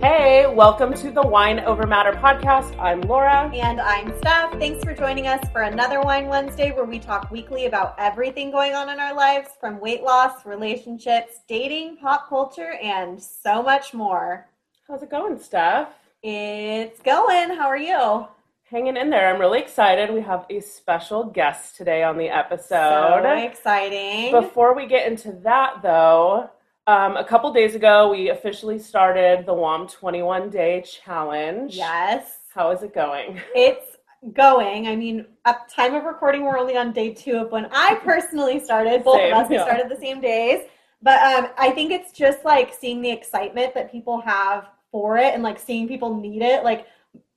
[0.00, 2.78] Hey, welcome to the Wine Over Matter podcast.
[2.78, 3.50] I'm Laura.
[3.52, 4.52] And I'm Steph.
[4.52, 8.74] Thanks for joining us for another Wine Wednesday where we talk weekly about everything going
[8.74, 14.48] on in our lives from weight loss, relationships, dating, pop culture, and so much more.
[14.86, 15.88] How's it going, Steph?
[16.22, 17.56] It's going.
[17.56, 18.28] How are you?
[18.70, 19.34] Hanging in there.
[19.34, 20.14] I'm really excited.
[20.14, 23.24] We have a special guest today on the episode.
[23.24, 24.30] So exciting.
[24.30, 26.50] Before we get into that, though,
[26.88, 31.76] um, a couple days ago, we officially started the WOM 21 Day Challenge.
[31.76, 32.38] Yes.
[32.54, 33.38] How is it going?
[33.54, 33.98] It's
[34.32, 34.88] going.
[34.88, 38.58] I mean, at time of recording, we're only on day two of when I personally
[38.58, 39.04] started.
[39.04, 39.64] Both Same, of us yeah.
[39.64, 40.62] started the same days.
[41.02, 45.34] But um, I think it's just like seeing the excitement that people have for it
[45.34, 46.86] and like seeing people need it, like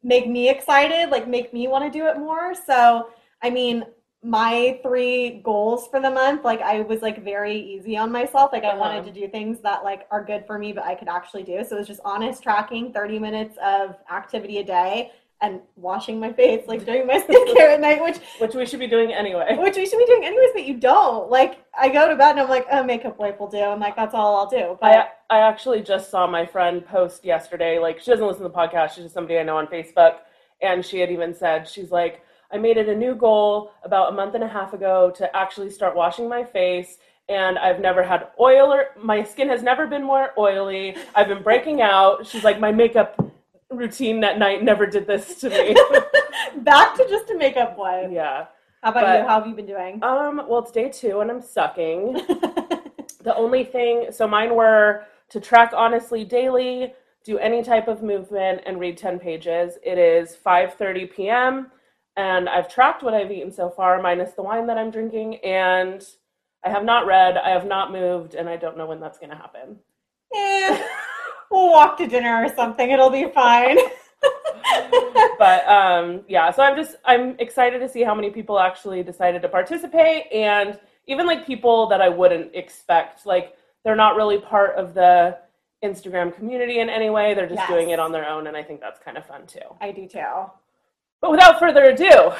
[0.02, 2.56] make me excited, like make me want to do it more.
[2.56, 3.10] So,
[3.44, 3.84] I mean,
[4.24, 8.52] my three goals for the month, like I was like very easy on myself.
[8.54, 8.78] Like I Uh-huh.
[8.80, 11.64] wanted to do things that like are good for me, but I could actually do.
[11.64, 15.12] So it was just honest tracking, 30 minutes of activity a day
[15.44, 18.86] and washing my face, like doing my skincare at night, which Which we should be
[18.86, 19.56] doing anyway.
[19.60, 21.32] which we should be doing anyways, but you don't.
[21.32, 23.58] Like I go to bed and I'm like, oh, makeup wipe will do.
[23.58, 24.78] I'm like, that's all I'll do.
[24.80, 27.80] But I, I actually just saw my friend post yesterday.
[27.80, 28.90] Like, she doesn't listen to the podcast.
[28.94, 30.18] She's just somebody I know on Facebook.
[30.62, 32.22] And she had even said, she's like,
[32.54, 35.70] I made it a new goal about a month and a half ago to actually
[35.70, 36.98] start washing my face.
[37.30, 40.96] And I've never had oil or my skin has never been more oily.
[41.16, 42.26] I've been breaking out.
[42.28, 43.16] She's like, my makeup
[43.70, 45.76] routine that night never did this to me.
[46.64, 48.12] back to just a makeup wipe.
[48.12, 48.48] yeah.
[48.84, 49.28] How about But- you?
[49.28, 50.04] How have you been doing?
[50.04, 52.22] Um, well, it's day two and I'm sucking.
[53.24, 56.94] The only thing, so mine were to track honestly daily,
[57.24, 59.78] do any type of movement, and read 10 pages.
[59.84, 61.68] It is 5:30 p.m.
[62.18, 66.04] and I've tracked what I've eaten so far, minus the wine that I'm drinking, and
[66.64, 69.30] I have not read, I have not moved, and I don't know when that's going
[69.32, 69.78] to happen.
[70.36, 70.84] Eh,
[71.50, 72.92] we'll walk to dinner or something.
[72.92, 73.78] It'll be fine.
[75.40, 79.42] But um, yeah, so I'm just I'm excited to see how many people actually decided
[79.42, 84.76] to participate, and even like people that I wouldn't expect, like they're not really part
[84.76, 85.40] of the
[85.84, 87.34] Instagram community in any way.
[87.34, 87.70] They're just Yes.
[87.70, 89.60] doing it on their own, and I think that's kind of fun too.
[89.82, 90.20] I do too.
[91.22, 92.32] But without further ado,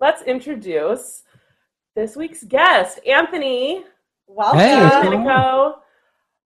[0.00, 1.22] let's introduce
[1.94, 3.84] this week's guest, Anthony
[4.26, 4.60] Welcome.
[4.60, 5.82] Hey, what's Domenico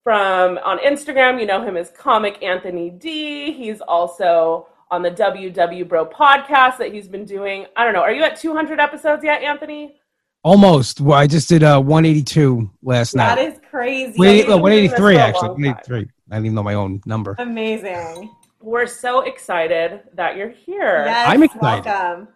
[0.03, 1.41] from on Instagram.
[1.41, 3.53] You know him as Comic Anthony D.
[3.53, 7.67] He's also on the WW Bro podcast that he's been doing.
[7.77, 8.03] I don't know.
[8.03, 9.97] Are you at 200 episodes yet, Anthony?
[10.45, 11.01] Almost.
[11.01, 13.35] Well, I just did uh, 182 last that night.
[13.37, 14.15] That is crazy.
[14.19, 15.49] Wait, you've been uh, doing this 183 actually.
[15.49, 15.99] 183.
[15.99, 17.37] I didn't even know my own number.
[17.39, 18.31] Amazing.
[18.63, 21.05] We're so excited that you're here.
[21.05, 21.85] Yes, I'm excited.
[21.85, 22.29] Welcome.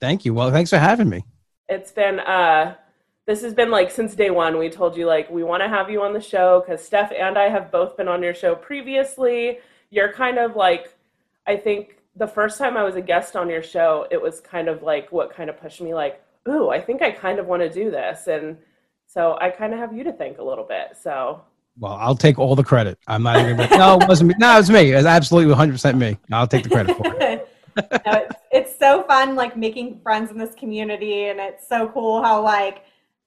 [0.00, 0.34] Thank you.
[0.34, 1.24] Well, thanks for having me.
[1.68, 2.76] It's been uh
[3.26, 4.58] this has been like since day one.
[4.58, 7.36] We told you like we want to have you on the show because Steph and
[7.36, 9.58] I have both been on your show previously.
[9.90, 10.94] You're kind of like
[11.46, 14.68] I think the first time I was a guest on your show, it was kind
[14.68, 17.62] of like what kind of pushed me like, ooh, I think I kind of want
[17.62, 18.26] to do this.
[18.26, 18.58] And
[19.06, 20.96] so I kind of have you to thank a little bit.
[21.00, 21.42] So
[21.78, 22.98] Well, I'll take all the credit.
[23.06, 23.56] I'm not even.
[23.56, 24.34] no, it wasn't me.
[24.38, 24.92] No, it was me.
[24.92, 26.18] It was absolutely 100% me.
[26.32, 27.48] I'll take the credit for it.
[27.78, 32.20] No, it's, it's so fun like making friends in this community and it's so cool
[32.20, 32.84] how like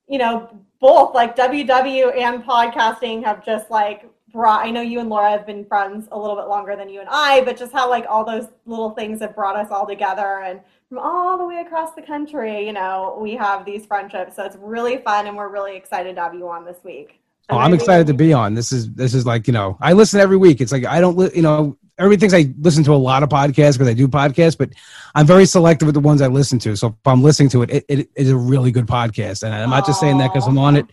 [0.09, 0.49] you know
[0.81, 5.45] both like ww and podcasting have just like brought i know you and laura have
[5.45, 8.25] been friends a little bit longer than you and i but just how like all
[8.25, 10.59] those little things have brought us all together and
[10.89, 14.57] from all the way across the country you know we have these friendships so it's
[14.57, 17.20] really fun and we're really excited to have you on this week
[17.51, 18.53] Oh, I I'm excited to be on.
[18.53, 20.61] This is this is like you know I listen every week.
[20.61, 23.29] It's like I don't li- you know everybody thinks I listen to a lot of
[23.29, 24.71] podcasts because I do podcasts, but
[25.13, 26.75] I'm very selective with the ones I listen to.
[26.75, 29.69] So if I'm listening to it, it, it is a really good podcast, and I'm
[29.69, 30.87] not just saying that because I'm on it.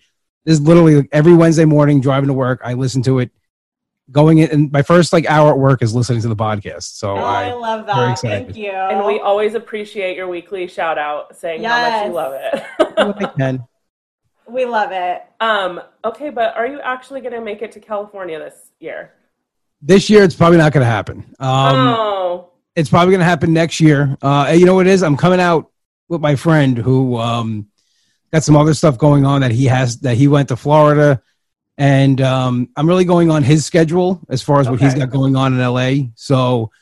[0.45, 2.61] This is literally every Wednesday morning driving to work.
[2.65, 3.31] I listen to it.
[4.11, 6.95] Going in, and my first like hour at work is listening to the podcast.
[6.97, 10.97] So oh, i I love that thank you and we always appreciate your weekly shout
[10.97, 12.65] out saying how much you love it.
[12.79, 13.65] do I can.
[14.49, 18.39] we love it um, okay, but are you actually going to make it to California
[18.39, 19.13] this year?
[19.81, 21.19] This year, it's probably not going to happen.
[21.39, 24.17] Um, oh, it's probably going to happen next year.
[24.21, 25.03] Uh, you know what it is?
[25.03, 25.71] I'm coming out
[26.09, 27.69] with my friend who um,
[28.33, 31.23] got some other stuff going on that he has that he went to Florida,
[31.77, 35.37] and um, I'm really going on his schedule as far as what he's got going
[35.37, 36.09] on in LA.
[36.17, 36.73] So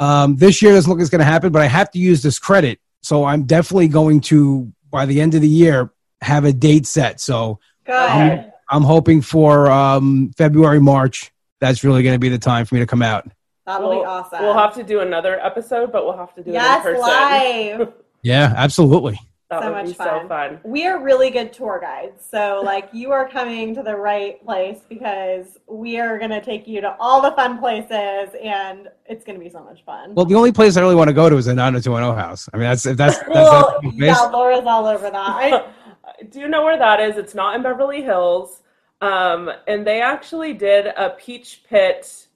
[0.00, 2.22] um, this year doesn't look like it's going to happen, but I have to use
[2.22, 2.80] this credit.
[3.02, 5.92] So I'm definitely going to by the end of the year
[6.22, 7.20] have a date set.
[7.20, 7.94] So Good.
[7.94, 8.48] Okay.
[8.70, 11.30] I'm hoping for um, February, March.
[11.60, 13.28] That's really going to be the time for me to come out.
[13.66, 14.40] That'll be We'll- awesome.
[14.42, 17.08] We'll have to do another episode, but we'll have to do yes, it in person.
[17.10, 17.92] live.
[18.24, 19.18] Yeah, absolutely.
[19.50, 20.28] That So would be much so fun.
[20.28, 20.60] fun.
[20.62, 22.24] We are really good tour guides.
[22.30, 26.68] So, like, you are coming to the right place because we are going to take
[26.68, 30.14] you to all the fun places and it's going to be so much fun.
[30.14, 32.48] Well, the only place I really want to go to is the 90210 house.
[32.54, 35.14] I mean, that's if that's that's, Well, that's yeah, Laura's all over that.
[35.16, 35.64] I,
[36.30, 37.16] Do you know where that is?
[37.16, 38.62] It's not in Beverly Hills.
[39.00, 42.26] Um, and they actually did a Peach Pit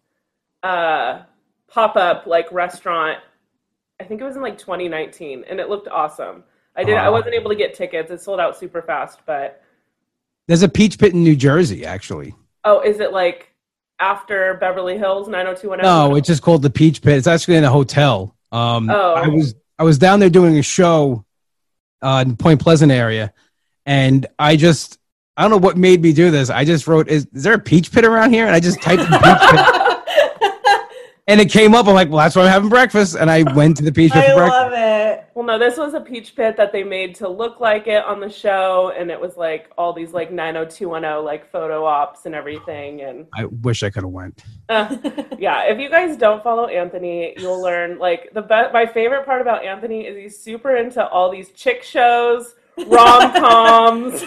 [0.62, 1.22] uh,
[1.68, 3.18] pop up like restaurant.
[4.00, 6.44] I think it was in like 2019, and it looked awesome.
[6.74, 6.96] I did.
[6.96, 8.10] I wasn't able to get tickets.
[8.10, 9.20] It sold out super fast.
[9.24, 9.62] But
[10.46, 12.34] There's a peach pit in New Jersey, actually.
[12.64, 13.52] oh, is it like
[13.98, 15.84] after Beverly Hills 90210?
[15.84, 17.16] No, it's just called the Peach Pit.
[17.16, 18.36] It's actually in a hotel.
[18.52, 19.14] Um, Oh.
[19.14, 21.24] I was I was down there doing a show
[22.02, 23.32] uh, in Point Pleasant area,
[23.86, 24.98] and I just
[25.36, 26.50] I don't know what made me do this.
[26.50, 29.02] I just wrote, "Is, is there a Peach Pit around here?" And I just typed
[29.02, 30.80] Peach Pit,
[31.28, 31.86] and it came up.
[31.86, 34.24] I'm like, "Well, that's why I'm having breakfast," and I went to the Peach Pit
[34.24, 34.60] I for breakfast.
[34.60, 35.30] love it.
[35.34, 38.20] Well, no, this was a peach pit that they made to look like it on
[38.20, 43.02] the show, and it was like all these like 90210 like photo ops and everything.
[43.02, 44.42] And I wish I could have went.
[44.70, 44.96] uh,
[45.38, 48.72] yeah, if you guys don't follow Anthony, you'll learn like the best.
[48.72, 52.54] My favorite part about Anthony is he's super into all these chick shows,
[52.86, 54.24] rom coms.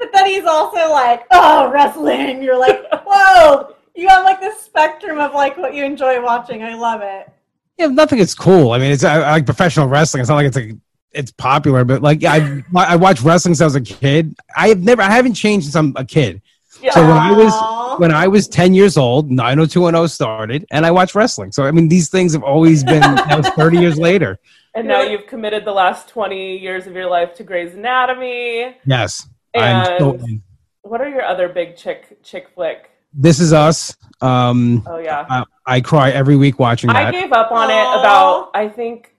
[0.00, 2.42] But then he's also like, oh, wrestling.
[2.42, 3.74] You're like, whoa.
[3.94, 6.62] You have like this spectrum of like what you enjoy watching.
[6.62, 7.30] I love it.
[7.76, 8.72] Yeah, nothing is cool.
[8.72, 10.20] I mean, it's I, I like professional wrestling.
[10.20, 10.76] It's not like it's like
[11.12, 14.34] it's popular, but like I I watched wrestling since I was a kid.
[14.56, 16.40] I have never I haven't changed since I'm a kid.
[16.80, 20.90] yeah, So when I was when I was 10 years old, 90210 started, and I
[20.90, 21.52] watched wrestling.
[21.52, 23.00] So I mean, these things have always been.
[23.00, 24.38] that was 30 years later.
[24.74, 28.76] And now you've committed the last 20 years of your life to Grey's Anatomy.
[28.86, 30.42] Yes, I'm so And in.
[30.82, 32.90] what are your other big chick chick flick?
[33.12, 33.96] This is us.
[34.20, 35.26] Um, Oh yeah.
[35.28, 39.14] I, I cry every week watching I gave up on it about I think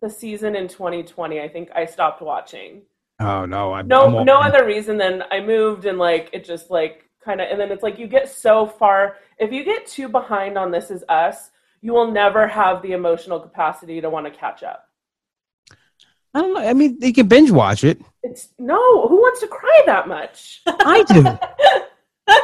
[0.00, 1.40] the season in 2020.
[1.40, 2.82] I think I stopped watching.
[3.20, 6.70] oh no, I'm, No, I'm no other reason than I moved and like it just
[6.70, 9.16] like kind of and then it's like you get so far.
[9.38, 11.50] If you get too behind on This Is Us,
[11.84, 14.88] you will never have the emotional capacity to want to catch up.
[16.32, 16.66] I don't know.
[16.66, 18.00] I mean, you can binge watch it.
[18.22, 20.62] It's no, who wants to cry that much?
[20.66, 21.38] I do.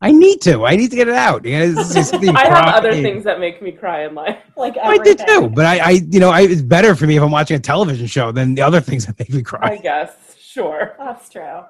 [0.00, 0.64] I need to.
[0.64, 1.44] I need to get it out.
[1.44, 3.02] You know, it's just I have other crying.
[3.02, 4.38] things that make me cry in life.
[4.56, 5.50] like I did everything.
[5.50, 7.60] too, but I, I, you know, I, it's better for me if I'm watching a
[7.60, 9.72] television show than the other things that make me cry.
[9.72, 10.96] I guess, sure.
[10.98, 11.60] That's true.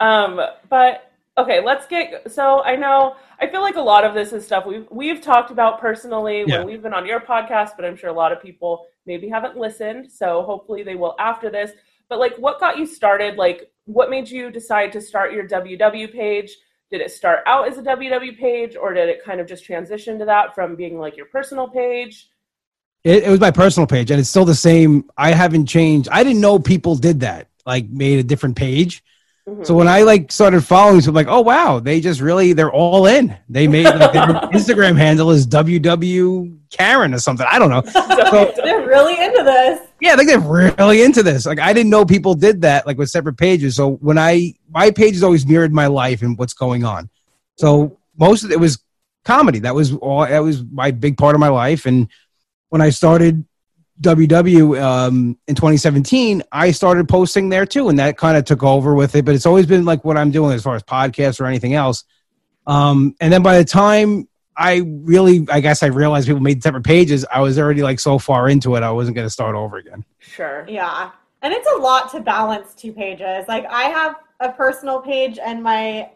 [0.00, 0.40] Um,
[0.70, 1.09] but
[1.40, 2.30] okay, let's get.
[2.30, 5.50] So I know I feel like a lot of this is stuff we've we've talked
[5.50, 6.58] about personally Yeah.
[6.58, 9.56] when we've been on your podcast, but I'm sure a lot of people maybe haven't
[9.56, 10.10] listened.
[10.10, 11.72] So hopefully they will after this.
[12.08, 13.36] But like, what got you started?
[13.36, 16.56] Like, what made you decide to start your WW page?
[16.90, 20.18] Did it start out as a WW page, or did it kind of just transition
[20.18, 22.28] to that from being like your personal page?
[23.04, 25.08] It, it was my personal page, and it's still the same.
[25.16, 26.08] I haven't changed.
[26.10, 29.04] I didn't know people did that, like made a different page.
[29.48, 29.66] Mhm.
[29.66, 32.72] So when I like started following, so I'm like, oh wow, they just really they're
[32.72, 33.36] all in.
[33.48, 37.46] They made like, their Instagram handle is WW Karen or something.
[37.50, 37.82] I don't know.
[38.30, 39.88] So, They're really into this.
[40.00, 40.38] Yeah, I think they're
[40.78, 41.46] really into this.
[41.46, 43.74] Like I didn't know people did that, like with separate pages.
[43.74, 47.10] So when I my page has always mirrored my life and what's going on.
[47.56, 48.78] So most of it was
[49.24, 49.58] comedy.
[49.60, 50.26] That was all.
[50.26, 51.86] That was my big part of my life.
[51.86, 52.08] And
[52.68, 53.44] when I started
[54.00, 58.94] WW um, in 2017, I started posting there too, and that kind of took over
[58.94, 59.24] with it.
[59.24, 62.04] But it's always been like what I'm doing as far as podcasts or anything else.
[62.66, 66.84] Um, and then by the time I really, I guess I realized people made separate
[66.84, 67.24] pages.
[67.32, 70.04] I was already like so far into it, I wasn't going to start over again.
[70.18, 70.64] Sure.
[70.68, 71.10] Yeah.
[71.42, 73.46] And it's a lot to balance two pages.
[73.48, 76.10] Like I have a personal page and my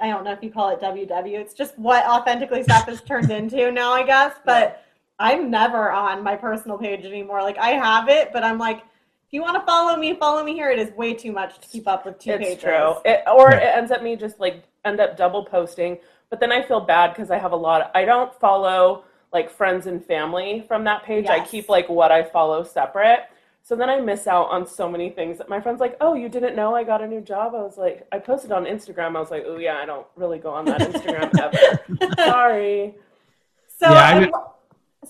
[0.00, 1.36] I don't know if you call it WW.
[1.36, 4.36] It's just what authentically stuff is turned into now, I guess.
[4.44, 4.84] But
[5.18, 7.42] I'm never on my personal page anymore.
[7.42, 10.54] Like I have it, but I'm like, if you want to follow me, follow me
[10.54, 10.70] here.
[10.70, 12.62] It is way too much to keep up with two it's pages.
[12.62, 12.94] true.
[13.04, 15.98] It, or it ends up me just like end up double posting,
[16.30, 17.82] but then I feel bad because I have a lot.
[17.82, 21.26] Of, I don't follow like friends and family from that page.
[21.26, 23.24] I keep like what I follow separate.
[23.62, 26.30] So then I miss out on so many things that my friends like, oh, you
[26.30, 27.54] didn't know I got a new job?
[27.54, 29.14] I was like, I posted on Instagram.
[29.14, 31.38] I was like, oh yeah, I don't really go on that Instagram
[31.98, 32.14] ever.
[32.16, 32.94] Sorry.
[33.78, 34.32] So Yeah, I I'm- mean-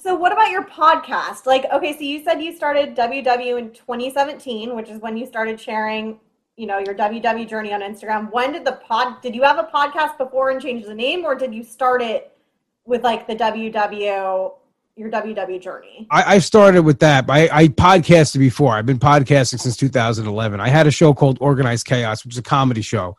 [0.01, 1.47] So what about your podcast?
[1.47, 5.61] Like, okay, so you said you started WW in 2017, which is when you started
[5.61, 6.21] sharing,
[6.57, 8.31] you know, your WW journey on Instagram.
[8.33, 9.21] When did the pod?
[9.23, 12.37] Did you have a podcast before and change the name, or did you start it
[12.85, 14.53] with like the WW,
[14.97, 16.07] your WW journey?
[16.11, 17.25] I, I started with that.
[17.29, 18.75] I, I podcasted before.
[18.75, 20.61] I've been podcasting since 2011.
[20.61, 23.17] I had a show called Organized Chaos, which is a comedy show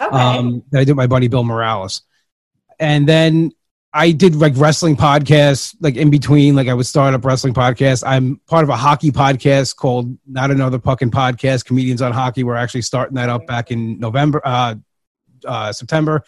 [0.00, 0.16] Okay.
[0.16, 2.02] um, that I did with my buddy Bill Morales.
[2.78, 3.52] And then
[3.94, 6.56] I did like wrestling podcasts, like in between.
[6.56, 8.02] Like I would start up wrestling podcasts.
[8.06, 12.42] I'm part of a hockey podcast called Not Another Pucking Podcast, Comedians on Hockey.
[12.42, 14.76] We're actually starting that up back in November, uh,
[15.44, 16.24] uh, September.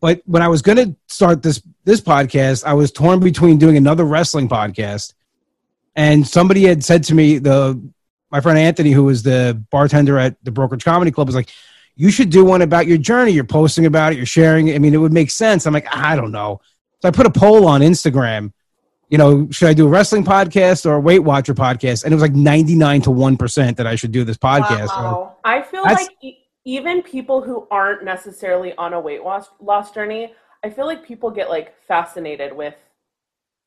[0.00, 3.76] But when I was going to start this this podcast, I was torn between doing
[3.76, 5.14] another wrestling podcast,
[5.96, 7.80] and somebody had said to me, the
[8.30, 11.50] my friend Anthony, who was the bartender at the Brokerage Comedy Club, was like,
[11.96, 13.32] "You should do one about your journey.
[13.32, 14.16] You're posting about it.
[14.16, 14.76] You're sharing it.
[14.76, 16.60] I mean, it would make sense." I'm like, I don't know.
[17.02, 18.52] So I put a poll on Instagram.
[19.08, 22.04] You know, should I do a wrestling podcast or a Weight Watcher podcast?
[22.04, 24.86] And it was like 99 to 1% that I should do this podcast.
[24.86, 25.36] Wow.
[25.44, 30.32] I feel like e- even people who aren't necessarily on a weight loss, loss journey,
[30.64, 32.74] I feel like people get like fascinated with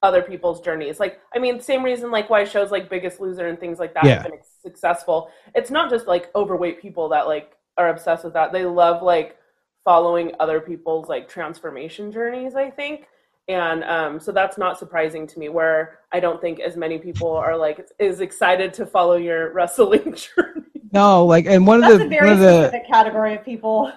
[0.01, 0.99] other people's journeys.
[1.01, 4.05] Like, I mean, same reason like why shows like Biggest Loser and things like that
[4.05, 4.21] Yeah.
[4.21, 5.29] have been successful.
[5.53, 8.53] It's not just like overweight people that like are obsessed with that.
[8.53, 9.37] They love like
[9.83, 13.07] following other people's like transformation journeys, I think.
[13.47, 15.49] And um, so that's not surprising to me.
[15.49, 20.15] Where I don't think as many people are like is excited to follow your wrestling
[20.15, 20.63] journey.
[20.91, 23.91] No, like, and one of the a one very of the specific category of people.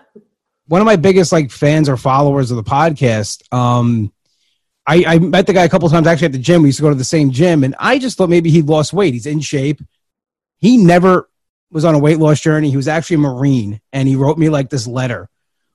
[0.67, 3.43] one of my biggest like fans or followers of the podcast.
[3.55, 4.12] Um,
[4.87, 6.62] I, I met the guy a couple times actually at the gym.
[6.62, 8.93] We used to go to the same gym, and I just thought maybe he lost
[8.93, 9.14] weight.
[9.14, 9.81] He's in shape.
[10.59, 11.28] He never
[11.71, 12.71] was on a weight loss journey.
[12.71, 15.28] He was actually a Marine, and he wrote me like this letter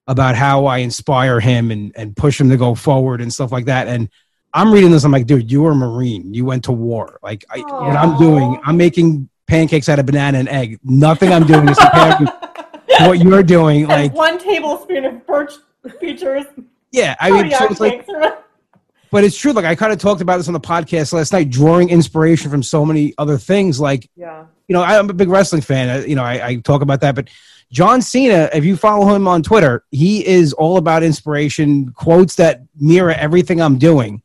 [0.08, 3.66] about how I inspire him and and push him to go forward and stuff like
[3.66, 3.88] that.
[3.88, 4.10] And
[4.54, 5.04] I'm reading this.
[5.04, 6.34] I'm like, dude, you were a Marine.
[6.34, 7.20] You went to war.
[7.24, 10.80] Like I, what I'm doing, I'm making pancakes out of banana and egg.
[10.84, 12.34] Nothing I'm doing is compared to
[13.08, 13.88] what you're doing.
[13.88, 15.54] Like, one tablespoon of birch
[16.00, 16.46] features.
[16.92, 18.08] yeah, I mean, so it's like.
[19.14, 19.54] But it's true.
[19.54, 22.62] Like I kind of talked about this on the podcast last night, drawing inspiration from
[22.64, 23.80] so many other things.
[23.80, 24.46] Like Yeah.
[24.68, 25.90] you know, I'm a big wrestling fan.
[25.90, 27.16] I, you know, I, I talk about that.
[27.16, 27.30] But
[27.72, 32.62] John Cena, if you follow him on Twitter, he is all about inspiration, quotes that
[32.80, 34.22] mirror everything I'm doing.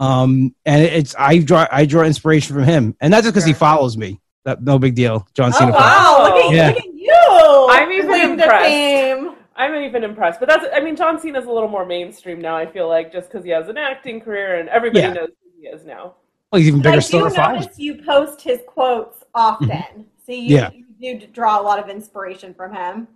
[0.00, 3.52] Um, and it's I draw I draw inspiration from him, and that's just because he
[3.52, 4.20] follows me.
[4.44, 5.26] That, no big deal.
[5.34, 5.72] John Oh Cena.
[5.72, 6.22] follows- wow!
[6.22, 6.68] Look at, Yeah.
[6.68, 7.66] look at you!
[7.70, 9.37] I'm even Claim to impressed.
[9.58, 9.72] Fame.
[9.74, 10.40] I'm even impressed.
[10.40, 13.30] But that's, I mean, John Cena's a little more mainstream now, I feel like, just
[13.30, 15.12] because he has an acting career and everybody Yeah.
[15.12, 16.14] knows who he is now.
[16.52, 17.18] Well, he's even But bigger I still.
[17.20, 17.60] do than followers.
[17.66, 20.70] notice you post his quotes often, so you, Yeah.
[20.98, 23.08] you do draw a lot of inspiration from him.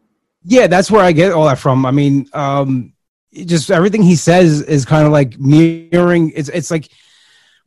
[0.45, 1.87] Yeah, that's where I get all that from.
[1.87, 2.93] I mean, um,
[3.33, 6.33] just everything he says is kind of like mirroring.
[6.35, 6.89] It's it's like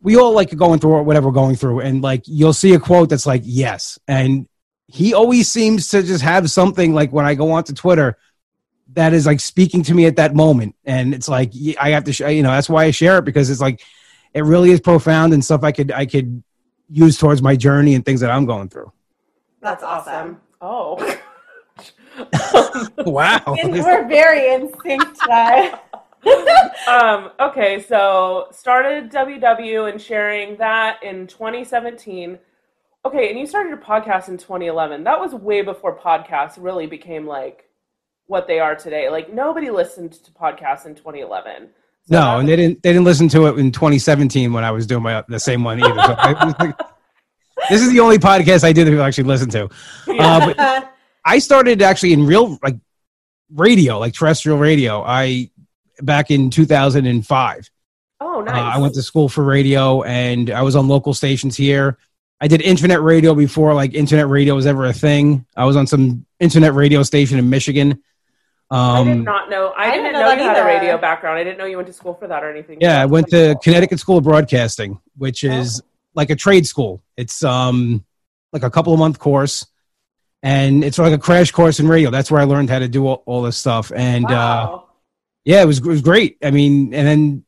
[0.01, 3.09] we all like going through whatever we're going through, and like you'll see a quote
[3.09, 4.45] that's like yes, and
[4.87, 8.17] he always seems to just have something like when I go onto Twitter
[8.95, 12.13] that is like speaking to me at that moment, and it's like I have to,
[12.13, 13.81] sh- you know, that's why I share it because it's like
[14.33, 16.43] it really is profound and stuff I could I could
[16.89, 18.91] use towards my journey and things that I'm going through.
[19.61, 20.41] That's awesome.
[20.61, 20.97] Oh.
[22.97, 23.41] Wow.
[23.63, 25.73] We're very in sync today.
[26.87, 32.39] um, okay, so started WW and sharing that in 2017.
[33.05, 35.03] Okay, and you started your podcast in 2011.
[35.03, 37.64] That was way before podcasts really became like
[38.27, 39.09] what they are today.
[39.09, 41.69] Like nobody listened to podcasts in 2011.
[42.07, 42.81] So No, and they didn't.
[42.83, 45.79] They didn't listen to it in 2017 when I was doing my the same one
[45.79, 46.01] either.
[46.01, 46.77] So I like-
[47.69, 49.69] this is the only podcast I did that people actually listen to.
[50.07, 50.91] Uh, but
[51.25, 52.77] I started actually in real like
[53.53, 55.01] radio, like terrestrial radio.
[55.03, 55.49] I
[56.01, 57.69] back in 2005.
[58.21, 58.75] oh, Uh, nice.
[58.75, 61.97] I went to school for radio, and I was on local stations here.
[62.41, 65.45] I did internet radio before like internet radio was ever a thing.
[65.55, 68.03] I was on some internet radio station in Michigan.
[68.71, 69.67] I did Um, not know.
[69.77, 71.37] I, I didn't, didn't know, know that you had a radio background.
[71.37, 72.79] I didn't know you went to school for that or anything.
[72.81, 73.61] Yeah, I went to cool.
[73.61, 75.81] Connecticut School of Broadcasting, which is
[76.15, 77.03] like a trade school.
[77.17, 78.03] It's um
[78.51, 79.65] like a couple of month course,
[80.41, 82.09] and it's like a crash course in radio.
[82.09, 83.91] That's where I learned how to do all, all this stuff.
[83.95, 84.79] And uh,
[85.43, 86.37] yeah, it was it was great.
[86.43, 87.45] I mean, and then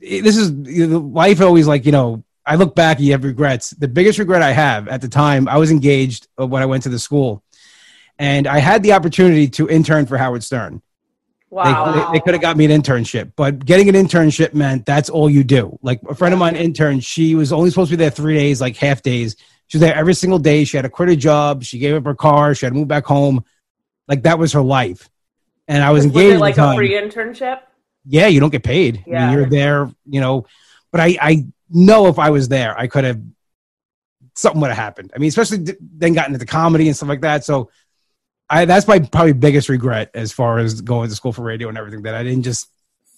[0.00, 1.40] it- this is you know, life.
[1.40, 3.70] Always like you know, I look back, you have regrets.
[3.70, 6.84] The biggest regret I have at the time, I was engaged uh, when I went
[6.84, 7.42] to the school,
[8.20, 10.82] and I had the opportunity to intern for Howard Stern.
[11.50, 12.12] They, wow.
[12.12, 15.28] they, they could have got me an internship, but getting an internship meant that's all
[15.28, 15.78] you do.
[15.82, 18.60] Like a friend of mine interned, she was only supposed to be there three days,
[18.60, 19.36] like half days.
[19.68, 20.64] She was there every single day.
[20.64, 21.64] She had to quit her job.
[21.64, 22.54] She gave up her car.
[22.54, 23.42] She had to move back home.
[24.06, 25.08] Like that was her life.
[25.66, 27.62] And I was, was engaged it like a free internship?
[28.04, 28.98] yeah, you don't get paid.
[28.98, 29.26] I Yeah.
[29.26, 30.46] mean, you're there, you know.
[30.92, 33.20] But I, I know if I was there, I could have
[34.34, 35.12] something would have happened.
[35.14, 37.44] I mean, especially then gotten into comedy and stuff like that.
[37.44, 37.70] So
[38.50, 41.78] I that's my probably biggest regret as far as going to school for radio and
[41.78, 42.68] everything that I didn't just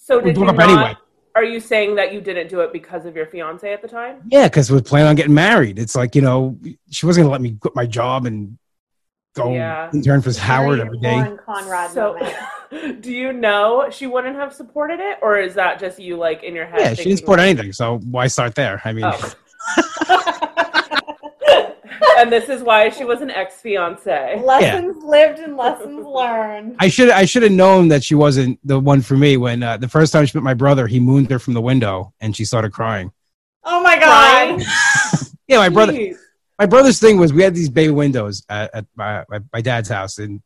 [0.05, 0.69] So did you broke not?
[0.69, 0.95] anyway.
[1.35, 4.21] Are you saying that you didn't do it because of your fiance at the time?
[4.29, 5.79] Yeah, because we planning on getting married.
[5.79, 6.57] It's like you know
[6.91, 8.57] she wasn't gonna let me quit my job and
[9.35, 9.89] go Yeah.
[9.91, 11.35] intern for Howard every day.
[11.43, 12.15] Conrad So,
[12.99, 16.53] do you know she wouldn't have supported it, or is that just you like in
[16.53, 16.79] your head?
[16.81, 18.79] Yeah, she didn't support anything, so why start there?
[18.85, 19.33] I mean, Oh.
[22.17, 24.41] and this is why she was an ex fiance.
[24.43, 26.75] lessons lived and lessons learned.
[26.79, 29.77] I should I should have known that she wasn't the one for me when uh,
[29.77, 32.45] the first time she met my brother, he mooned her from the window and she
[32.45, 33.11] started crying.
[33.63, 34.61] Oh my god.
[35.45, 35.93] Yeah, my brother.
[36.57, 39.89] my brother's thing was we had these bay windows at, at my, my, my dad's
[39.89, 40.41] house and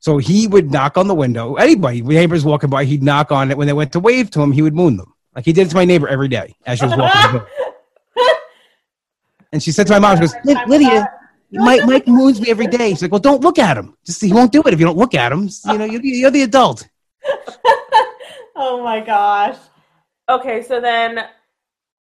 [0.00, 3.56] so he would knock on the window anybody neighbors walking by he'd knock on it
[3.56, 5.70] when they went to wave to him he would moon them like he did it
[5.70, 7.48] to my neighbor every day as she was walking the door.
[9.54, 10.34] And she said to my mom she goes
[10.66, 11.08] lydia
[11.52, 14.32] mike, mike moons me every day she's like well don't look at him just he
[14.32, 16.86] won't do it if you don't look at him you know you're, you're the adult
[18.56, 19.56] oh my gosh.
[20.28, 21.20] Okay, so then,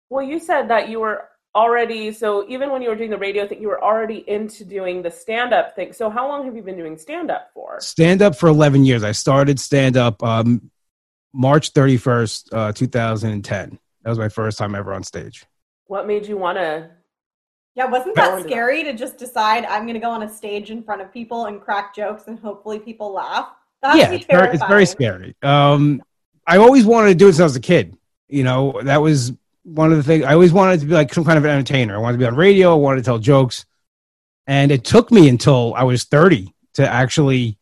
[0.09, 3.47] well, you said that you were already, so even when you were doing the radio
[3.47, 5.93] thing, you were already into doing the stand up thing.
[5.93, 7.79] So, how long have you been doing stand up for?
[7.79, 10.69] stand up for 11 years i started stand up um,
[11.33, 15.45] march 31st uh, 2010 that was my first time ever on stage
[15.87, 16.89] What made you want to?
[17.75, 20.81] Yeah, wasn't That scary to just decide I'm going to go on a stage in
[20.81, 23.49] front of people and crack jokes and hopefully people laugh?
[23.81, 25.35] That's yeah, it's very, it's very scary.
[25.43, 26.01] Um,
[26.47, 27.97] I always wanted to do it since I was a kid.
[28.29, 30.23] You know, that was one of the things.
[30.23, 31.95] I always wanted to be like some kind of an entertainer.
[31.95, 32.71] I wanted to be on radio.
[32.71, 33.65] I wanted to tell jokes,
[34.47, 37.57] and it took me until I was thirty to actually,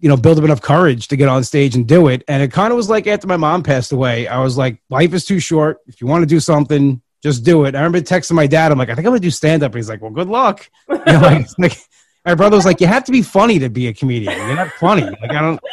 [0.00, 2.24] you know, build up enough courage to get on stage and do it.
[2.28, 5.14] And it kind of was like after my mom passed away, I was like, life
[5.14, 5.78] is too short.
[5.86, 7.74] If you want to do something, just do it.
[7.74, 8.72] I remember texting my dad.
[8.72, 9.74] I'm like, I think I'm gonna do stand up.
[9.74, 10.68] He's like, well, good luck.
[10.88, 11.78] You know, like, like
[12.24, 14.36] my brother was like, you have to be funny to be a comedian.
[14.46, 15.02] You're not funny.
[15.02, 15.60] Like I don't.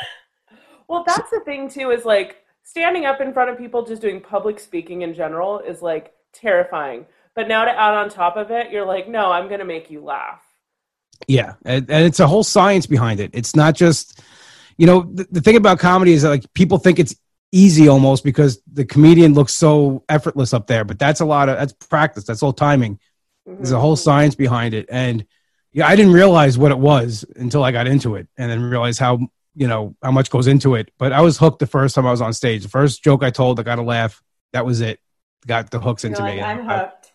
[0.87, 4.21] Well, that's the thing, too, is like standing up in front of people, just doing
[4.21, 7.05] public speaking in general is like terrifying.
[7.35, 9.91] But now to add on top of it, you're like, no, I'm going to make
[9.91, 10.41] you laugh.
[11.27, 13.31] Yeah, and, and it's a whole science behind it.
[13.33, 14.21] It's not just,
[14.77, 17.15] you know, the, the thing about comedy is that like people think it's
[17.51, 21.57] easy almost because the comedian looks so effortless up there, but that's a lot of
[21.57, 22.23] that's practice.
[22.25, 22.99] That's all timing.
[23.45, 23.99] There's a whole Mhm.
[24.03, 25.25] science behind it, and
[25.71, 28.99] yeah, I didn't realize what it was until I got into it, and then realized
[28.99, 29.19] how
[29.55, 30.91] you know how much goes into it.
[30.97, 32.63] But I was hooked the first time I was on stage.
[32.63, 34.21] The first joke I told, I got a laugh.
[34.53, 34.99] That was it.
[35.45, 36.41] Got the hooks You're into like, me.
[36.41, 37.13] I'm I- hooked.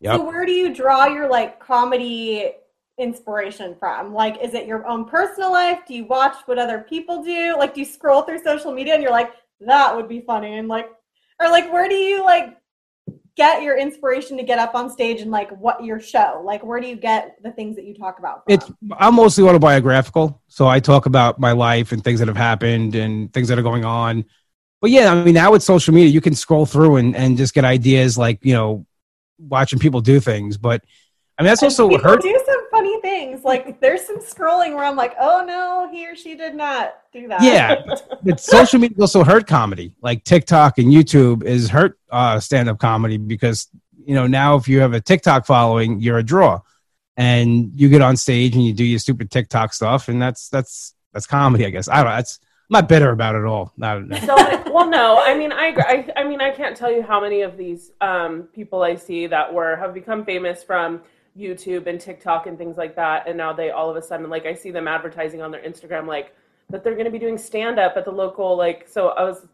[0.00, 0.16] Yep.
[0.16, 2.50] So where do you draw your like comedy
[2.98, 4.12] inspiration from?
[4.12, 5.80] Like, is it your own personal life?
[5.86, 7.56] Do you watch what other people do?
[7.56, 9.32] Like, do you scroll through social media and you're like,
[9.66, 10.58] that would be funny?
[10.58, 10.88] And like,
[11.40, 12.56] or like, where do you like
[13.36, 16.42] get your inspiration to get up on stage and like what your show?
[16.44, 18.44] Like, where do you get the things that you talk about?
[18.44, 18.54] From?
[18.54, 22.94] It's I'm mostly autobiographical, so I talk about my life and things that have happened
[22.94, 24.24] and things that are going on.
[24.80, 27.54] But yeah, I mean, now with social media, you can scroll through and, and just
[27.54, 28.84] get ideas like you know,
[29.38, 30.56] watching people do things.
[30.58, 30.84] But
[31.38, 32.22] I mean, that's And also hurt.
[32.22, 33.44] do some funny things.
[33.44, 37.28] Like, there's some scrolling where I'm like, oh no, he or she did not do
[37.28, 37.42] that.
[37.42, 37.82] Yeah,
[38.22, 39.94] but social media also hurt comedy.
[40.02, 43.68] Like TikTok and YouTube is hurt uh, stand up comedy because
[44.04, 46.60] you know now if you have a TikTok following, you're a draw,
[47.16, 50.94] and you get on stage and you do your stupid TikTok stuff, and that's that's
[51.12, 51.88] that's comedy, I guess.
[51.88, 52.16] I don't know.
[52.16, 52.40] That's
[52.70, 53.72] I'm not bitter about it at all.
[53.76, 54.34] Not, so
[54.72, 55.74] well no i mean I.
[55.76, 59.26] I i mean i can't tell you how many of these um people i see
[59.26, 61.02] that were have become famous from
[61.36, 64.44] youtube and tiktok and things like that and now they all of a sudden like
[64.44, 66.34] i see them advertising on their instagram like
[66.68, 69.46] that they're going to be doing stand up at the local like so i was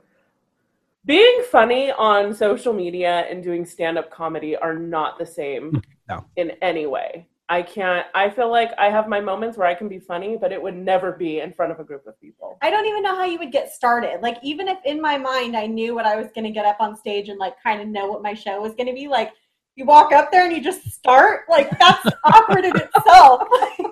[1.04, 6.24] being funny on social media and doing stand up comedy are not the same No.
[6.36, 9.88] in any way i can't i feel like i have my moments where i can
[9.88, 12.70] be funny but it would never be in front of a group of people I
[12.70, 14.20] don't even know how you would get started.
[14.20, 16.78] Like, even if in my mind I knew what I was going to get up
[16.80, 19.32] on stage and like kind of know what my show was going to be, like,
[19.78, 23.42] you walk up there and you just start, like, that's awkward in itself.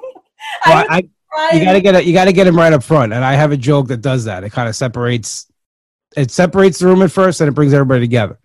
[0.64, 1.02] Well, I
[1.52, 2.04] you gotta get it.
[2.04, 4.44] You gotta get him right up front, and I have a joke that does that.
[4.44, 5.50] It kind of separates.
[6.16, 8.38] It separates the room at first, and it brings everybody together.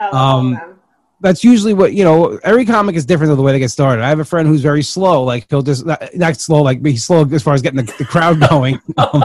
[0.00, 0.78] Oh, um,
[1.20, 2.38] that's usually what you know.
[2.42, 4.02] Every comic is different of the way they get started.
[4.02, 5.24] I have a friend who's very slow.
[5.24, 8.04] Like he'll just not, not slow, like he's slow as far as getting the, the
[8.04, 8.80] crowd going.
[8.96, 9.24] Um,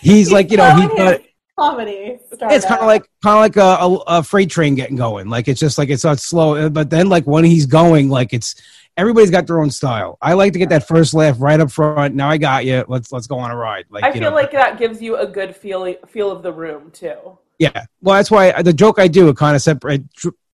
[0.00, 1.18] he's like you know he's his
[1.60, 2.18] comedy.
[2.30, 5.28] It's kind of like kind of like a, a, a freight train getting going.
[5.28, 8.54] Like it's just like it's not slow, but then like when he's going, like it's
[8.96, 10.18] everybody's got their own style.
[10.20, 12.14] I like to get that first laugh right up front.
[12.14, 12.84] Now I got you.
[12.88, 13.86] Let's let's go on a ride.
[13.90, 16.52] Like I you feel know, like that gives you a good feel feel of the
[16.52, 17.38] room too.
[17.58, 17.84] Yeah.
[18.00, 20.02] Well, that's why the joke I do it kind of separate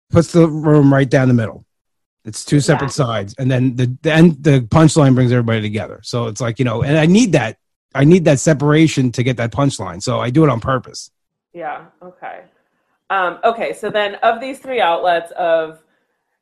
[0.10, 1.66] puts the room right down the middle.
[2.26, 3.06] It's two separate yeah.
[3.06, 6.00] sides, and then the the end the punchline brings everybody together.
[6.04, 7.58] So it's like you know, and I need that.
[7.94, 10.02] I need that separation to get that punchline.
[10.02, 11.12] So I do it on purpose.
[11.54, 11.86] Yeah.
[12.02, 12.42] Okay.
[13.10, 13.74] Um, okay.
[13.74, 15.84] So then, of these three outlets of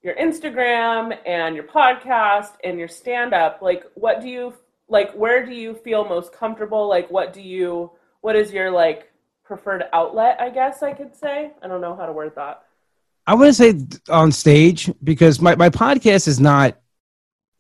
[0.02, 4.54] your Instagram and your podcast and your stand up, like, what do you
[4.88, 5.14] like?
[5.14, 6.88] Where do you feel most comfortable?
[6.88, 7.92] Like, what do you?
[8.22, 9.12] What is your like
[9.44, 10.40] preferred outlet?
[10.40, 11.52] I guess I could say.
[11.62, 12.64] I don't know how to word that.
[13.28, 13.74] I wouldn't say
[14.10, 16.78] on stage because my, my podcast is not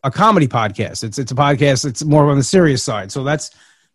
[0.04, 1.04] a comedy podcast.
[1.04, 1.86] It's it's a podcast.
[1.86, 3.12] It's more on the serious side.
[3.12, 3.52] So that's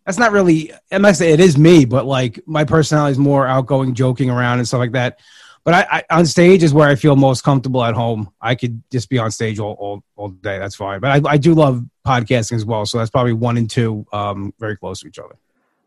[0.07, 0.71] that's not really.
[0.89, 4.59] I might say it is me, but like my personality is more outgoing, joking around
[4.59, 5.19] and stuff like that.
[5.65, 8.31] But I, I, on stage is where I feel most comfortable at home.
[8.39, 10.59] I could just be on stage all all, all day.
[10.59, 11.01] That's fine.
[11.01, 12.85] But I, I do love podcasting as well.
[12.85, 15.35] So that's probably one and two, um, very close to each other.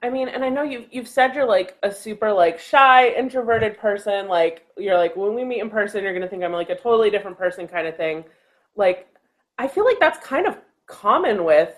[0.02, 3.78] I mean, and I know you've you've said you're like a super like shy, introverted
[3.78, 4.28] person.
[4.28, 7.08] Like you're like when we meet in person, you're gonna think I'm like a totally
[7.08, 8.24] different person, kind of thing.
[8.76, 9.08] Like
[9.58, 11.74] I feel like that's kind of common with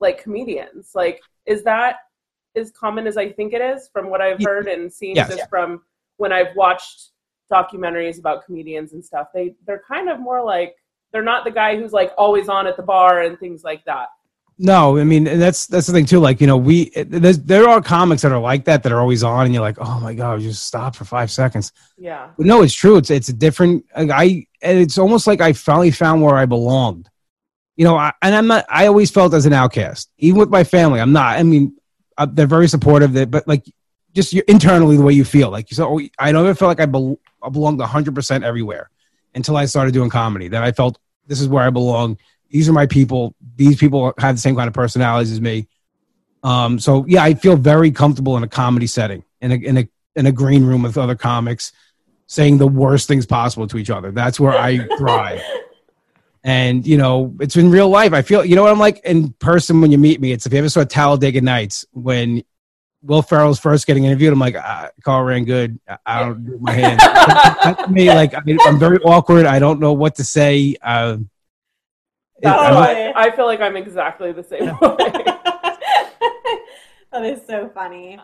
[0.00, 0.92] like comedians.
[0.94, 1.96] Like, is that
[2.54, 5.28] as common as I think it is from what I've heard and seen yes.
[5.28, 5.46] just yeah.
[5.46, 5.82] from
[6.16, 7.10] when I've watched
[7.50, 9.28] documentaries about comedians and stuff.
[9.32, 10.74] They they're kind of more like
[11.12, 14.08] they're not the guy who's like always on at the bar and things like that.
[14.58, 16.18] No, I mean that's that's the thing too.
[16.18, 19.44] Like you know, we there are comics that are like that that are always on,
[19.44, 21.72] and you're like, oh my god, just stop for five seconds.
[21.98, 22.30] Yeah.
[22.36, 22.96] But no, it's true.
[22.96, 23.84] It's it's a different.
[23.94, 27.10] I and it's almost like I finally found where I belonged.
[27.76, 28.64] You know, I, and I'm not.
[28.68, 31.00] I always felt as an outcast, even with my family.
[31.00, 31.38] I'm not.
[31.38, 31.76] I mean,
[32.16, 33.12] uh, they're very supportive.
[33.12, 33.64] That, but like,
[34.14, 35.50] just internally the way you feel.
[35.50, 38.90] Like you so, I never felt like I, be, I belonged 100 percent everywhere
[39.34, 40.48] until I started doing comedy.
[40.48, 42.16] Then I felt this is where I belong
[42.50, 43.34] these are my people.
[43.56, 45.68] These people have the same kind of personalities as me.
[46.42, 49.88] Um, so yeah, I feel very comfortable in a comedy setting, in a in a
[50.14, 51.72] in a green room with other comics,
[52.26, 54.10] saying the worst things possible to each other.
[54.12, 55.42] That's where I thrive.
[56.46, 58.12] and you know, it's in real life.
[58.12, 60.30] I feel you know what I'm like in person when you meet me.
[60.30, 62.44] It's if you ever saw Talladega Nights when
[63.02, 64.32] Will Ferrell's first getting interviewed.
[64.32, 65.80] I'm like, ah, call ran good.
[66.06, 67.00] I don't do my hand.
[67.90, 69.44] me, like I am very awkward.
[69.44, 70.76] I don't know what to say.
[70.80, 71.18] Uh,
[72.40, 74.76] that's I feel like I'm exactly the same way.
[77.12, 78.20] that is so funny.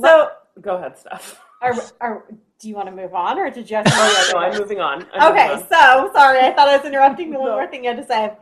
[0.00, 1.40] So go ahead, Steph.
[1.60, 2.24] Are, are,
[2.58, 3.76] do you want to move on, or did you?
[3.76, 5.06] Have to oh, yeah, no, I'm moving on.
[5.14, 5.68] I'm okay, moving on.
[5.68, 8.32] so sorry, I thought I was interrupting the one more thing you had to say.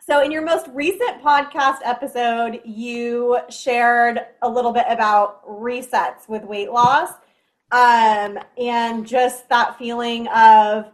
[0.00, 6.44] So, in your most recent podcast episode, you shared a little bit about resets with
[6.44, 7.10] weight loss,
[7.70, 10.90] um, and just that feeling of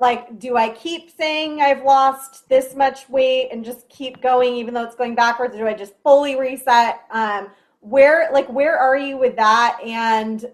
[0.00, 4.74] like do i keep saying i've lost this much weight and just keep going even
[4.74, 7.48] though it's going backwards or do i just fully reset um
[7.80, 10.46] where like where are you with that and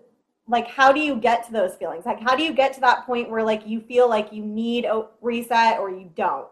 [0.51, 3.07] like how do you get to those feelings like how do you get to that
[3.07, 6.49] point where like you feel like you need a reset or you don't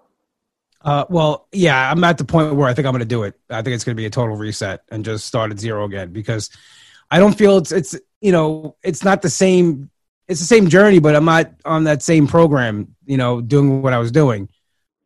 [0.82, 3.34] uh, well, yeah, I'm at the point where I think I'm going to do it.
[3.50, 6.12] I think it's going to be a total reset and just start at zero again
[6.12, 6.50] because
[7.11, 9.90] I don't feel it's it's you know it's not the same
[10.28, 13.92] it's the same journey, but I'm not on that same program, you know, doing what
[13.92, 14.48] I was doing.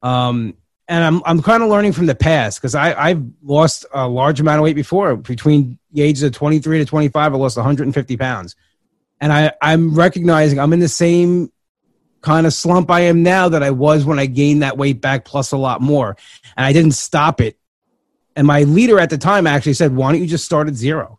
[0.03, 0.57] Um,
[0.89, 4.41] and I'm I'm kind of learning from the past because I I've lost a large
[4.41, 5.17] amount of weight before.
[5.17, 8.57] Between the ages of 23 to 25, I lost 150 pounds,
[9.23, 11.51] and I I'm recognizing I'm in the same
[12.21, 15.25] kind of slump I am now that I was when I gained that weight back
[15.25, 16.15] plus a lot more,
[16.57, 17.57] and I didn't stop it.
[18.37, 21.19] And my leader at the time actually said, "Why don't you just start at zero?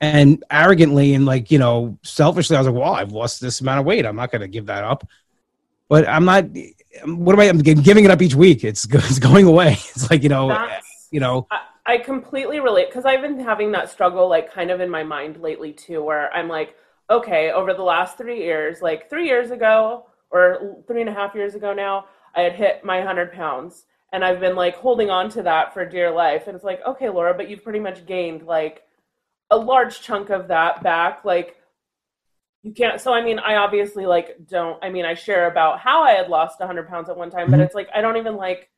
[0.00, 3.80] and arrogantly and like you know selfishly i was like well i've lost this amount
[3.80, 4.04] of weight.
[4.04, 5.08] I'm not going to give that up.
[5.88, 6.44] But i'm not
[7.04, 8.64] what am i i'm giving it up each week.
[8.64, 9.72] It's, it's going away.
[9.72, 11.46] It's like you know That's, you know.
[11.50, 15.04] I, I completely relate because i've been having that struggle like kind of in my
[15.04, 16.76] mind lately too where i'm like
[17.10, 21.34] okay over the last three years like three years ago or three and a half
[21.34, 23.84] years ago now i had hit my 100 pounds.
[24.12, 26.46] And i've been like holding on to that for dear life.
[26.46, 28.82] And it's like okay laura but you've pretty much gained like
[29.50, 31.24] a large chunk of that back.
[31.24, 31.56] Like
[32.66, 36.02] you can't so i mean i obviously like don't i mean i share about how
[36.02, 37.62] i had lost 100 pounds at one time but mm-hmm.
[37.62, 38.68] it's like i don't even like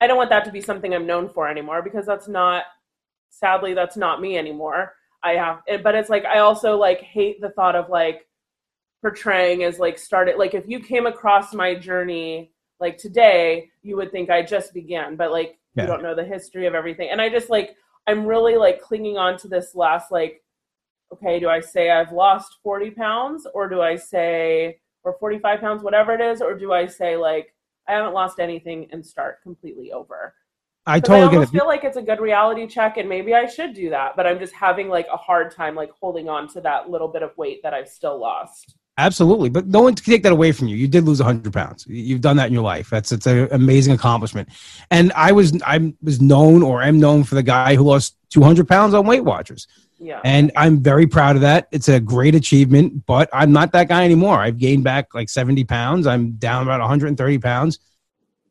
[0.00, 2.64] i don't want that to be something i'm known for anymore because that's not
[3.28, 4.94] sadly that's not me anymore
[5.28, 8.26] i have eh, but it's like i also like hate the thought of like
[9.00, 14.10] portraying as like started like if you came across my journey like today you would
[14.10, 15.82] think i just began but like yeah.
[15.82, 17.76] you don't know the history of everything and i just like
[18.08, 20.42] I'm really like clinging on to this last like,
[21.12, 25.82] okay, do I say I've lost 40 pounds or do I say, or 45 pounds,
[25.82, 27.54] whatever it is, or do I say like,
[27.86, 30.34] I haven't lost anything and start completely over?
[30.88, 33.74] I totally I almost feel like it's a good reality check, and maybe I should
[33.74, 34.16] do that.
[34.16, 37.22] But I'm just having like a hard time like holding on to that little bit
[37.22, 38.74] of weight that I've still lost.
[38.96, 40.74] Absolutely, but no one can take that away from you.
[40.74, 41.86] You did lose 100 pounds.
[41.86, 42.90] You've done that in your life.
[42.90, 44.48] That's it's an amazing accomplishment.
[44.90, 48.66] And I was I was known or am known for the guy who lost 200
[48.66, 49.68] pounds on Weight Watchers,
[50.00, 50.20] Yeah.
[50.24, 51.68] and I'm very proud of that.
[51.70, 54.40] It's a great achievement, but I'm not that guy anymore.
[54.40, 56.06] I've gained back like 70 pounds.
[56.06, 57.78] I'm down about 130 pounds.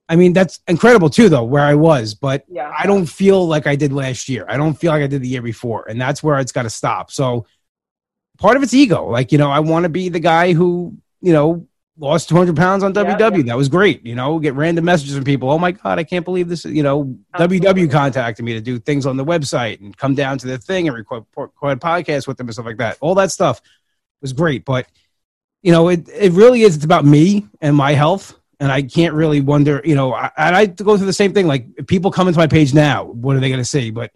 [0.09, 2.13] I mean, that's incredible too, though, where I was.
[2.13, 2.73] But yeah.
[2.77, 4.45] I don't feel like I did last year.
[4.47, 6.69] I don't feel like I did the year before, and that's where it's got to
[6.69, 7.11] stop.
[7.11, 7.45] So
[8.37, 9.09] part of it's ego.
[9.09, 11.67] Like you know, I want to be the guy who you know
[11.99, 13.37] lost 200 pounds on Yeah, WW.
[13.37, 13.43] yeah.
[13.43, 14.05] That was great.
[14.05, 15.49] You know, get random messages from people.
[15.49, 16.63] Oh my god, I can't believe this.
[16.63, 17.85] You know, Absolutely.
[17.87, 20.87] WW contacted me to do things on the website and come down to the thing
[20.87, 22.97] and record, record podcasts with them and stuff like that.
[23.01, 23.61] All that stuff
[24.21, 24.87] was great, but
[25.63, 26.75] you know, it it really is.
[26.75, 28.36] It's about me and my health.
[28.59, 31.45] And I can't really wonder, you know, I, and I go through the same thing.
[31.47, 33.91] Like, if people come into my page now, what are they going to see?
[33.91, 34.11] But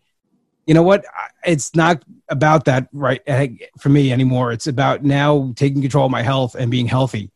[0.66, 1.06] you know what?
[1.06, 3.22] I- It's not about that right
[3.80, 4.52] for me anymore.
[4.52, 7.30] It's about now taking control of my health and being healthy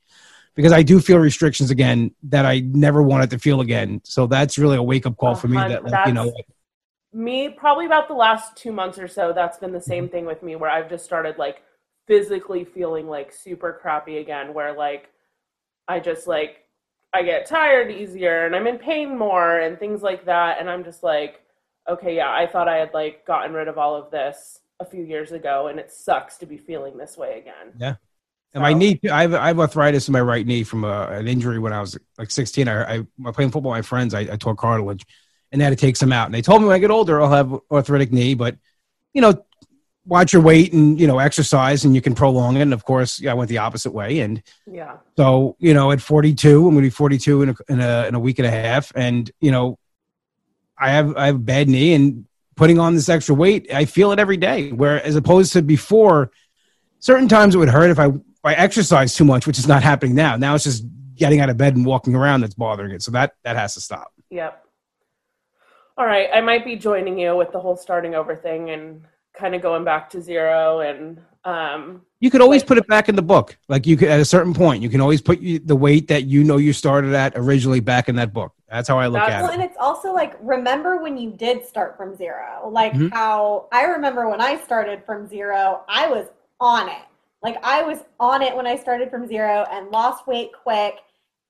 [0.56, 4.02] because I do feel restrictions again that I never wanted to feel again.
[4.04, 5.58] So that's really a wake up call for me.
[5.58, 5.68] Uh-huh.
[5.70, 6.46] That like, you know, That's-
[7.13, 10.44] me probably about the last two months or so that's been the same thing with
[10.44, 11.62] me where i've just started like
[12.08, 15.10] physically feeling like super crappy again where like
[15.88, 16.64] i just like
[17.15, 20.84] i get tired easier and i'm in pain more and things like that and i'm
[20.84, 21.41] just like
[21.89, 25.04] okay yeah i thought i had like gotten rid of all of this a few
[25.04, 27.95] years ago and it sucks to be feeling this way again Yeah.
[28.54, 31.28] And my knee, I have, I have arthritis in my right knee from a, an
[31.28, 32.69] injury when I was like 16.
[32.69, 34.13] I, I, I playing football with my friends.
[34.13, 35.06] I, I tore cartilage
[35.51, 36.28] and they had to take some out.
[36.28, 38.58] And they told me when I get older, I'll have arthritic knee, but
[39.13, 39.45] you know,
[40.06, 42.62] watch your weight and, you know, exercise and you can prolong it.
[42.62, 44.20] And of course, yeah, I went the opposite way.
[44.20, 47.80] And yeah so, you know, at 42, I'm going to be 42 in a, in
[47.82, 48.91] a, in a week and a half.
[48.96, 49.80] And, you know,
[50.78, 54.12] I have, I have a bad knee and putting on this extra weight, I feel
[54.12, 54.72] it every day.
[54.72, 56.32] Where as opposed to before,
[57.00, 59.84] certain times it would hurt if I, if I exercise too much, which is not
[59.84, 60.36] happening now.
[60.36, 63.02] Now it's just getting out of bed and walking around that's bothering it.
[63.02, 64.12] So that, that has to stop.
[64.30, 64.62] Yep.
[65.98, 69.06] All right, I might be joining you with the whole starting over thing and
[69.38, 73.08] kind of going back to zero and um You could always Like- put it back
[73.10, 73.56] in the book.
[73.67, 76.24] Like you could, at a certain point, you can always put you, the weight that
[76.24, 78.52] you know you started at originally back in that book.
[78.69, 79.56] That's how I look That's- at Well, it.
[79.56, 82.67] and it's also like remember when you did start from zero.
[82.71, 83.13] Like Mhm.
[83.13, 86.26] how I remember when I started from zero, I was
[86.60, 87.04] on it.
[87.43, 90.95] Like I was on it when I started from zero and lost weight quick.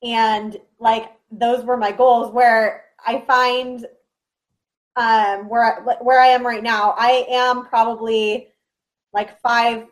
[0.03, 2.33] And like those were my goals.
[2.33, 3.85] Where I find
[4.95, 8.49] um where I, where I am right now, I am probably
[9.13, 9.85] like five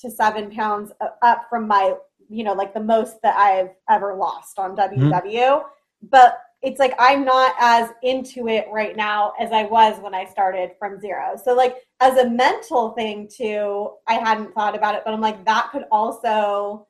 [0.00, 0.92] to seven pounds
[1.22, 1.94] up from my
[2.28, 5.64] you know like the most that I've ever lost on WW.
[6.10, 10.24] But it's like I'm not as into it right now as I was when I
[10.24, 11.38] started from zero.
[11.42, 15.44] So like as a mental thing too, I hadn't thought about it, but I'm like
[15.44, 16.86] that could also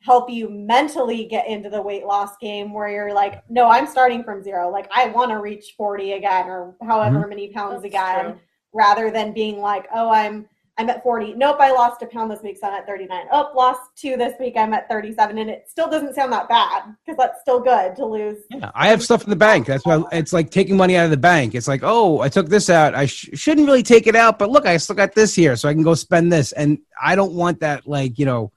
[0.00, 4.24] help you mentally get into the weight loss game where you're like, no, I'm starting
[4.24, 4.70] from zero.
[4.70, 7.28] Like I want to reach 40 again or however mm-hmm.
[7.28, 8.40] many pounds that's again true.
[8.72, 11.34] rather than being like, oh, I'm I'm at 40.
[11.34, 13.26] Nope, I lost a pound this week, so I'm at 39.
[13.30, 15.36] Oh, lost two this week, I'm at 37.
[15.36, 18.38] And it still doesn't sound that bad because that's still good to lose.
[18.50, 19.66] Yeah, I have stuff in the bank.
[19.66, 21.54] That's why it's like taking money out of the bank.
[21.54, 22.94] It's like, oh, I took this out.
[22.94, 25.68] I sh- shouldn't really take it out, but look, I still got this here, so
[25.68, 26.52] I can go spend this.
[26.52, 28.50] And I don't want that, like you know,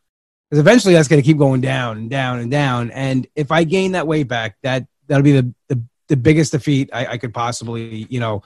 [0.53, 2.91] because eventually that's going to keep going down and down and down.
[2.91, 6.91] And if I gain that weight back, that that'll be the the, the biggest defeat
[6.93, 8.43] I, I could possibly, you know,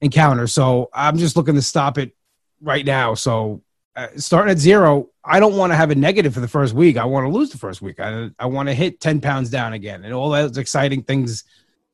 [0.00, 0.46] encounter.
[0.46, 2.14] So I'm just looking to stop it
[2.60, 3.14] right now.
[3.14, 3.62] So
[3.96, 6.96] uh, starting at zero, I don't want to have a negative for the first week.
[6.96, 7.98] I want to lose the first week.
[7.98, 11.42] I I want to hit ten pounds down again, and all those exciting things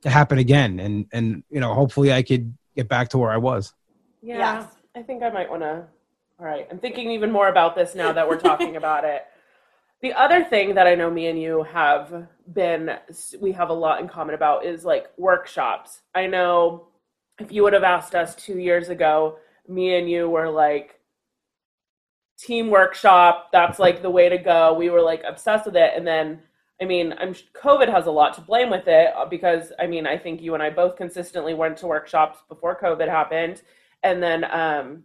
[0.03, 0.79] to happen again.
[0.81, 3.73] And and you know, hopefully, I could get back to where I was.
[4.21, 4.66] Yeah, Yes.
[4.95, 5.87] I think I might want to.
[6.38, 9.27] All right, I'm thinking even more about this now that we're talking about it.
[10.02, 12.96] The other thing that I know me and you have been,
[13.40, 16.02] we have a lot in common about is like workshops.
[16.14, 16.88] I know
[17.38, 21.00] if you would have asked us two years ago, me and you were like,
[22.38, 24.74] team workshop, that's like the way to go.
[24.74, 25.92] We were like obsessed with it.
[25.96, 26.40] And then,
[26.80, 30.06] I mean, I'm COVID has a lot to blame with it uh, because I mean,
[30.06, 33.62] I think you and I both consistently went to workshops before COVID happened
[34.06, 35.02] and then um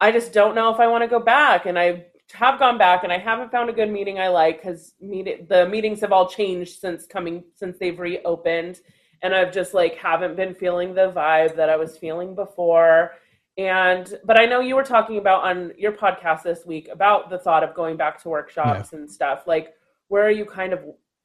[0.00, 3.04] i just don't know if i want to go back and i have gone back
[3.04, 6.28] and i haven't found a good meeting i like because meet- the meetings have all
[6.28, 8.80] changed since coming since they've reopened
[9.22, 13.12] and i've just like haven't been feeling the vibe that i was feeling before
[13.56, 17.38] and but i know you were talking about on your podcast this week about the
[17.38, 19.74] thought of going back to workshops and stuff like
[20.08, 20.80] where are you kind of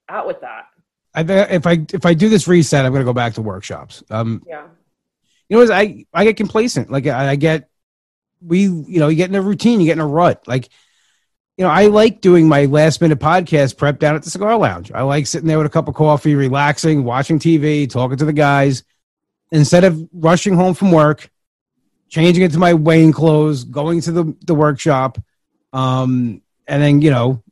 [0.07, 0.65] at with that
[1.13, 4.03] I if I if I do this reset, I'm going to go back to workshops.
[4.09, 4.67] Um, yeah.
[5.49, 6.89] You know, I I get complacent.
[6.89, 7.69] Like I, I get
[8.41, 10.47] we you know you get in a routine, you get in a rut.
[10.47, 10.69] Like
[11.57, 14.91] you know, I like doing my last minute podcast prep down at the cigar lounge.
[14.91, 18.33] I like sitting there with a cup of coffee, relaxing, watching TV, talking to the
[18.33, 18.83] guys
[19.51, 21.29] instead of rushing home from work,
[22.09, 25.17] changing into my weighing clothes, going to the, the workshop,
[25.73, 27.43] um, and then, you know,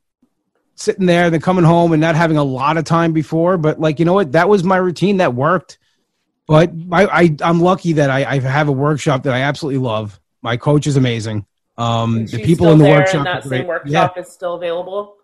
[0.75, 3.57] sitting there, and then coming home and not having a lot of time before.
[3.57, 4.31] But like, you know what?
[4.31, 5.77] That was my routine that worked.
[6.47, 10.19] But I, I I'm lucky that I, I have a workshop that I absolutely love.
[10.41, 11.45] My coach is amazing.
[11.80, 14.22] Um, the people in the workshop, that same workshop yeah.
[14.22, 15.15] is still available.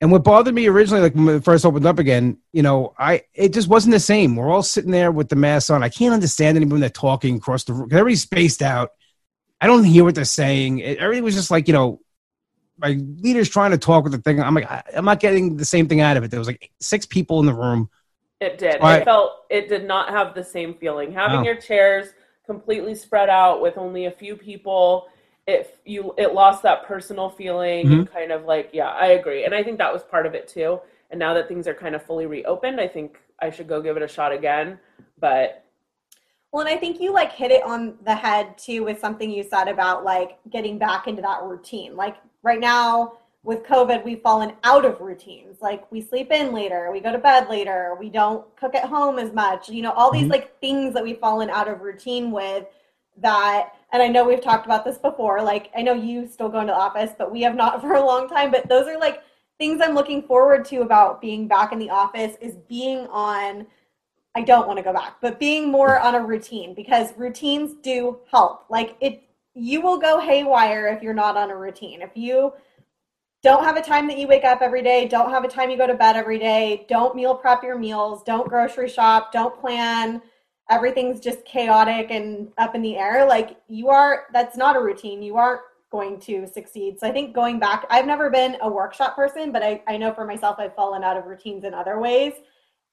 [0.00, 3.22] And what bothered me originally, like when it first opened up again, you know, I
[3.32, 4.34] it just wasn't the same.
[4.34, 5.84] We're all sitting there with the masks on.
[5.84, 7.88] I can't understand anyone that's talking across the room.
[7.92, 8.90] Everybody's spaced out.
[9.60, 10.78] I don't hear what they're saying.
[10.78, 12.00] It, everything was just like, you know,
[12.78, 14.42] my leader's trying to talk with the thing.
[14.42, 16.30] I'm like, I, am not getting the same thing out of it.
[16.30, 17.90] There was like six people in the room.
[18.40, 18.72] It did.
[18.72, 21.12] So it I, felt it did not have the same feeling.
[21.12, 21.44] Having no.
[21.44, 22.08] your chairs
[22.46, 25.08] completely spread out with only a few people
[25.50, 27.98] it you it lost that personal feeling mm-hmm.
[28.00, 29.44] and kind of like yeah i agree.
[29.44, 30.80] And i think that was part of it too.
[31.10, 33.96] And now that things are kind of fully reopened i think i should go give
[33.96, 34.78] it a shot again.
[35.18, 35.64] But
[36.52, 39.42] well and i think you like hit it on the head too with something you
[39.42, 41.96] said about like getting back into that routine.
[41.96, 45.60] Like right now with covid we've fallen out of routines.
[45.60, 49.18] Like we sleep in later we go to bed later we don't cook at home
[49.18, 50.32] as much you know all these mm-hmm.
[50.32, 52.66] like things that we've fallen out of routine with
[53.18, 55.42] that and I know we've talked about this before.
[55.42, 58.04] Like, I know you still go into the office, but we have not for a
[58.04, 58.50] long time.
[58.50, 59.22] But those are like
[59.58, 63.66] things I'm looking forward to about being back in the office is being on.
[64.36, 68.20] I don't want to go back, but being more on a routine because routines do
[68.30, 68.64] help.
[68.70, 69.24] Like, it,
[69.54, 72.00] you will go haywire if you're not on a routine.
[72.00, 72.52] If you
[73.42, 75.76] don't have a time that you wake up every day, don't have a time you
[75.76, 80.22] go to bed every day, don't meal prep your meals, don't grocery shop, don't plan
[80.70, 85.22] everything's just chaotic and up in the air like you are that's not a routine.
[85.22, 86.98] You aren't going to succeed.
[87.00, 90.14] So i think going back i've never been a workshop person but i, I know
[90.14, 92.34] for myself i've fallen out of routines in other ways.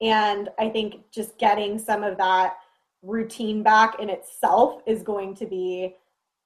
[0.02, 2.58] And i think just getting some of that
[3.04, 5.96] routine back in itself is going to be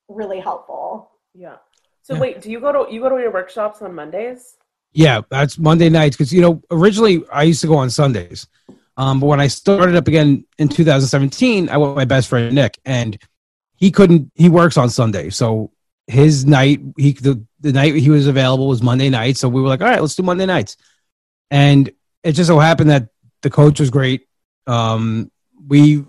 [0.10, 1.12] really helpful.
[1.34, 1.56] Yeah.
[2.02, 2.20] So yeah.
[2.20, 4.58] wait do you go to you go to your workshops on mondays?
[4.92, 8.48] Yeah that's monday nights because you know originally i used to go on sundays
[8.98, 12.54] um, but when I started up again in 2017, I went with my best friend
[12.54, 13.18] Nick, and
[13.76, 14.32] he couldn't.
[14.36, 15.72] He works on Sunday, so
[16.08, 19.38] his night he the, the night he was available was Monday night.
[19.38, 20.78] So we were like, all right, let's do Monday nights.
[21.50, 21.90] And
[22.24, 23.10] it just so happened that
[23.42, 24.28] the coach was great.
[24.68, 25.32] Um,
[25.68, 26.04] we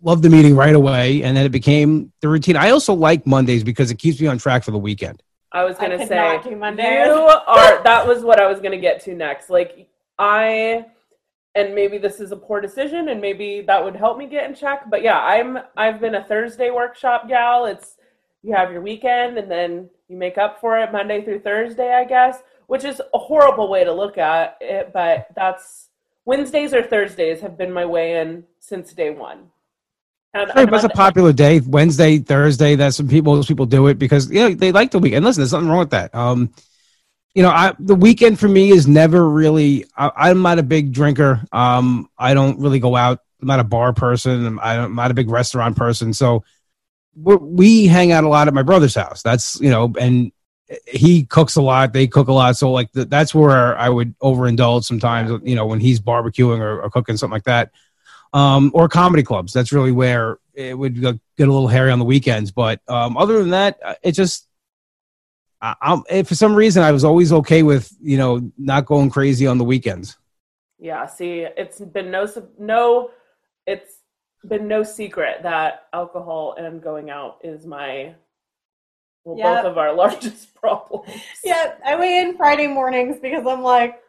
[0.00, 2.56] loved the meeting right away, and then it became the routine.
[2.56, 5.22] I also like Mondays because it keeps me on track for the weekend.
[5.52, 7.82] I was gonna I say you are.
[7.82, 9.50] That was what I was gonna get to next.
[9.50, 10.86] Like I
[11.54, 14.54] and maybe this is a poor decision and maybe that would help me get in
[14.54, 17.66] check but yeah i'm i've been a thursday workshop gal.
[17.66, 17.96] It's
[18.42, 22.04] you have your weekend and then you make up for it monday through thursday i
[22.04, 25.88] guess which is a horrible way to look at it but that's
[26.24, 29.48] wednesdays or thursdays have been my way in since day one.
[30.34, 34.30] And, but a popular day wednesday thursday that's some people most people do it because
[34.30, 35.26] yeah they like the weekend.
[35.26, 36.14] Listen there's nothing wrong with that.
[36.14, 36.54] Um
[37.34, 39.86] you know, I, the weekend for me is never really.
[39.96, 41.42] I, am not a big drinker.
[41.50, 43.20] Um, I don't really go out.
[43.40, 44.58] I'm not a bar person.
[44.60, 46.12] I'm, not a big restaurant person.
[46.12, 46.44] So
[47.14, 49.22] we hang out a lot at my brother's house.
[49.22, 50.32] That's you know, and
[50.86, 51.92] he cooks a lot.
[51.92, 52.56] They cook a lot.
[52.56, 55.40] So like the, that's where I would overindulge sometimes.
[55.44, 57.72] You know, when he's barbecuing or, or cooking something like that,
[58.32, 59.52] um, or comedy clubs.
[59.52, 62.50] That's really where it would get a little hairy on the weekends.
[62.50, 64.46] But um, other than that, it just
[65.62, 69.46] I, am for some reason I was always okay with you know not going crazy
[69.46, 70.18] on the weekends.
[70.78, 72.26] Yeah, see, it's been no
[72.58, 73.10] no,
[73.66, 74.00] it's
[74.46, 78.14] been no secret that alcohol and going out is my
[79.24, 79.62] well, yep.
[79.62, 81.08] both of our largest problems.
[81.44, 84.02] Yeah, I weigh in Friday mornings because I'm like,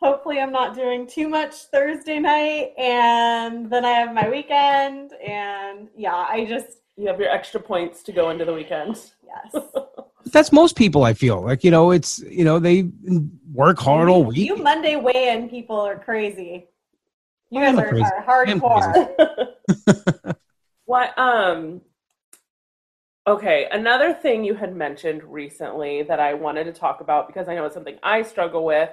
[0.00, 5.88] hopefully I'm not doing too much Thursday night, and then I have my weekend, and
[5.94, 8.98] yeah, I just you have your extra points to go into the weekend.
[9.24, 9.64] Yes.
[10.26, 11.04] that's most people.
[11.04, 12.88] I feel like you know it's you know they
[13.52, 14.38] work hard all week.
[14.38, 16.66] You Monday weigh-in people are crazy.
[17.50, 19.54] You guys are, are hardcore.
[20.86, 21.80] what um
[23.26, 27.54] okay another thing you had mentioned recently that i wanted to talk about because i
[27.54, 28.90] know it's something i struggle with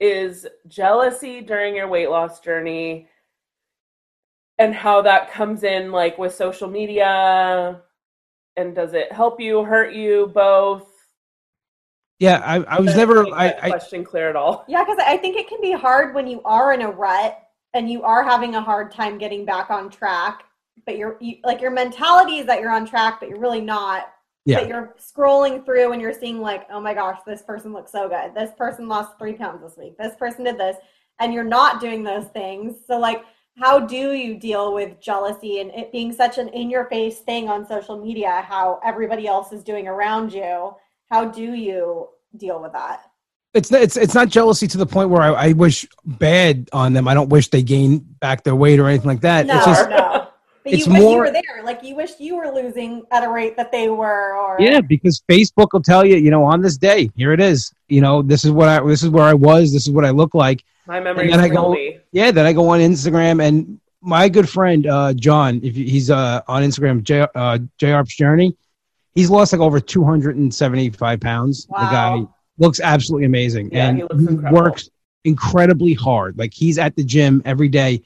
[0.00, 3.08] is jealousy during your weight loss journey
[4.58, 7.80] and how that comes in like with social media
[8.56, 10.88] and does it help you, hurt you, both?
[12.18, 13.32] Yeah, I, I was never.
[13.32, 14.64] I, question clear at all.
[14.66, 17.40] Yeah, because I think it can be hard when you are in a rut
[17.74, 20.42] and you are having a hard time getting back on track,
[20.84, 24.12] but you're you, like your mentality is that you're on track, but you're really not.
[24.44, 24.60] Yeah.
[24.60, 28.08] But you're scrolling through and you're seeing like, oh my gosh, this person looks so
[28.08, 28.34] good.
[28.34, 29.96] This person lost three pounds this week.
[29.98, 30.76] This person did this,
[31.20, 32.76] and you're not doing those things.
[32.86, 33.24] So like,
[33.58, 37.98] how do you deal with jealousy and it being such an in-your-face thing on social
[37.98, 38.44] media?
[38.46, 40.74] How everybody else is doing around you?
[41.10, 43.08] How do you deal with that?
[43.54, 47.08] it's it's it's not jealousy to the point where I, I wish bad on them.
[47.08, 49.46] I don't wish they gain back their weight or anything like that.
[49.46, 50.28] No, it's just no.
[50.64, 51.64] But it's you wish you were there.
[51.64, 55.22] Like you wish you were losing at a rate that they were, or yeah, because
[55.28, 57.72] Facebook will tell you, you know, on this day, here it is.
[57.88, 59.72] You know, this is what I this is where I was.
[59.72, 60.62] This is what I look like.
[60.88, 61.76] My memory then is I go-.
[62.12, 62.30] Yeah.
[62.32, 66.62] Then I go on Instagram and my good friend uh, John, if he's uh, on
[66.62, 68.56] Instagram, J, uh, JR's Journey,
[69.14, 71.66] he's lost like over two hundred and seventy five pounds.
[71.66, 72.22] The guy
[72.58, 74.52] looks absolutely amazing Yeah, and he incredible.
[74.52, 74.88] works
[75.24, 76.38] incredibly hard.
[76.38, 78.02] Like he's at the gym every day.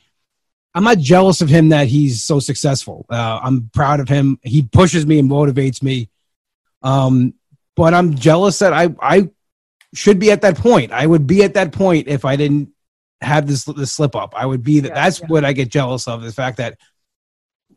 [0.75, 3.05] I'm not jealous of him that he's so successful.
[3.11, 4.39] Uh, I'm proud of him.
[4.43, 6.09] He pushes me and motivates me.
[6.83, 7.35] Um,
[7.77, 9.31] but I'm jealous that I I
[9.95, 10.93] should be at that point.
[10.93, 12.71] I would be at that point if I didn't
[13.21, 14.35] have this this slip up.
[14.37, 14.89] I would be that.
[14.89, 15.27] Yeah, that's yeah.
[15.27, 16.23] what I get jealous of.
[16.23, 16.79] The fact that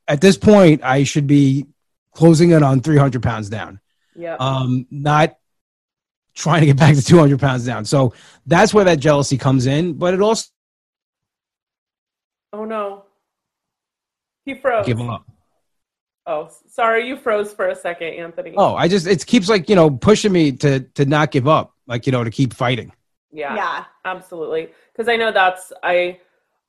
[0.07, 1.65] at this point I should be
[2.13, 3.79] closing in on 300 pounds down
[4.15, 4.39] Yep.
[4.39, 5.37] um, not
[6.33, 7.85] trying to get back to 200 pounds down.
[7.85, 8.13] So
[8.45, 9.93] that's where that jealousy comes in.
[9.93, 10.49] But it also
[12.53, 13.03] oh no.
[14.45, 14.85] He froze.
[14.85, 15.25] give up.
[16.27, 18.53] Oh, sorry, you froze for a second, Anthony.
[18.57, 21.74] Oh, I just it keeps like you know pushing me to to not give up,
[21.87, 22.91] like you know to keep fighting.
[23.31, 23.55] yeah.
[23.55, 26.19] yeah, absolutely because i know that's i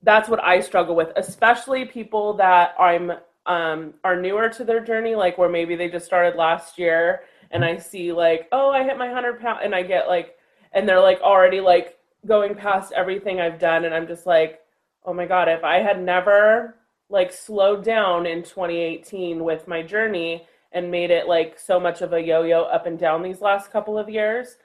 [0.02, 3.12] that's what i struggle with especially people that i'm
[3.46, 7.64] um are newer to their journey like where maybe they just started last year and
[7.64, 10.36] i see like oh i hit my 100 pound and i get like
[10.72, 14.60] and they're like already like going past everything i've done and i'm just like
[15.04, 16.76] oh my god if i had never
[17.08, 22.12] like slowed down in 2018 with my journey and made it like so much of
[22.12, 24.56] a yo-yo up and down these last couple of years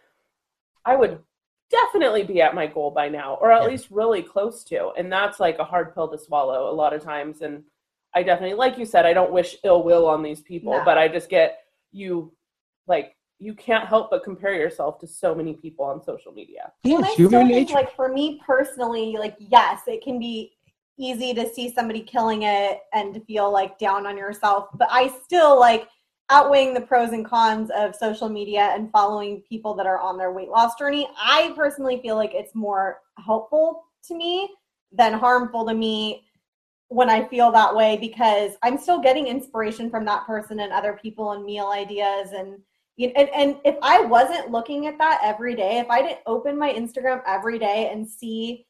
[0.85, 1.19] i would
[1.69, 3.69] definitely be at my goal by now or at Yeah.
[3.69, 7.01] least really close to and that's like a hard pill to swallow a lot of
[7.01, 7.63] times and
[8.13, 10.83] i definitely like you said i don't wish ill will on these people No.
[10.85, 11.59] but i just get
[11.91, 12.33] you
[12.87, 16.97] like you can't help but compare yourself to so many people on social media Yeah,
[16.97, 17.73] And I it's still human think, nature.
[17.73, 20.51] like for me personally, like yes, it can be
[20.99, 25.07] easy to see somebody killing it and to feel like down on yourself, but I
[25.23, 25.87] still like
[26.31, 30.31] outweighing the pros and cons of social media and following people that are on their
[30.31, 31.07] weight loss journey.
[31.17, 34.49] I personally feel like it's more helpful to me
[34.93, 36.23] than harmful to me
[36.87, 40.97] when I feel that way because I'm still getting inspiration from that person and other
[41.01, 42.59] people and meal ideas and
[42.97, 46.19] you know, and, and if I wasn't looking at that every day, if I didn't
[46.25, 48.65] open my Instagram every day and see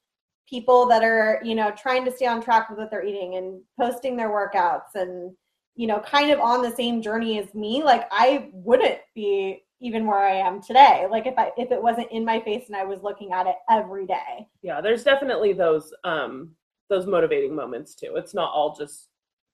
[0.48, 3.62] people that are, you know, trying to stay on track with what they're eating and
[3.80, 5.36] posting their workouts and,
[5.82, 10.06] you know, kind of on the same journey as me, like I wouldn't be even
[10.06, 11.08] where I am today.
[11.10, 13.56] Like if I if it wasn't in my face and I was looking at it
[13.68, 14.48] every day.
[14.62, 16.52] yeah there's definitely those um
[16.92, 19.08] those motivating moments too it's not all just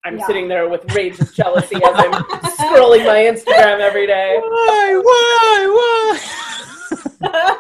[0.05, 0.25] i'm Yeah.
[0.28, 2.15] sitting there with rage and jealousy as i'm
[2.59, 5.01] scrolling my instagram every day Why?
[5.09, 5.57] Why?
[7.30, 7.57] Why?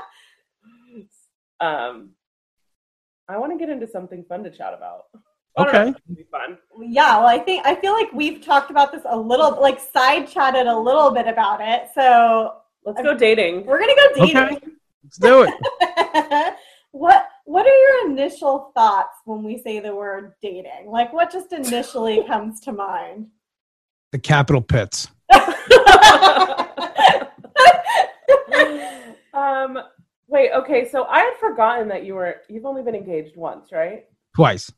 [1.69, 2.09] um
[3.29, 5.26] i want to get into something fun to chat about I don't know
[5.57, 5.89] Okay.
[5.89, 9.17] if be fun yeah, well I think I feel like we've talked about this a
[9.17, 11.89] little like side chatted a little bit about it.
[11.95, 14.37] So let's go dating we're gonna go dating.
[14.37, 14.59] Okay.
[15.03, 16.53] Let's do it.
[16.91, 20.87] what what are your initial thoughts when we say the word dating?
[20.87, 23.27] Like what just initially comes to mind?
[24.11, 25.09] The capital pits.
[29.33, 29.77] um
[30.29, 34.05] wait okay so i had forgotten that you were you've only been engaged once right
[34.37, 34.71] Twice.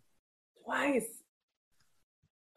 [0.63, 1.05] Twice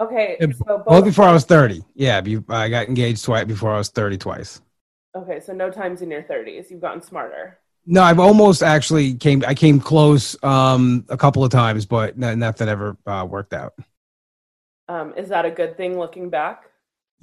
[0.01, 1.83] okay so Both both before I was 30.
[1.95, 4.61] Yeah, I got engaged twice before I was 30 twice.
[5.17, 9.43] okay so no times in your 30s you've gotten smarter No, I've almost actually came.
[9.47, 13.73] I came close um, a couple of times, but nothing ever uh, worked out.
[14.89, 16.65] um is that a good thing looking back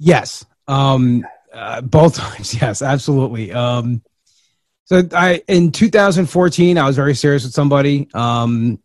[0.02, 2.54] Yes, um, uh, both times.
[2.60, 3.52] Yes, absolutely.
[3.52, 4.02] Um,
[4.84, 8.08] so I in 2014, I was very serious with somebody.
[8.14, 8.78] Um,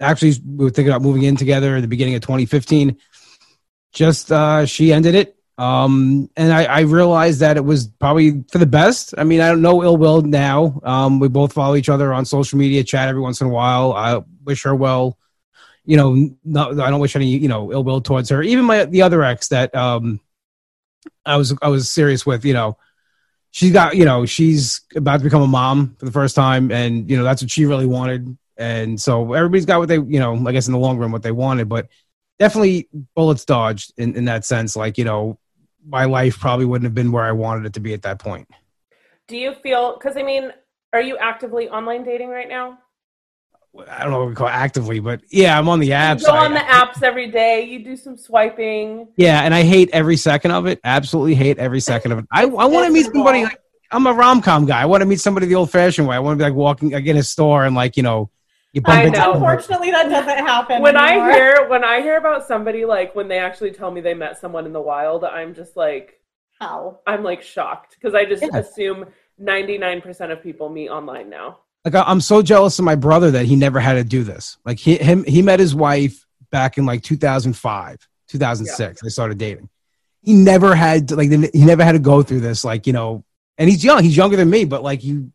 [0.00, 2.96] actually, we were thinking about moving in together at the beginning of 2015.
[3.92, 8.58] Just uh, she ended it, um, and I, I realized that it was probably for
[8.58, 9.14] the best.
[9.18, 10.80] I mean, I don't know ill will now.
[10.84, 13.92] Um, we both follow each other on social media, chat every once in a while.
[13.92, 15.18] I wish her well.
[15.84, 18.42] You know, no, I don't wish any you know ill will towards her.
[18.42, 20.20] Even my the other ex that um,
[21.26, 22.44] I was I was serious with.
[22.44, 22.78] You know,
[23.50, 27.10] she's got you know she's about to become a mom for the first time, and
[27.10, 28.36] you know that's what she really wanted.
[28.58, 31.22] And so everybody's got what they you know I guess in the long run what
[31.22, 31.88] they wanted, but
[32.38, 34.76] definitely bullets dodged in, in that sense.
[34.76, 35.38] Like you know,
[35.86, 38.48] my life probably wouldn't have been where I wanted it to be at that point.
[39.28, 39.94] Do you feel?
[39.94, 40.52] Because I mean,
[40.92, 42.78] are you actively online dating right now?
[43.88, 46.20] I don't know what we call it actively, but yeah, I'm on the apps.
[46.20, 47.62] You go I- on the apps every day.
[47.62, 49.08] You do some swiping.
[49.16, 50.80] Yeah, and I hate every second of it.
[50.82, 52.24] Absolutely hate every second of it.
[52.30, 53.44] I, I want to meet somebody.
[53.44, 54.82] Like, I'm a rom com guy.
[54.82, 56.16] I want to meet somebody the old fashioned way.
[56.16, 58.30] I want to be like walking like in a store and like you know,
[58.78, 59.18] you bump I know.
[59.18, 59.36] someone.
[59.36, 60.82] Unfortunately, that doesn't happen.
[60.82, 61.30] When anymore.
[61.30, 64.38] I hear when I hear about somebody like when they actually tell me they met
[64.38, 66.20] someone in the wild, I'm just like
[66.58, 68.58] how I'm like shocked because I just Yeah.
[68.58, 69.06] assume
[69.40, 71.58] 99% of people meet online now.
[71.84, 74.56] Like I- I'm so jealous of my brother that he never had to do this.
[74.64, 79.00] Like he him he met his wife back in like 2005, 2006.
[79.02, 79.68] They started dating.
[80.22, 82.64] He never had to, like he never had to go through this.
[82.64, 83.24] Like you know,
[83.56, 84.02] and he's young.
[84.02, 85.32] He's younger than me, but like you,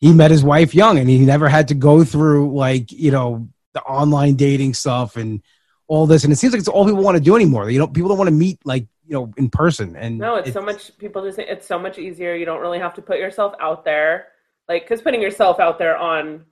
[0.00, 3.48] he met his wife young, and he never had to go through like you know
[3.74, 5.42] the online dating stuff and
[5.86, 6.24] all this.
[6.24, 7.70] And it seems like it's all people want to do anymore.
[7.70, 9.96] You know, people don't want to meet like you know in person.
[9.96, 12.34] And No, it's so much people just it's so much easier.
[12.34, 14.28] You don't really have to put yourself out there.
[14.68, 16.44] Like cuz putting yourself out there on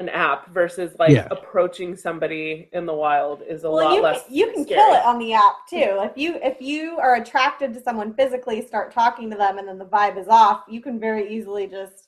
[0.00, 1.28] an app versus like Yeah.
[1.30, 4.80] approaching somebody in the wild is a well, lot you less can, you can scary.
[4.80, 6.00] kill it on the app too.
[6.10, 9.78] If you if you are attracted to someone physically, start talking to them, and then
[9.78, 12.03] the vibe is off, you can very easily just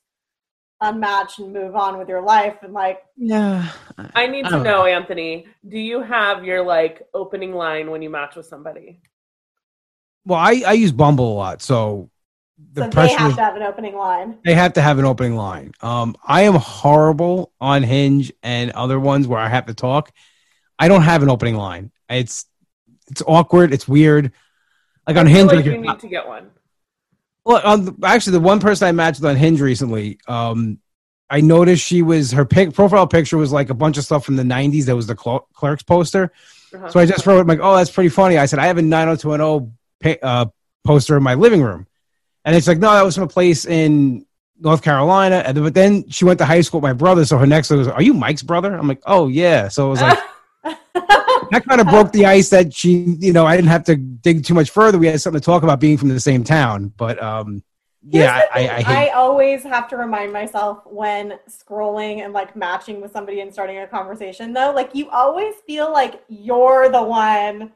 [0.82, 2.56] unmatch and move on with your life.
[2.62, 3.70] And like, yeah.
[4.14, 8.02] I need I to don't know, Anthony, do you have your like opening line when
[8.02, 9.00] you match with somebody?
[10.24, 12.10] Well, I I use Bumble a lot, so
[12.72, 14.38] the so they have is to have an opening line.
[14.44, 15.72] They have to have an opening line.
[15.80, 20.10] Um, I am horrible on Hinge and other ones where I have to talk.
[20.78, 21.92] I don't have an opening line.
[22.10, 22.46] It's
[23.08, 23.72] it's awkward.
[23.72, 24.32] It's weird.
[25.06, 26.50] Like on I feel Hinge, like like you need not- to get one.
[27.46, 30.80] Well, actually, the one person I matched with on Hinge recently, um,
[31.30, 34.34] I noticed she was her pic, profile picture was like a bunch of stuff from
[34.34, 34.86] the '90s.
[34.86, 36.32] That was the Cl- Clerks poster.
[36.74, 36.90] Uh-huh.
[36.90, 38.36] So I just wrote, like, oh, that's pretty funny.
[38.36, 40.46] I said, I have a 90210 pa- uh,
[40.84, 41.86] poster in my living room.
[42.44, 44.26] And it's like, no, that was from a place in
[44.58, 45.44] North Carolina.
[45.46, 47.24] And but then she went to high school with my brother.
[47.24, 48.74] So her next was, are you Mike's brother?
[48.74, 49.68] I'm like, oh, yeah.
[49.68, 50.18] So it was like,
[51.50, 54.44] that kind of broke the ice that she, you know, I didn't have to dig
[54.44, 54.98] too much further.
[54.98, 56.92] We had something to talk about being from the same town.
[56.96, 57.62] But um,
[58.08, 62.54] yeah, I, I, I hate I always have to remind myself when scrolling and like
[62.54, 67.02] matching with somebody and starting a conversation though, like you always feel like you're the
[67.02, 67.72] one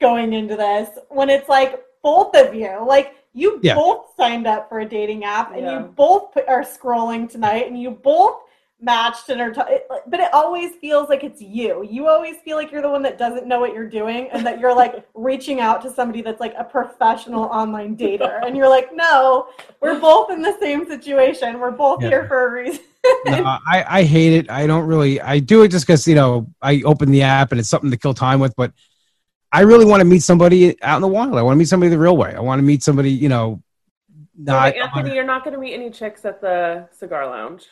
[0.00, 2.84] going into this when it's like both of you.
[2.86, 3.74] Like you Yeah.
[3.74, 5.80] both signed up for a dating app and Yeah.
[5.80, 8.40] you both are scrolling tonight and you both
[8.80, 12.56] matched and are t- it, but it always feels like it's you you always feel
[12.56, 15.60] like you're the one that doesn't know what you're doing and that you're like reaching
[15.60, 19.46] out to somebody that's like a professional online dater and you're like no
[19.80, 22.08] we're both in the same situation we're both Yeah.
[22.08, 22.80] here for a reason
[23.26, 24.50] no, I, I hate it.
[24.50, 25.20] I don't really.
[25.20, 27.96] I do it just because you know I open the app and it's something to
[27.98, 28.54] kill time with.
[28.56, 28.72] But
[29.52, 31.36] I really want to meet somebody out in the wild.
[31.36, 32.34] I want to meet somebody the real way.
[32.34, 33.10] I want to meet somebody.
[33.10, 33.62] You know,
[34.36, 34.72] not.
[34.74, 37.66] but Anthony, you're not going to meet any chicks at the cigar lounge.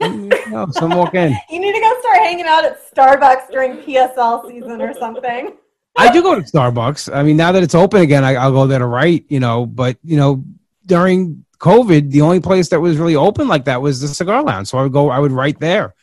[0.00, 1.36] No, some walk in.
[1.50, 5.52] you need to go start hanging out at starbucks during psl season or something
[5.96, 7.14] I do go to Starbucks.
[7.14, 9.24] I mean, now that it's open again, I, I'll go there to write.
[9.28, 10.44] You know, but you know,
[10.86, 14.68] during COVID, the only place that was really open like that was the cigar lounge.
[14.68, 15.10] So I would go.
[15.10, 15.94] I would write there,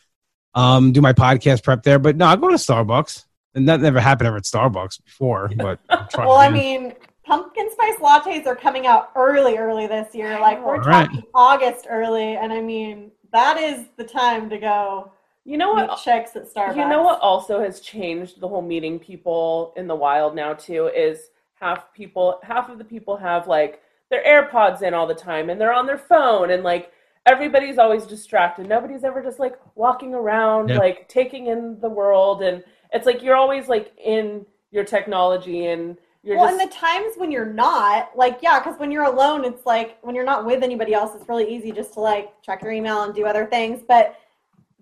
[0.54, 1.98] um, do my podcast prep there.
[1.98, 5.50] But no, I go to Starbucks, and that never happened ever at Starbucks before.
[5.56, 5.80] But
[6.16, 6.94] well i mean
[7.28, 11.04] pumpkin spice lattes are coming out early early this year like we're Right.
[11.06, 15.12] talking august early and i mean that is the time to go
[15.44, 16.00] You know what?
[16.02, 19.94] checks at starbucks You know what also has changed the whole meeting people in the
[19.94, 24.94] wild now too is half people half of the people have like their AirPods in
[24.94, 26.92] all the time and they're on their phone and like
[27.26, 28.66] everybody's always distracted.
[28.66, 30.78] Nobody's ever just like walking around Yeah.
[30.78, 32.64] like taking in the world and
[32.94, 37.14] it's like you're always like in your technology and you're well, just and the times
[37.16, 40.62] when you're not, like, yeah, because when you're alone, it's like when you're not with
[40.62, 43.82] anybody else, it's really easy just to like check your email and do other things.
[43.86, 44.16] But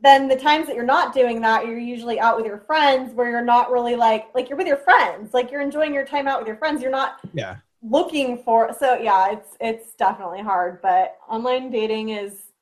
[0.02, 3.30] then the times that you're not doing that, you're usually out with your friends where
[3.30, 6.38] you're not really like, like you're with your friends, like you're enjoying your time out
[6.38, 6.82] with your friends.
[6.82, 7.56] You're not yeah.
[7.82, 12.52] looking for, so yeah, it's, it's definitely hard, but online dating is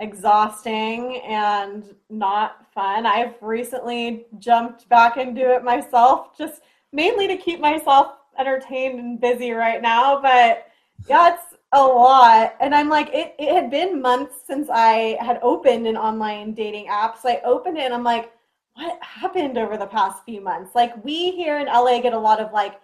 [0.00, 3.06] exhausting and not fun.
[3.06, 6.62] I've recently jumped back into it myself, just
[6.94, 10.22] mainly to keep myself entertained and busy right now.
[10.22, 10.68] But
[11.08, 12.54] yeah, it's a lot.
[12.60, 16.88] And I'm like, it, it had been months since I had opened an online dating
[16.88, 17.18] app.
[17.20, 18.32] So I opened it and I'm like,
[18.74, 20.74] what happened over the past few months?
[20.74, 22.80] Like, we here in LA get a lot of like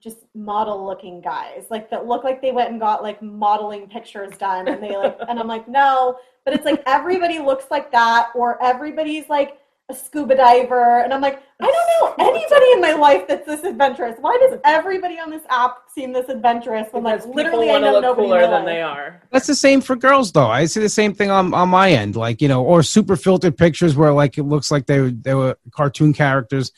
[0.00, 4.36] just model looking guys, like that look like they went and got like modeling pictures
[4.38, 8.30] done and they like and I'm like, no, but it's like everybody looks like that
[8.34, 9.58] or everybody's like
[9.90, 13.64] a scuba diver and I'm like, I don't know anybody in my life that's this
[13.64, 14.16] adventurous.
[14.20, 17.92] Why does everybody on this app seem this adventurous when like Because literally I know
[17.92, 19.22] look nobody cooler than they are.
[19.30, 20.46] That's the same for girls, though.
[20.46, 23.56] I see the same thing on, on my end, like you know, or super filtered
[23.56, 26.72] pictures where like it looks like they were, they were cartoon characters.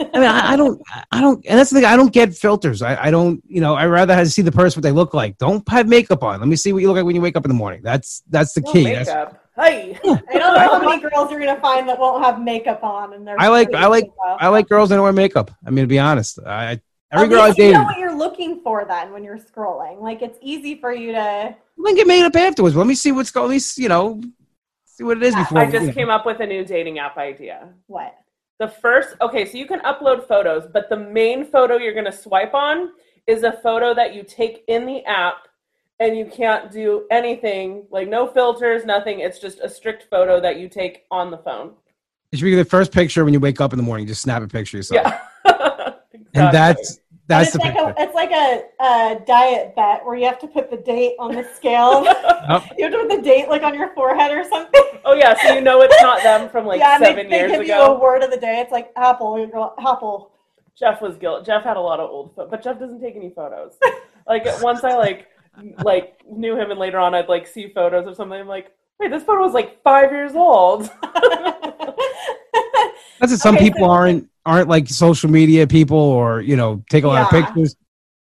[0.00, 0.82] I mean, I, I don't,
[1.12, 1.84] I don't, and that's the thing.
[1.84, 2.82] I don't get filters.
[2.82, 5.14] I, I don't, you know, I rather have to see the person what they look
[5.14, 5.38] like.
[5.38, 6.40] Don't have makeup on.
[6.40, 7.80] Let me see what you look like when you wake up in the morning.
[7.82, 8.92] That's that's the No key.
[8.92, 9.43] That's, makeup.
[9.56, 9.96] Hey.
[10.04, 13.26] I don't know how many girls you're gonna find that won't have makeup on and
[13.26, 14.38] they're I like- I like- and stuff.
[14.40, 15.50] I like girls that don't wear makeup.
[15.66, 16.80] I mean, to be honest, I I-
[17.12, 20.00] every At girl I least you know what you're looking for then when you're scrolling.
[20.00, 22.74] Like it's easy for you to then get made up afterwards.
[22.76, 23.44] Let me see what's going.
[23.46, 24.20] At least you know,
[24.86, 25.58] see what it is Yeah, before.
[25.58, 25.92] I you just know.
[25.92, 27.68] came up with a new dating app idea.
[27.86, 28.14] what?
[28.60, 32.12] The first, okay, so you can upload photos, but the main photo you're going to
[32.12, 32.90] swipe on
[33.26, 35.38] is a photo that you take in the app
[36.04, 39.20] and you can't do anything, like no filters, nothing.
[39.20, 41.72] It's just a strict photo that you take on the phone.
[42.30, 44.06] It should be the first picture when you wake up in the morning.
[44.06, 45.14] Just snap a picture of yourself.
[45.44, 45.90] Yeah.
[46.36, 46.98] And that's
[47.28, 47.84] that's And the it's picture.
[47.84, 51.32] like a it's like a, a DietBet where you have to put the date on
[51.32, 52.02] the scale.
[52.76, 54.82] you have to put the date like on your forehead or something.
[55.04, 57.38] oh, yeah, so you know it's not them from like yeah, and seven they, they
[57.38, 58.58] years give you a word of the day.
[58.58, 59.38] It's like apple.
[59.38, 60.32] You go apple.
[60.76, 61.46] Jeff was guilt.
[61.46, 63.78] Jeff had a lot of old, but Jeff doesn't take any photos.
[64.26, 65.28] like once I like
[65.84, 68.38] like knew him, and later on I'd like see photos of something.
[68.40, 70.90] I'm like, wait, this photo was like five years old.
[73.20, 73.38] That's it.
[73.38, 77.08] Some Okay, people so- aren't aren't like social media people, or you know, take a
[77.08, 77.76] lot of pictures,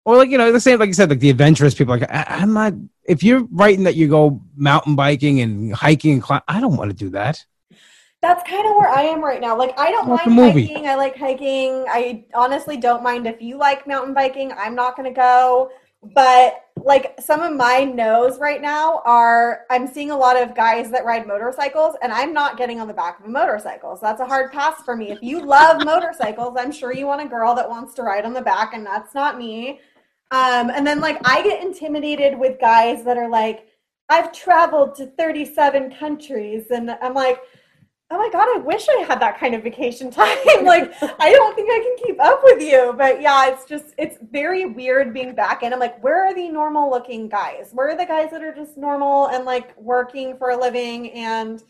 [0.04, 1.96] or like you know, the same like you said, like the adventurous people.
[1.98, 2.74] Like I, I'm not.
[3.04, 6.90] If you're writing that you go mountain biking and hiking and climb, I don't want
[6.90, 7.44] to do that.
[8.22, 9.56] That's kind of where I am right now.
[9.56, 10.66] Like I don't Like mind movie.
[10.66, 10.88] hiking.
[10.88, 11.84] I like hiking.
[11.88, 14.52] I honestly don't mind if you like mountain biking.
[14.52, 15.70] I'm not going to go.
[16.14, 20.90] But like some of my no's right now are I'm seeing a lot of guys
[20.90, 23.96] that ride motorcycles and I'm not getting on the back of a motorcycle.
[23.96, 25.10] So that's a hard pass for me.
[25.10, 28.34] If you love motorcycles, I'm sure you want a girl that wants to ride on
[28.34, 29.80] the back and that's not me.
[30.30, 33.66] Um, and then like I get intimidated with guys that are like,
[34.08, 37.40] I've traveled to 37 countries and I'm like,
[38.10, 40.36] oh my god i wish i had that kind of vacation time.
[40.64, 42.94] Like i don't think i can keep up with you.
[42.96, 46.48] But yeah it's just it's very weird being back and i'm like where are the
[46.48, 47.70] normal looking guys?
[47.72, 51.10] Where are the guys that are just normal and like working for a living?
[51.12, 51.62] And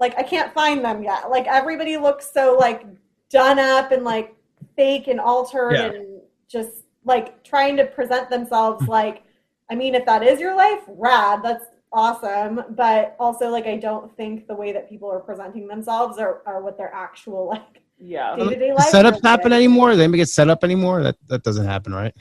[0.00, 1.30] like i can't find them yet.
[1.30, 2.84] Like everybody looks so like
[3.30, 4.34] done up and like
[4.74, 5.86] fake and altered Yeah.
[5.92, 9.22] and just like trying to present themselves like
[9.70, 11.40] i mean if that is your life rad.
[11.42, 16.18] That's awesome but also like i don't think the way that people are presenting themselves
[16.18, 18.36] are, are what their actual like yeah.
[18.36, 19.22] day-to-day life Setups is.
[19.22, 19.96] happen anymore?
[19.96, 21.02] They anybody get set up anymore?
[21.02, 22.14] That that doesn't happen, right?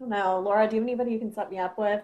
[0.00, 0.40] no.
[0.40, 2.02] Laura, do you have anybody you can set me up with?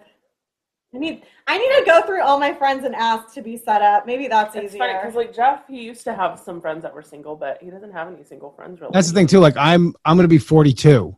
[0.93, 3.81] I need I need to go through all my friends and ask to be set
[3.81, 4.07] up.
[4.07, 4.99] Maybe that's It's easier.
[4.99, 7.91] because like Jeff, he used to have some friends that were single, but he doesn't
[7.91, 8.91] have any single friends really.
[8.93, 9.39] That's the thing too.
[9.39, 11.15] Like I'm I'm gonna be 42,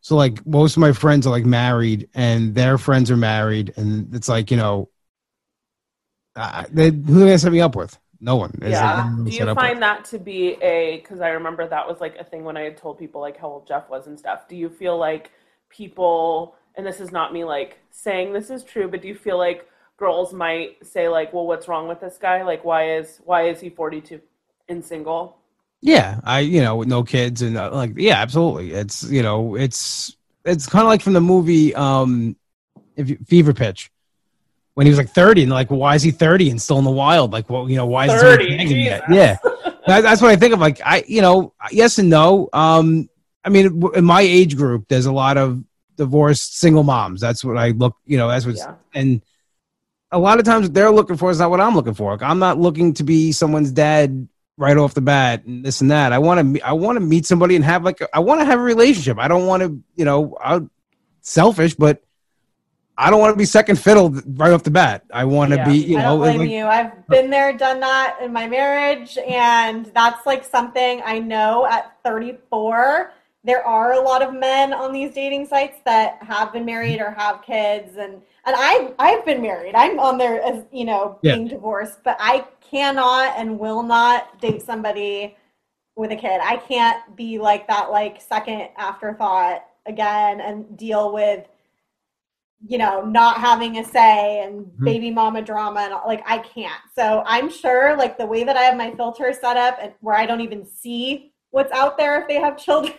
[0.00, 4.14] so like most of my friends are like married, and their friends are married, and
[4.14, 4.88] it's like you know,
[6.36, 7.98] uh, they, who they set me up with?
[8.20, 8.58] No one.
[8.62, 9.10] Is Yeah.
[9.24, 9.80] Do you find with.
[9.80, 12.76] that to be a because I remember that was like a thing when I had
[12.76, 14.46] told people like how old Jeff was and stuff.
[14.46, 15.30] Do you feel like
[15.70, 19.38] people and this is not me like saying this is true, but do you feel
[19.38, 22.42] like girls might say like, well, what's wrong with this guy?
[22.42, 24.20] Like, why is why is he forty two
[24.68, 25.39] and single?
[25.82, 28.72] Yeah, I you know with no kids and uh, like yeah, absolutely.
[28.72, 30.14] It's you know it's
[30.44, 32.36] it's kind of like from the movie um,
[32.96, 33.90] if you, Fever Pitch.
[34.74, 36.90] When he was like 30, and like, why is he 30 and still in the
[36.90, 37.32] wild?
[37.32, 39.02] Like, well, you know, why is he 30, banging yet?
[39.10, 39.36] Yeah,
[39.86, 40.60] that, that's what I think of.
[40.60, 42.48] Like, I, you know, yes and no.
[42.52, 43.10] Um,
[43.44, 45.62] I mean, in my age group, there's a lot of
[45.96, 47.20] divorced single moms.
[47.20, 48.76] That's what I look, you know, that's what Yeah.
[48.94, 49.20] and
[50.12, 52.12] a lot of times what they're looking for is not what I'm looking for.
[52.12, 54.28] Like, I'm not looking to be someone's dad
[54.60, 56.12] right off the bat and this and that.
[56.12, 58.44] I want to, I want to meet somebody and have like, a, I want to
[58.44, 59.18] have a relationship.
[59.18, 60.70] I don't want to, you know, I'm
[61.22, 62.02] selfish, but
[62.98, 65.04] I don't want to be second fiddle right off the bat.
[65.10, 65.64] I want to Yeah.
[65.64, 66.66] be, you I know, don't blame like- you.
[66.66, 71.92] I've been there, done that in my marriage, and that's like something I know at
[72.04, 73.12] 34.
[73.42, 77.10] There are a lot of men on these dating sites that have been married or
[77.12, 79.74] have kids, and and I I've been married.
[79.74, 81.36] I'm on there as you know Yeah.
[81.36, 85.36] being divorced, but I cannot and will not date somebody
[85.96, 86.40] with a kid.
[86.42, 91.46] I can't be like that like second afterthought again and deal with
[92.66, 94.84] you know, not having a say and Mhm.
[94.84, 96.80] baby mama drama and all, like I can't.
[96.94, 100.14] So I'm sure like the way that I have my filter set up and where
[100.16, 102.94] I don't even see what's out there if they have children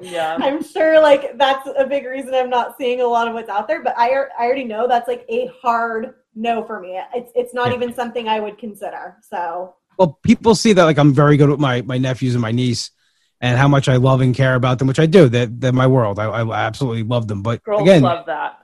[0.00, 0.36] Yeah.
[0.40, 3.68] I'm sure like that's a big reason I'm not seeing a lot of what's out
[3.68, 3.82] there.
[3.82, 7.00] But I I already know that's like a hard no for me.
[7.14, 7.74] It's it's not Yeah.
[7.76, 9.16] even something I would consider.
[9.28, 12.52] So well, people see that like I'm very good with my my nephews and my
[12.52, 12.90] niece,
[13.40, 15.28] and how much I love and care about them, which I do.
[15.28, 16.18] That they're my world.
[16.18, 17.42] I, I absolutely love them.
[17.42, 18.60] But Girls again, love that.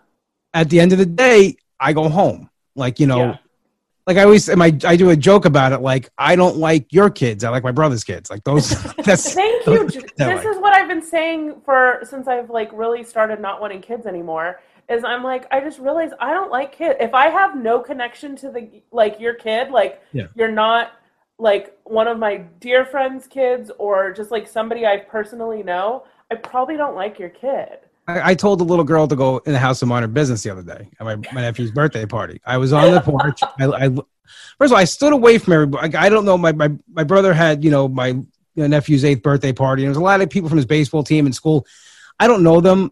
[0.55, 2.51] at the end of the day, I go home.
[2.75, 3.37] Like you know, Yeah.
[4.07, 5.81] like I always, my I do a joke about it.
[5.81, 7.45] Like I don't like your kids.
[7.45, 8.31] I like my brother's kids.
[8.31, 8.71] Like those.
[9.05, 9.79] That's Thank you.
[9.79, 10.51] those- J- that This way.
[10.53, 14.61] is what I've been saying for since I've like really started not wanting kids anymore.
[14.91, 16.97] Is I'm like I just realized I don't like kids.
[17.01, 20.27] If I have no connection to the like your kid, like Yeah.
[20.35, 20.93] you're not
[21.39, 26.35] like one of my dear friends' kids or just like somebody I personally know, I
[26.35, 27.79] probably don't like your kid.
[28.09, 30.51] I, I told the little girl to go in the house mind her business the
[30.51, 32.41] other day at my, my nephew's birthday party.
[32.45, 33.41] I was on the porch.
[33.43, 34.05] I, I first
[34.61, 35.83] of all, I stood away from everybody.
[35.89, 36.37] Like, I don't know.
[36.37, 38.27] My, my my brother had you know my you
[38.57, 39.83] know, nephew's eighth birthday party.
[39.83, 41.67] And there was a lot of people from his baseball team in school.
[42.19, 42.91] I don't know them.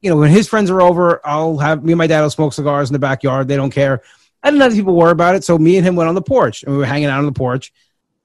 [0.00, 2.52] You know, when his friends are over, I'll have me and my dad will smoke
[2.52, 3.48] cigars in the backyard.
[3.48, 4.02] They don't care.
[4.42, 5.42] I didn't know people worry about it.
[5.44, 7.32] So me and him went on the porch and we were hanging out on the
[7.32, 7.72] porch.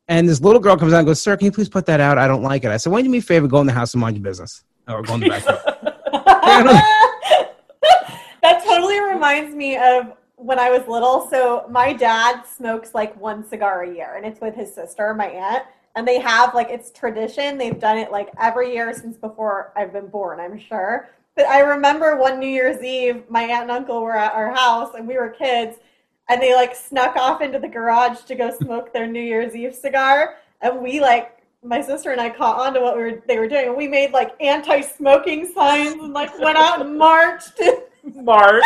[0.08, 2.18] And this little girl comes out and goes, Sir, can you please put that out?
[2.18, 2.72] I don't like it.
[2.72, 4.16] I said, Why don't you do me a favor, go in the house and mind
[4.18, 4.64] your business?
[4.88, 5.62] Or go in the backyard.
[8.42, 11.28] that totally reminds me of when I was little.
[11.30, 15.28] So my dad smokes like one cigar a year, and it's with his sister, my
[15.28, 15.64] aunt.
[15.96, 17.58] And they have like it's tradition.
[17.58, 21.10] They've done it like every year since before I've been born, I'm sure.
[21.36, 24.94] But I remember one New Year's Eve, my aunt and uncle were at our house,
[24.96, 25.78] and we were kids,
[26.30, 29.74] and they like snuck off into the garage to go smoke their New Year's Eve
[29.74, 33.40] cigar, and we like my sister and I caught on to what we were they
[33.40, 37.60] were doing, and we made like anti-smoking signs and like went out and marched.
[38.16, 38.62] Mark.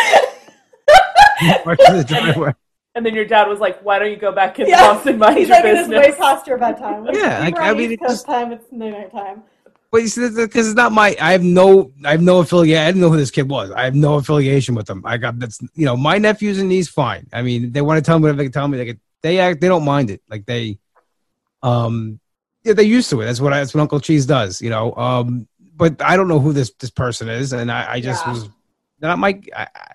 [1.66, 2.54] Or to the driveway.
[2.96, 4.94] And then your dad was like, "Why don't you go back in the Yeah.
[4.94, 7.06] house and mind He's your like, it is business?" way past your bedtime.
[7.14, 8.52] Yeah, we like, I mean, East it just- time.
[8.52, 9.44] It's midnight time.
[9.92, 11.16] But you see, because it's not my.
[11.20, 11.92] I have no.
[12.04, 12.80] I have no affiliate.
[12.80, 13.72] I didn't know who this kid was.
[13.72, 15.02] I have no affiliation with them.
[15.06, 15.60] I got that's.
[15.76, 17.28] You know, my nephews and niece, fine.
[17.32, 18.78] I mean, they want to tell me whatever they can tell me.
[18.78, 19.62] They could, they act.
[19.62, 20.22] They don't mind it.
[20.30, 20.80] Like they,
[21.64, 22.20] um,
[22.64, 23.26] yeah, they're used to it.
[23.26, 24.62] That's what I, that's what Uncle Cheese does.
[24.62, 28.02] You know, um, but I don't know who this this person is, and I, I
[28.02, 28.34] just Yeah.
[28.34, 28.50] was
[29.00, 29.40] not my.
[29.56, 29.94] I, I,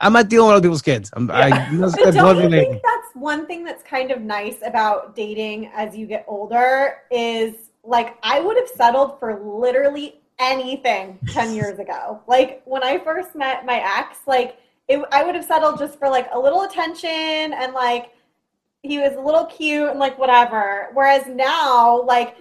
[0.00, 1.10] I'm not dealing with other people's kids.
[1.12, 1.30] I'm.
[1.30, 5.66] I, you know, don't you think that's one thing that's kind of nice about dating
[5.74, 11.78] as you get older is like I would have settled for literally anything 10 years
[11.78, 12.20] ago.
[12.26, 14.58] Like when I first met my ex, like
[14.88, 18.12] it, I would have settled just for like a little attention and like
[18.82, 20.88] he was a little cute and like whatever.
[20.94, 22.36] Whereas now, like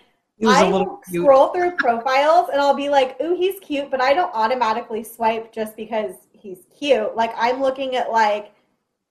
[0.48, 1.24] I a little will cute.
[1.24, 5.52] scroll through profiles and I'll be like, ooh, he's cute, but I don't automatically swipe
[5.52, 7.16] just because he's cute.
[7.16, 8.54] Like I'm looking at like,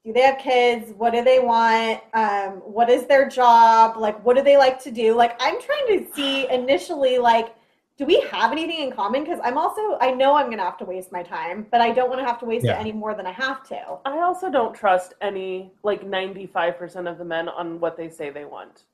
[0.08, 0.94] do they have kids?
[0.96, 2.00] What do they want?
[2.14, 3.98] Um, what is their job?
[3.98, 5.14] Like, what do they like to do?
[5.14, 7.54] Like, I'm trying to see initially, like,
[7.98, 9.22] do we have anything in common?
[9.22, 11.92] Because I'm also, I know I'm going to have to waste my time, but I
[11.92, 12.78] don't want to have to waste Yeah.
[12.78, 13.98] it any more than I have to.
[14.06, 18.46] I also don't trust any like 95% of the men on what they say they
[18.46, 18.84] want.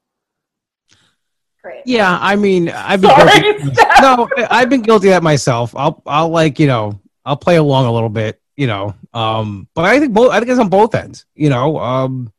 [1.63, 1.83] Great.
[1.87, 3.75] Yeah, I mean, I've been Sorry, guilty.
[3.75, 4.01] Steph.
[4.03, 5.77] no, I've been guilty of that myself.
[5.77, 8.95] I'll, I'll like, you know, I'll play along a little bit, you know.
[9.13, 11.79] Um, but I think both, I think it's on both ends, you know.
[11.79, 12.33] Um,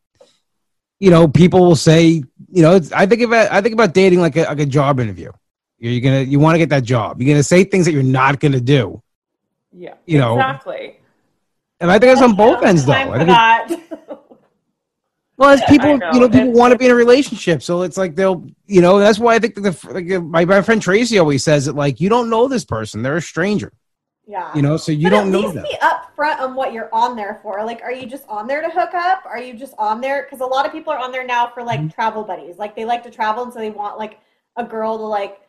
[0.99, 2.05] you know, people will say,
[2.49, 4.99] you know, it's, I think about, I think about dating like a, like a job
[4.99, 5.32] interview.
[5.78, 7.22] You're, you're gonna, you want to get that job.
[7.22, 9.01] You're gonna say things that you're not gonna do,
[9.74, 9.95] Yeah.
[10.05, 10.97] You know, Exactly.
[11.82, 12.93] and I think it's on both ends, though.
[12.93, 13.84] I think
[15.38, 17.82] Well, as people, know, you know, people it's- want to be in a relationship, so
[17.82, 20.82] it's like they'll, you know, that's why I think that the like, my my friend
[20.82, 23.74] Tracy always says that like you don't know this person, they're a stranger,
[24.28, 24.53] yeah.
[24.55, 27.15] you know, so you but don't at know least be upfront on what you're on
[27.15, 27.63] there for.
[27.63, 29.23] Like, are you just on there to hook up?
[29.26, 30.23] Are you just on there?
[30.23, 31.89] Because a lot of people are on there now for like Mm-hmm.
[31.89, 32.57] travel buddies.
[32.57, 34.19] Like, they like to travel, and so they want like
[34.55, 35.41] a girl to like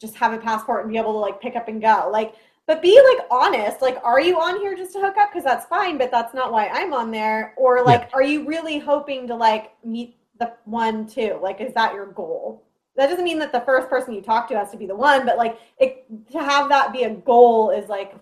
[0.00, 2.08] just have a passport and be able to like pick up and go.
[2.10, 2.34] Like,
[2.66, 3.82] but be like honest.
[3.82, 5.30] Like, are you on here just to hook up?
[5.30, 7.54] Because that's fine, but that's not why I'm on there.
[7.56, 11.38] Or like, are you really hoping to like meet the one too?
[11.42, 12.63] Like, is that your goal?
[12.96, 15.26] That doesn't mean that the first person you talk to has to be the one,
[15.26, 18.14] but like it, to have that be a goal is like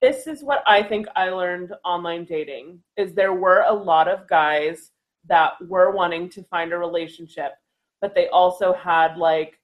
[0.00, 4.26] this is what I think I learned online dating is there were a lot of
[4.26, 4.92] guys
[5.28, 7.52] that were wanting to find a relationship,
[8.00, 9.60] but they also had like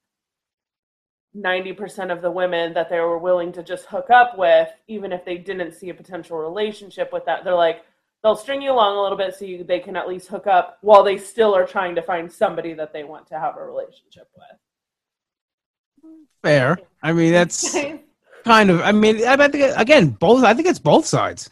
[1.34, 5.24] 90% of the women that they were willing to just hook up with, even if
[5.24, 7.44] they didn't see a potential relationship with that.
[7.44, 7.84] They're like,
[8.26, 10.78] they'll string you along a little bit so you, they can at least hook up
[10.80, 14.28] while they still are trying to find somebody that they want to have a relationship
[14.34, 16.12] with.
[16.42, 16.76] Fair.
[17.04, 17.72] I mean, that's
[18.44, 18.80] kind of.
[18.80, 20.42] I mean, I I think again, both.
[20.42, 21.50] I think it's both sides.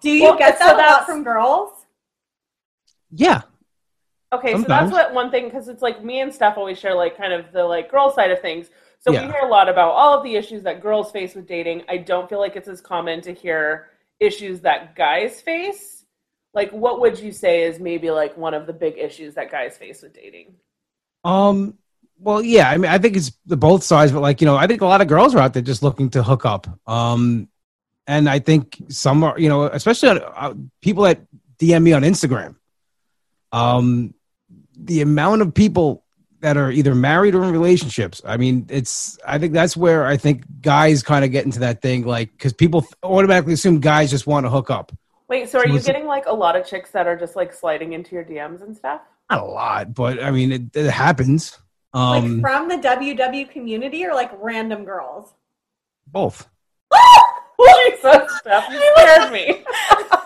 [0.00, 1.84] Do you Well, get so that a lot from girls?
[3.10, 3.42] Yeah,
[4.32, 7.16] Okay, so that's what one thing because it's like me and Steph always share like
[7.16, 8.70] kind of the like girl side of things.
[9.00, 9.26] So Yeah.
[9.26, 11.82] we hear a lot about all of the issues that girls face with dating.
[11.88, 13.89] I don't feel like it's as common to hear
[14.20, 16.04] issues that guys face.
[16.52, 19.76] Like, what would you say is maybe like one of the big issues that guys
[19.76, 20.54] face with dating?
[21.24, 21.78] Um.
[22.22, 22.68] Well, yeah.
[22.68, 24.86] I mean, I think it's the both sides, but like you know, I think a
[24.86, 26.66] lot of girls are out there just looking to hook up.
[26.86, 27.48] Um,
[28.06, 31.22] and I think some are, you know, especially uh, people that
[31.58, 32.56] DM me on Instagram.
[33.52, 34.14] Um,
[34.76, 36.04] the amount of people
[36.40, 38.20] that are either married or in relationships.
[38.24, 39.18] I mean, it's.
[39.26, 42.52] I think that's where I think guys kind of get into that thing, like because
[42.52, 44.92] people automatically assume guys just want to hook up.
[45.28, 47.52] Wait, so are So you getting like a lot of chicks that are just like
[47.52, 49.00] sliding into your DMs and stuff?
[49.30, 51.56] Not a lot, but I mean, it, it happens.
[51.94, 55.32] like Um, from the WW community or like random girls?
[56.06, 56.48] both.
[57.60, 59.64] Jesus, Steph, you scared me.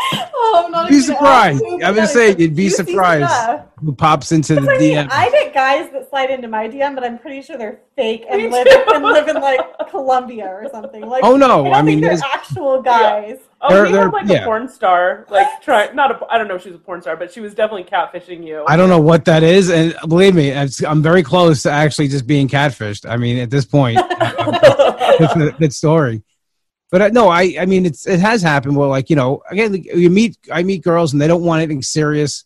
[0.00, 1.54] oh, I'm not Be gonna surprised.
[1.56, 3.28] ask who, I would but say you'd be surprised.
[3.30, 3.64] stuff.
[3.84, 5.08] Who pops into the I mean, DM?
[5.10, 8.42] I get guys that slide into my DM, but I'm pretty sure they're fake and
[8.42, 8.84] Me live too.
[8.94, 11.06] and live in like Colombia or something.
[11.06, 13.38] Like, Oh, no, I, I mean, they're actual guys.
[13.60, 14.42] Oh, They're- we they're- had like yeah.
[14.42, 16.26] a porn star, like try not a.
[16.30, 18.64] I don't know if she was a porn star, but she was definitely catfishing you.
[18.68, 22.06] I don't know what that is, and believe me, I'm I'm very close to actually
[22.08, 23.08] just being catfished.
[23.08, 26.22] I mean, at this point, it's a good story.
[26.90, 28.76] But uh, no, I I mean, it's it has happened.
[28.76, 31.82] Where like you know, again, you meet I meet girls and they don't want anything
[31.82, 32.44] serious.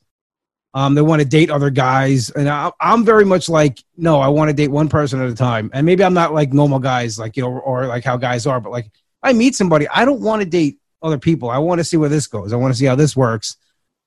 [0.74, 4.28] Um, they want to date other guys, and I, I'm very much like, no, I
[4.28, 5.70] want to date one person at a time.
[5.74, 8.58] And maybe I'm not like normal guys, like you know, or like how guys are.
[8.58, 8.90] But like,
[9.22, 11.50] I meet somebody, I don't want to date other people.
[11.50, 12.52] I want to see where this goes.
[12.52, 13.56] I want to see how this works.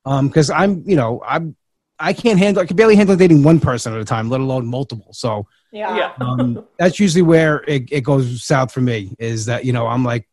[0.05, 1.55] Um, because I'm, you know, I'm,
[1.99, 2.63] I can't handle.
[2.63, 5.13] I can barely handle dating one person at a time, let alone multiple.
[5.13, 5.97] So Yeah.
[5.97, 6.13] yeah.
[6.25, 9.13] um, that's usually where it, it goes south for me.
[9.19, 10.27] Is that you know I'm like,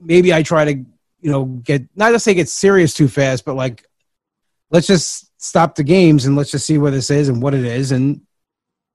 [0.00, 3.54] maybe I try to you know get not to say get serious too fast, but
[3.54, 3.84] like,
[4.70, 7.64] let's just stop the games and let's just see where this is and what it
[7.64, 8.22] is, and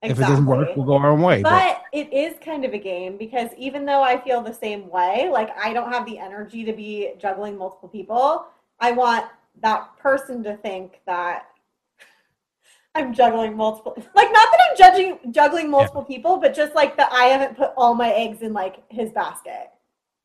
[0.02, 1.44] if it doesn't work, we'll go our own way.
[1.44, 4.90] But, But it is kind of a game because even though I feel the same
[4.90, 8.48] way, like I don't have the energy to be juggling multiple people,
[8.80, 9.26] I want
[9.62, 11.46] that person to think that
[12.96, 17.12] I'm juggling multiple like not that I'm judging juggling multiple people, but just like that
[17.12, 19.72] I haven't put all my eggs in like his basket.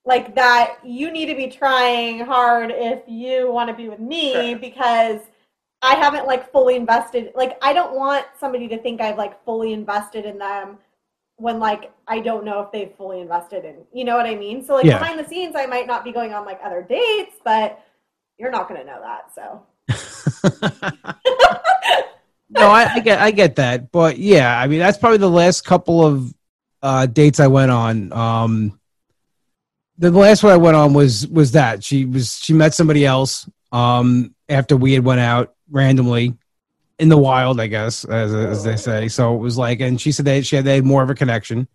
[0.04, 4.32] Like that you need to be trying hard if you want to be with me
[4.52, 4.58] Sure.
[4.58, 5.20] because
[5.82, 7.32] I haven't like fully invested.
[7.34, 10.78] Like I don't want somebody to think I've like fully invested in them
[11.36, 13.76] when like I don't know if they've fully invested in.
[13.92, 14.64] You know what I mean?
[14.64, 14.98] So like Yeah.
[14.98, 17.82] behind the scenes, I might not be going on like other dates, but
[18.38, 19.34] you're not going to know that.
[19.34, 19.66] So
[22.50, 25.64] no, I, I get I get that, but yeah, I mean that's probably the last
[25.64, 26.34] couple of
[26.82, 28.12] uh, dates I went on.
[28.12, 28.80] Um,
[29.98, 33.48] the last one I went on was was that she was she met somebody else
[33.70, 36.34] um, after we had went out randomly
[36.98, 39.08] in the wild, I guess, as, as they say.
[39.08, 41.14] So it was like, and she said that she had they had more of a
[41.14, 41.66] connection.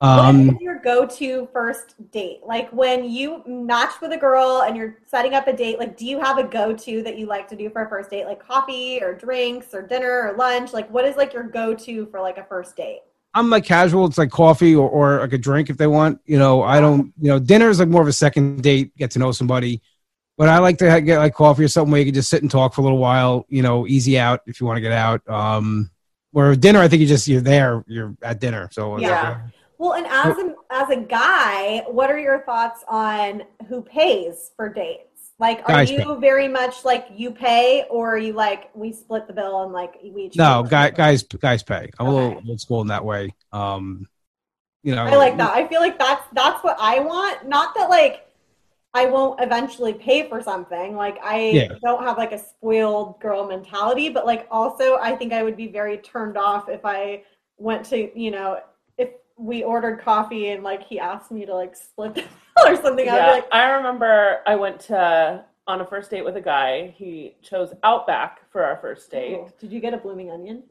[0.00, 2.40] What Um, is your go-to first date?
[2.44, 6.04] Like when you match with a girl and you're setting up a date, like do
[6.06, 9.00] you have a go-to that you like to do for a first date, like coffee
[9.02, 10.72] or drinks or dinner or lunch?
[10.72, 13.00] Like what is like your go-to for like a first date?
[13.34, 14.06] I'm like casual.
[14.06, 16.20] It's like coffee or, or like a drink if they want.
[16.24, 17.12] You know, I don't.
[17.20, 19.82] You know, dinner is like more of a second date, get to know somebody.
[20.36, 22.50] But I like to get like coffee or something where you can just sit and
[22.50, 23.44] talk for a little while.
[23.48, 25.28] You know, easy out if you want to get out.
[25.28, 25.90] Um,
[26.30, 28.68] where dinner, I think you just you're there, you're at dinner.
[28.72, 29.40] So Yeah.
[29.78, 34.68] Well, and as a as a guy, what are your thoughts on who pays for
[34.68, 35.32] dates?
[35.38, 36.20] Like, are Guys you pay.
[36.20, 39.94] very much like you pay, or are you like we split the bill and like
[40.02, 40.36] we each?
[40.36, 41.90] no, guy, guys, guys pay.
[41.98, 43.34] I'm a little old school in that way.
[43.52, 44.06] Um,
[44.82, 45.52] you know, I like that.
[45.52, 47.46] I feel like that's that's what I want.
[47.48, 48.26] Not that like
[48.94, 50.96] I won't eventually pay for something.
[50.96, 51.76] Like I Yeah.
[51.84, 55.68] don't have like a spoiled girl mentality, but like also I think I would be
[55.68, 57.24] very turned off if I
[57.58, 58.60] went to you know
[59.36, 62.22] we ordered coffee and like he asked me to like split the
[62.56, 63.04] bill or something.
[63.06, 66.94] Yeah, be like, I remember I went to on a first date with a guy.
[66.96, 69.38] He chose Outback for our first date.
[69.40, 70.62] "Oh, did you get a blooming onion?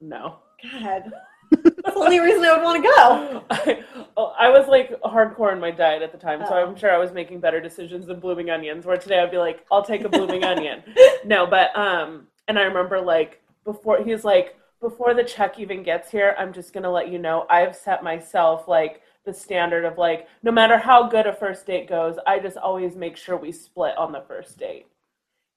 [0.00, 0.36] No.
[0.62, 1.10] God,
[1.50, 3.44] that's the only reason I would want to go.
[3.50, 3.82] I,
[4.16, 6.66] oh, I was like hardcore in my diet at the time, so Oh.
[6.66, 8.84] I'm sure I was making better decisions than blooming onions.
[8.86, 10.82] Where today I'd be like, I'll take a blooming onion.
[11.24, 16.10] No, but um, and I remember like before he's like, before the check even gets
[16.10, 20.26] here, I'm just gonna let you know I've set myself like the standard of like
[20.42, 23.96] no matter how good a first date goes, I just always make sure we split
[23.98, 24.86] on the first date.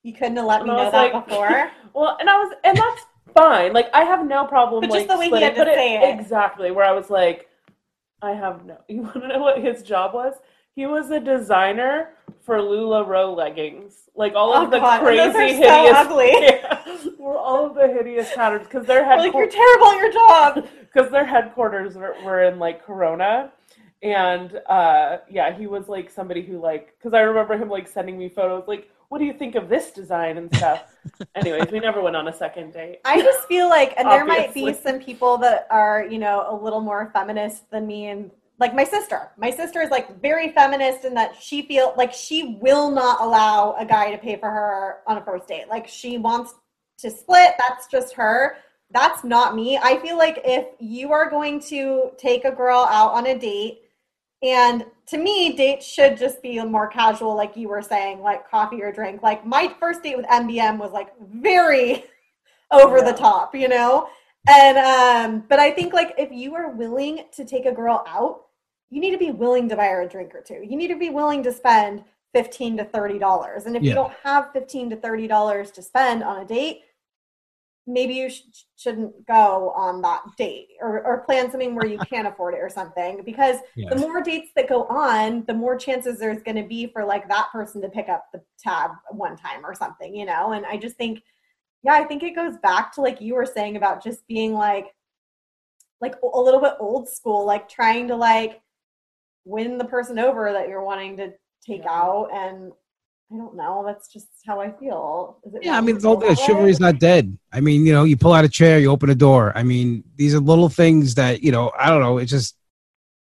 [0.02, 1.70] You couldn't have let me And I know that like- before.
[1.94, 3.02] Well, and I was, and that's
[3.34, 3.72] fine.
[3.72, 4.80] Like I have no problem.
[4.82, 6.18] But like just the way he splitting, had to say it.
[6.20, 6.70] exactly.
[6.72, 7.48] Where I was like,
[8.20, 8.78] I have no.
[8.88, 10.34] You want to know what his job was?
[10.74, 12.10] He was a designer
[12.42, 13.94] for LuLaRoe leggings.
[14.16, 16.30] Like all of Oh, the God, and those crazy, are so hideous, ugly.
[16.40, 20.68] Yeah, were all of the hideous patterns because their Like you're terrible at your job.
[20.80, 23.50] because their headquarters were, were in like Corona.
[24.02, 28.18] And uh, yeah, he was like somebody who like because I remember him like sending
[28.18, 30.84] me photos like, "What do you think of this design and stuff?"
[31.34, 33.00] Anyways, we never went on a second date.
[33.06, 36.54] I just feel like, and there might be some people that are, you know, a
[36.54, 39.30] little more feminist than me, and like my sister.
[39.36, 43.74] My sister is like very feminist in that she feel like she will not allow
[43.78, 45.68] a guy to pay for her on a first date.
[45.68, 46.54] Like she wants
[46.98, 47.54] to split.
[47.58, 48.56] That's just her.
[48.90, 49.78] That's not me.
[49.78, 53.80] I feel like if you are going to take a girl out on a date,
[54.42, 58.82] and to me, dates should just be more casual, like you were saying, like coffee
[58.82, 59.22] or drink.
[59.22, 62.04] Like my first date with MBM was like very
[62.70, 64.08] over the top, you know?
[64.46, 68.43] And um, but I think like if you are willing to take a girl out,
[68.94, 70.62] you need to be willing to buy her a drink or two.
[70.64, 73.66] You need to be willing to spend fifteen to thirty dollars.
[73.66, 76.82] And if you don't have fifteen to thirty dollars to spend on a date,
[77.88, 78.42] maybe you sh-
[78.76, 82.70] shouldn't go on that date or, or plan something where you can't afford it or
[82.70, 83.88] something because Yeah.
[83.90, 87.28] the more dates that go on the more chances there's going to be for like
[87.28, 90.78] that person to pick up the tab one time or something you know and i
[90.78, 91.22] just think
[91.82, 94.86] yeah i think it goes back to like you were saying about just being like
[96.00, 98.62] like a little bit old school like trying to like
[99.44, 101.32] win the person over that you're wanting to
[101.66, 101.90] take Yeah.
[101.92, 102.72] out and
[103.32, 106.04] i don't know that's just how i feel Is it Yeah, I mean, to it's
[106.04, 106.38] all feel good.
[106.38, 107.36] Chivalry's not dead.
[107.52, 109.52] I mean, you know, you pull out a chair, you open a door.
[109.56, 111.72] I mean, these are little things that you know.
[111.78, 112.18] I don't know.
[112.18, 112.56] It's just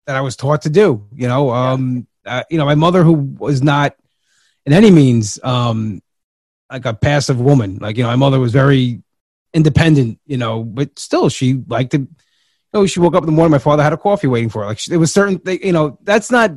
[0.07, 1.07] that I was taught to do.
[1.15, 3.97] You know, um, uh, you know, my mother who was not
[4.67, 6.01] in any means um
[6.71, 7.79] like a passive woman.
[7.81, 9.03] Like you know, my mother was very
[9.53, 10.21] independent.
[10.27, 12.07] You know, but still, she liked to.
[12.73, 13.51] Know, she woke up in the morning.
[13.51, 14.69] My father had a coffee waiting for her.
[14.69, 16.53] Like there was certain, you know, that's not.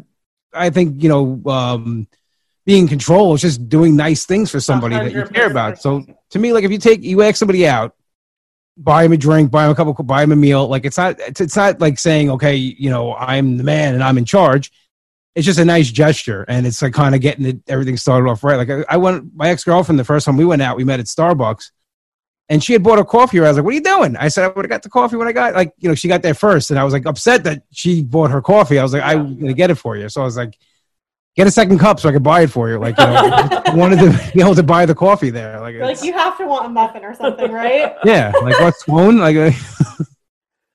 [0.53, 1.41] I think you know.
[1.49, 2.07] um
[2.65, 5.81] being in control is just doing nice things for somebody that you care about.
[5.81, 7.95] So to me, like if you take you ask somebody out,
[8.77, 10.67] buy him a drink, buy him a couple, buy him a meal.
[10.67, 14.03] Like it's not it's, it's not like saying okay, you know, I'm the man and
[14.03, 14.71] I'm in charge.
[15.35, 18.43] It's just a nice gesture, and it's like kind of getting it, everything started off
[18.43, 18.55] right.
[18.55, 20.99] Like I, I went, my ex girlfriend, the first time we went out, we met
[20.99, 21.71] at Starbucks,
[22.49, 23.39] and she had bought a coffee.
[23.39, 25.15] I was like, "What are you doing?" I said, "I would have got the coffee
[25.15, 27.43] when I got like, you know, she got there first, and I was like upset
[27.45, 28.79] that she bought her coffee.
[28.79, 30.09] I was like, I'm gonna get it for you.
[30.09, 30.57] So I was like,
[31.35, 32.77] get a second cup so I could buy it for you.
[32.77, 35.59] Like, you know, wanted to be able to buy the coffee there.
[35.59, 39.19] Like, like you have to want a muffin or something right yeah, like what's swoon?
[39.19, 39.51] Like, uh,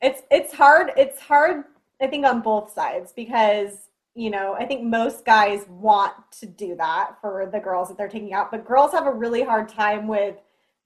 [0.00, 1.64] it's it's hard it's hard
[2.00, 6.76] i think on both sides because you know i think most guys want to do
[6.76, 10.06] that for the girls that they're taking out but girls have a really hard time
[10.06, 10.36] with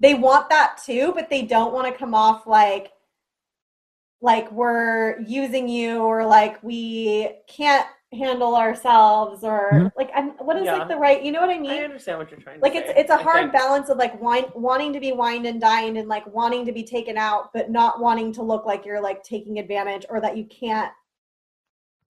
[0.02, 2.92] they want that too but they don't want to come off like
[4.20, 9.92] like we're using you or like we can't handle ourselves or Mhm.
[9.96, 10.74] like I'm, what is Yeah.
[10.74, 12.74] like the right you know what i mean I understand what you're trying to like
[12.74, 12.80] say.
[12.80, 13.52] it's it's a I hard think.
[13.54, 16.84] balance of like wine, wanting to be wined and dined and like wanting to be
[16.84, 20.44] taken out but not wanting to look like you're like taking advantage or that you
[20.44, 20.92] can't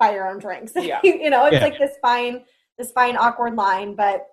[0.01, 0.99] buy your own drinks Yeah.
[1.05, 1.61] you know it's Yeah.
[1.69, 2.45] like this fine
[2.79, 4.27] this fine awkward line but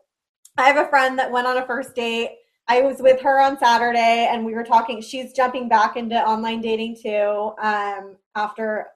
[0.57, 2.31] i have a friend that went on a first date
[2.69, 6.61] i was with her on saturday and we were talking she's jumping back into online
[6.61, 8.87] dating too um after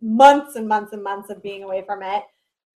[0.00, 2.22] months and months and months of being away from it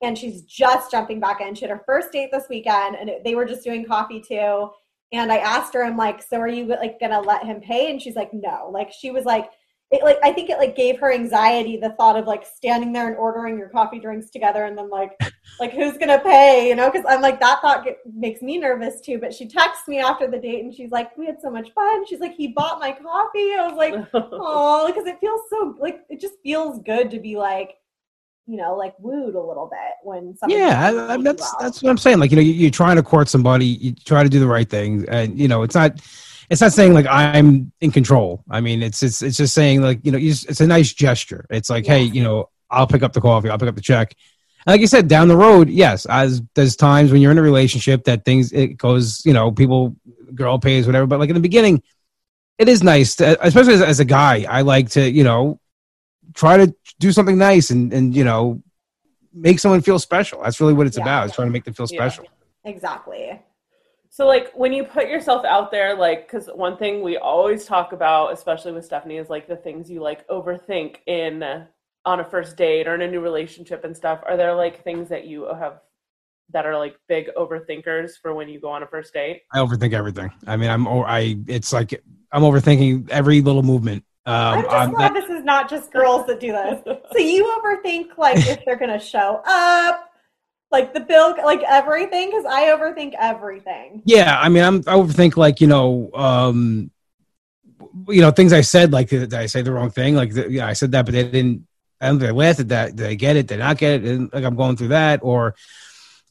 [0.03, 1.55] and she's just jumping back in.
[1.55, 4.70] She had her first date this weekend, and they were just doing coffee too.
[5.12, 7.90] And I asked her, I'm like, so are you like gonna let him pay?
[7.90, 8.70] And she's like, no.
[8.72, 9.51] Like she was like,
[9.91, 13.09] it like I think it like gave her anxiety the thought of like standing there
[13.09, 15.18] and ordering your coffee drinks together, and then like
[15.61, 16.68] like who's gonna pay?
[16.68, 19.18] You know, because I'm like that thought get, makes me nervous too.
[19.18, 22.07] But she texts me after the date, and she's like, we had so much fun.
[22.07, 23.55] She's like, he bought my coffee.
[23.55, 27.36] I was like, oh, because it feels so like it just feels good to be
[27.36, 27.74] like,
[28.47, 31.61] you know, like wooed a little bit when yeah, I, I, that's out.
[31.61, 32.20] that's what I'm saying.
[32.20, 34.70] Like, you know, you, you're trying to court somebody, you try to do the right
[34.70, 36.01] thing, and you know, it's not.
[36.51, 38.42] It's not saying like I'm in control.
[38.51, 40.92] I mean, it's it's it's just saying like you know, you just, it's a nice
[40.92, 41.46] gesture.
[41.48, 44.14] It's like, hey, you know, I'll pick up the coffee, I'll pick up the check.
[44.66, 47.42] And like you said, down the road, yes, as there's times when you're in a
[47.42, 49.96] relationship that things it goes, you know, people,
[50.34, 51.07] girl pays whatever.
[51.07, 51.82] But like in the beginning,
[52.59, 54.44] it is nice, to, especially as, as a guy.
[54.48, 55.61] I like to, you know,
[56.34, 58.61] try to do something nice and and you know,
[59.32, 60.42] make someone feel special.
[60.42, 61.05] That's really what it's Yeah.
[61.05, 61.26] about.
[61.26, 62.09] Is trying to make them feel Yeah.
[62.09, 62.24] special.
[62.64, 63.40] exactly.
[64.20, 67.94] So, like, when you put yourself out there, like, because one thing we always talk
[67.94, 71.42] about, especially with Stephanie, is like the things you like overthink in
[72.04, 74.20] on a first date or in a new relationship and stuff.
[74.26, 75.80] Are there like things that you have
[76.52, 79.40] that are like big overthinkers for when you go on a first date?
[79.54, 80.30] I overthink everything.
[80.46, 81.38] I mean, I'm or I.
[81.46, 81.98] It's like
[82.30, 84.04] I'm overthinking every little movement.
[84.26, 86.82] Um, I'm just I'm glad not- this is not just girls that do this.
[86.84, 90.09] So you overthink like if they're gonna show up,
[90.70, 94.02] Like the bill, like everything, because I overthink everything.
[94.04, 96.90] Yeah, I mean, I'm I overthink like you know, um,
[98.08, 98.92] you know, things I said.
[98.92, 100.14] Like, did I say the wrong thing?
[100.14, 101.66] Like, the, yeah, I said that, but they didn't.
[102.00, 102.96] I don't they laughed at that.
[102.96, 103.48] Did they get it?
[103.48, 104.04] Did they not get it?
[104.04, 105.54] And, like, I'm going through that, or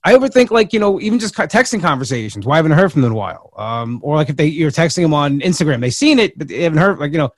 [0.03, 2.45] I overthink like you know, even just texting conversations.
[2.45, 3.53] Why haven't I heard from them in a while?
[3.57, 6.63] Um, or like if they you're texting them on Instagram, they've seen it, but they
[6.63, 6.99] haven't heard.
[6.99, 7.31] Like you know,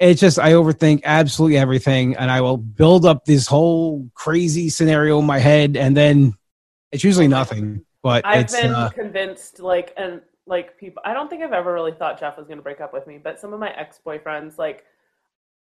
[0.00, 5.18] it's just I overthink absolutely everything, and I will build up this whole crazy scenario
[5.18, 6.34] in my head, and then
[6.90, 7.84] it's usually nothing.
[8.02, 11.02] But I've been uh, convinced, like, and like people.
[11.04, 13.18] I don't think I've ever really thought Jeff was going to break up with me,
[13.22, 14.84] but some of my ex boyfriends, like,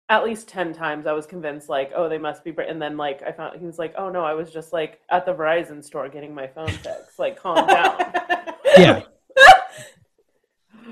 [0.09, 2.51] at least ten times, I was convinced, like, oh, they must be.
[2.51, 2.61] Bre-.
[2.61, 5.25] And then, like, I found he was like, oh no, I was just like at
[5.25, 7.17] the Verizon store getting my phone fixed.
[7.17, 7.97] Like, calm down.
[8.77, 9.01] yeah.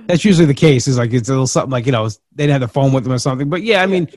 [0.08, 0.88] That's usually the case.
[0.88, 3.03] Is like it's a little something like you know they didn't have the phone with
[3.03, 3.49] them or something.
[3.49, 4.08] But yeah, I mean,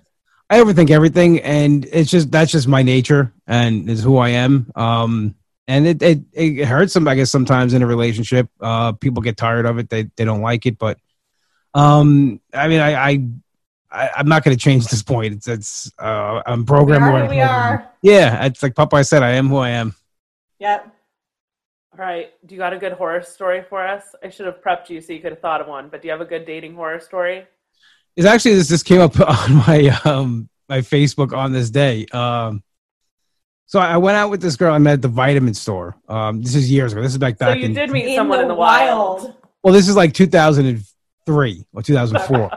[0.48, 4.70] I overthink everything, and it's just that's just my nature and is who I am.
[4.74, 5.34] Um,
[5.66, 8.48] and it it, it hurts them, I guess, sometimes in a relationship.
[8.60, 10.78] Uh, people get tired of it; they they don't like it.
[10.78, 10.98] But
[11.74, 12.94] um, I mean, I.
[12.94, 13.28] I
[13.92, 15.34] I, am not going to change this point.
[15.34, 17.06] It's, it's uh, I'm programmed.
[17.06, 17.90] We are we are.
[18.02, 19.24] Yeah, it's like Popeye said.
[19.24, 19.96] I am who I am.
[20.60, 20.94] Yep.
[21.92, 24.14] All right, do you got a good horror story for us?
[24.22, 25.88] I should have prepped you so you could have thought of one.
[25.88, 27.46] But do you have a good dating horror story?
[28.16, 32.06] It's actually this just came up on my um my Facebook on this day.
[32.12, 32.62] Um,
[33.66, 35.96] so I went out with this girl I met at the vitamin store.
[36.08, 37.02] Um, this is years ago.
[37.02, 37.74] This is back So you in.
[37.74, 39.34] did meet someone in the wild.
[39.62, 42.50] Well, this is like 2003 or 2004.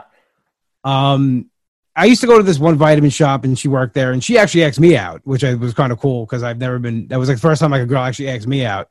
[0.84, 1.50] um,
[1.96, 4.38] I used to go to this one vitamin shop and she worked there, and she
[4.38, 7.08] actually asked me out, which I was kind of cool because I've never been.
[7.08, 8.90] That was like the first time like a girl actually asked me out.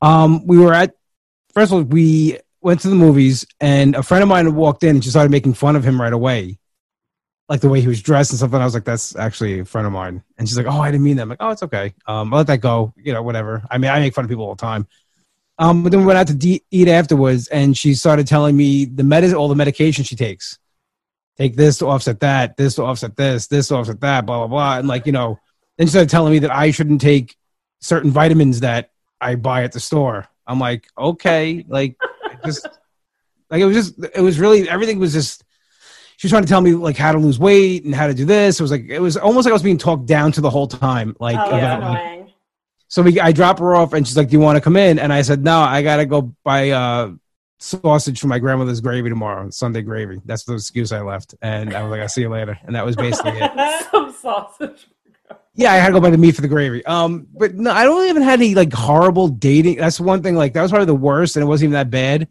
[0.00, 0.94] Um, we were at
[1.54, 4.90] first of all we went to the movies, and a friend of mine walked in
[4.96, 6.58] and she started making fun of him right away,
[7.48, 8.52] like the way he was dressed and stuff.
[8.52, 10.90] And I was like, "That's actually a friend of mine." And she's like, "Oh, I
[10.90, 11.94] didn't mean that." I'm like, "Oh, it's okay.
[12.06, 12.94] Um, I'll let that go.
[12.96, 13.62] You know, whatever.
[13.70, 14.86] I mean, I make fun of people all the time."
[15.58, 18.84] Um, but then we went out to de- eat afterwards, and she started telling me
[18.84, 20.58] the med- all the medication she takes.
[21.36, 24.46] Take this to offset that, this to offset this, this to offset that, blah blah
[24.46, 25.38] blah, and like you know,
[25.76, 27.36] then she started telling me that I shouldn't take
[27.80, 28.91] certain vitamins that
[29.22, 30.26] I buy at the store.
[30.46, 31.96] I'm like, okay, like
[32.44, 32.66] just
[33.50, 35.44] like it was just it was really everything was just
[36.16, 38.24] she was trying to tell me like how to lose weight and how to do
[38.24, 38.60] this.
[38.60, 40.68] It was like it was almost like I was being talked down to the whole
[40.68, 41.16] time.
[41.18, 41.88] Like Oh, yeah.
[41.88, 42.28] like,
[42.88, 44.98] so we, I drop her off, and she's like, "Do you want to come in?"
[44.98, 47.12] And I said, "No, I gotta go buy uh,
[47.58, 51.82] sausage for my grandmother's gravy tomorrow, Sunday gravy." That's the excuse I left, and I
[51.82, 53.86] was like, "I'll see you later," and that was basically it.
[53.90, 54.88] Some sausage.
[55.54, 56.84] Yeah, I had to go buy the meat for the gravy.
[56.86, 59.76] Um, but no, I don't even had any like horrible dating.
[59.76, 60.34] That's one thing.
[60.34, 62.28] Like that was probably the worst, and it wasn't even that bad.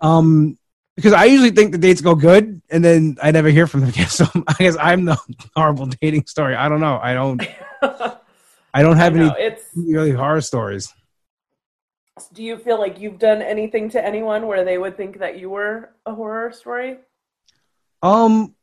[0.00, 0.58] Um,
[0.96, 3.90] because I usually think the dates go good, and then I never hear from them
[3.90, 4.06] again.
[4.10, 5.18] So I guess I'm the
[5.54, 6.54] horrible dating story.
[6.54, 6.98] I don't know.
[7.02, 7.42] I don't.
[7.82, 10.92] I don't have I any it's really horror stories.
[12.32, 15.50] do you feel like you've done anything to anyone where they would think that you
[15.50, 16.98] were a horror story?
[18.02, 18.54] Um,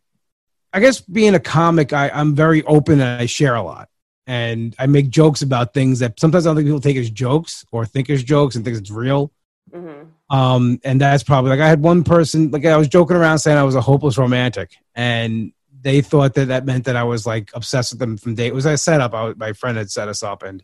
[0.73, 3.89] I guess being a comic, I, I'm very open and I share a lot.
[4.25, 7.65] And I make jokes about things that sometimes I don't think people take as jokes
[7.71, 9.31] or think as jokes and think it's real.
[9.71, 13.39] hmm Um, and that's probably like I had one person, like I was joking around
[13.39, 14.77] saying I was a hopeless romantic.
[14.95, 15.51] And
[15.81, 18.47] they thought that that meant that I was like obsessed with them from day.
[18.47, 19.13] It was a setup.
[19.13, 20.63] I, my friend had set us up and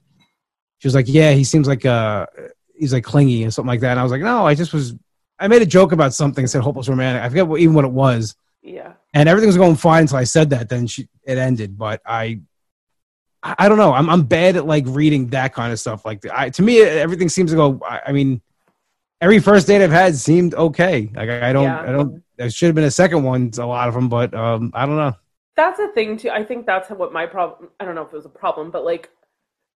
[0.79, 2.25] she was like, yeah, he seems like, uh,
[2.73, 3.91] he's like clingy and something like that.
[3.91, 4.95] And I was like, no, I just was,
[5.37, 7.21] I made a joke about something, said hopeless romantic.
[7.21, 8.93] I forget what, even what it was Yeah.
[9.13, 10.69] And everything was going fine until I said that.
[10.69, 11.77] Then she, it ended.
[11.77, 12.41] But I,
[13.41, 13.93] I don't know.
[13.93, 16.05] I'm I'm bad at like reading that kind of stuff.
[16.05, 17.79] Like I, to me, everything seems to go.
[17.87, 18.41] I, I mean,
[19.21, 21.09] every first date I've had seemed okay.
[21.13, 21.81] Like I, I don't, Yeah.
[21.81, 22.23] I don't.
[22.37, 23.51] There should have been a second one.
[23.57, 25.15] A lot of them, but um, I don't know.
[25.55, 26.29] That's a thing too.
[26.29, 27.69] I think that's what my problem.
[27.79, 29.09] I don't know if it was a problem, but like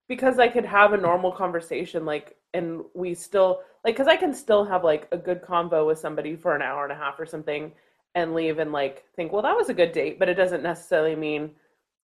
[0.08, 4.34] because I could have a normal conversation, like, and we still like, because I can
[4.34, 7.26] still have like a good convo with somebody for an hour and a half or
[7.26, 7.72] something,
[8.14, 11.16] and leave and like think, well, that was a good date, but it doesn't necessarily
[11.16, 11.50] mean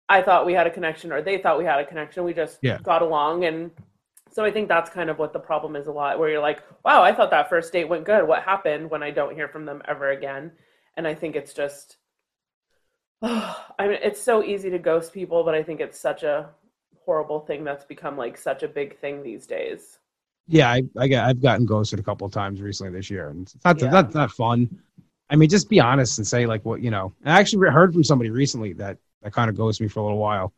[0.10, 2.24] I thought we had a connection or they thought we had a connection.
[2.24, 2.80] We just Yeah.
[2.82, 3.72] got along, and
[4.32, 6.64] so I think that's kind of what the problem is a lot, where you're like,
[6.86, 8.28] wow, I thought that first date went good.
[8.28, 10.52] What happened when I don't hear from them ever again?
[10.98, 11.98] And I think it's just
[13.22, 16.50] I mean, it's so easy to ghost people, but I think it's such a
[17.06, 20.00] horrible thing that's become like such a big thing these days.
[20.48, 23.56] Yeah, I, I I've gotten ghosted a couple of times recently this year, and it's
[23.66, 23.90] not Yeah.
[23.90, 24.70] not not fun.
[25.30, 27.14] I mean, just be honest and say like what you know.
[27.26, 30.18] I actually heard from somebody recently that that kind of ghosted me for a little
[30.18, 30.54] while.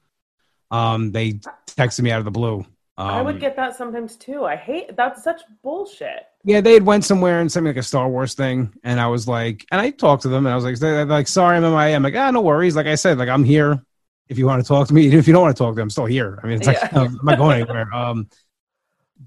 [0.70, 1.34] Um, they
[1.68, 2.66] texted me out of the blue.
[2.98, 4.46] Um, I would get that sometimes too.
[4.46, 6.28] I hate that's such bullshit.
[6.44, 9.08] Yeah, they had went somewhere and sent me like a Star Wars thing, and I
[9.08, 11.64] was like, and I talked to them, and I was like, they're like, sorry, I'm
[11.64, 11.96] MIA.
[11.96, 12.76] I'm like, ah, no worries.
[12.76, 13.84] Like I said, like I'm here.
[14.30, 15.08] if you want to talk to me.
[15.14, 16.40] If you don't want to talk to me, I'm still here.
[16.44, 17.02] I mean, it's like Yeah.
[17.02, 17.88] I'm not going anywhere.
[17.94, 18.30] Um,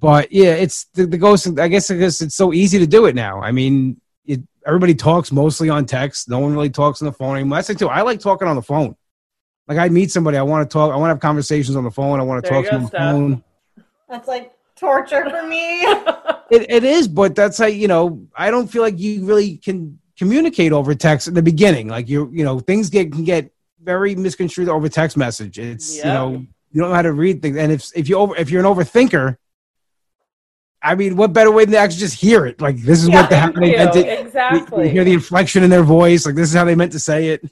[0.00, 1.58] but yeah, it's the, the ghost.
[1.58, 3.40] I guess because it's so easy to do it now.
[3.40, 4.00] I mean,
[4.66, 6.28] everybody talks mostly on text.
[6.28, 7.58] No one really talks on the phone anymore.
[7.58, 7.88] That's it too.
[7.88, 8.96] I like talking on the phone.
[9.68, 10.92] Like I meet somebody, I want to talk.
[10.92, 12.20] I want to have conversations on the phone.
[12.20, 13.44] I want to There talk you to them on the phone.
[14.08, 15.86] That's like torture for me.
[16.50, 18.26] It, it is, but that's how you know.
[18.36, 21.88] I don't feel like you really can communicate over text in the beginning.
[21.88, 23.50] Like you, you know, things get can get
[23.82, 25.58] very misconstrued over text message.
[25.58, 28.36] It's you know you don't know how to read things, and if if you over
[28.36, 29.38] if you're an overthinker,
[30.84, 32.60] I mean, what better way than to actually just hear it?
[32.60, 33.76] Like this is what the, how they you.
[33.78, 34.06] meant it.
[34.20, 34.84] You- Exactly.
[34.86, 36.26] You hear the inflection in their voice.
[36.26, 37.42] Like this is how they meant to say it.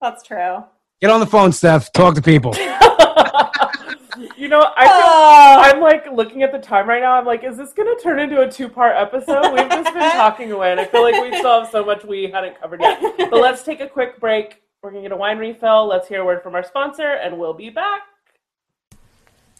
[0.00, 0.64] That's true.
[1.00, 1.92] Get on the phone, Steph.
[1.92, 2.54] Talk to people.
[4.36, 7.12] you know, I feel Oh, I'm like looking at the time right now.
[7.18, 9.52] I'm like, is this going to turn into a two part episode?
[9.52, 12.30] We've just been talking away, and I feel like we still have so much we
[12.30, 13.00] hadn't covered yet.
[13.18, 14.62] But let's take a quick break.
[14.82, 15.86] We're going to get a wine refill.
[15.86, 18.02] Let's hear a word from our sponsor, and we'll be back.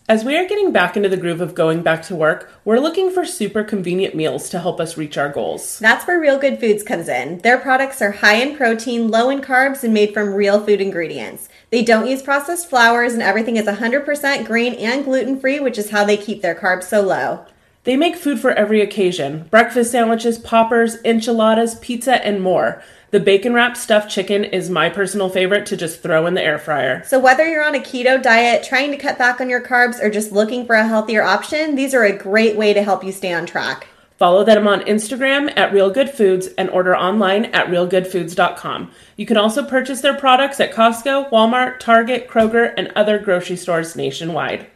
[0.08, 3.10] As we are getting back into the groove of going back to work, we're looking
[3.10, 5.80] for super convenient meals to help us reach our goals.
[5.80, 7.38] That's where Real Good Foods comes in.
[7.38, 11.48] Their products are high in protein, low in carbs, and made from real food ingredients.
[11.70, 15.90] They don't use processed flours, and everything is 100% grain and gluten free, which is
[15.90, 17.44] how they keep their carbs so low.
[17.82, 22.80] They make food for every occasion breakfast sandwiches, poppers, enchiladas, pizza, and more.
[23.12, 26.58] The bacon wrapped stuffed chicken is my personal favorite to just throw in the air
[26.58, 27.04] fryer.
[27.04, 30.10] So, whether you're on a keto diet, trying to cut back on your carbs, or
[30.10, 33.32] just looking for a healthier option, these are a great way to help you stay
[33.32, 33.86] on track.
[34.18, 38.90] Follow them on Instagram at Real Good Foods and order online at realgoodfoods.com.
[39.16, 43.94] You can also purchase their products at Costco, Walmart, Target, Kroger, and other grocery stores
[43.94, 44.66] nationwide.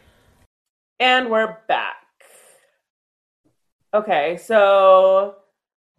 [0.99, 1.95] And we're back.
[3.93, 5.35] Okay, so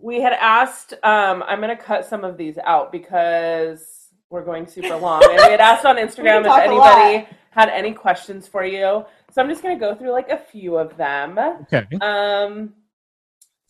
[0.02, 4.66] we had asked, um, I'm going to cut some of these out because we're going
[4.66, 5.22] super long.
[5.24, 9.04] and we had asked on Instagram if anybody had any questions for you.
[9.30, 11.38] So I'm just going to go through like a few of them.
[11.38, 11.86] Okay.
[12.00, 12.74] Um,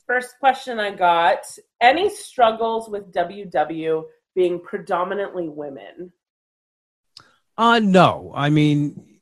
[0.07, 1.45] first question I got:
[1.81, 4.05] Any struggles with WW
[4.35, 6.13] being predominantly women?
[7.59, 8.33] Uh no.
[8.35, 9.21] I mean,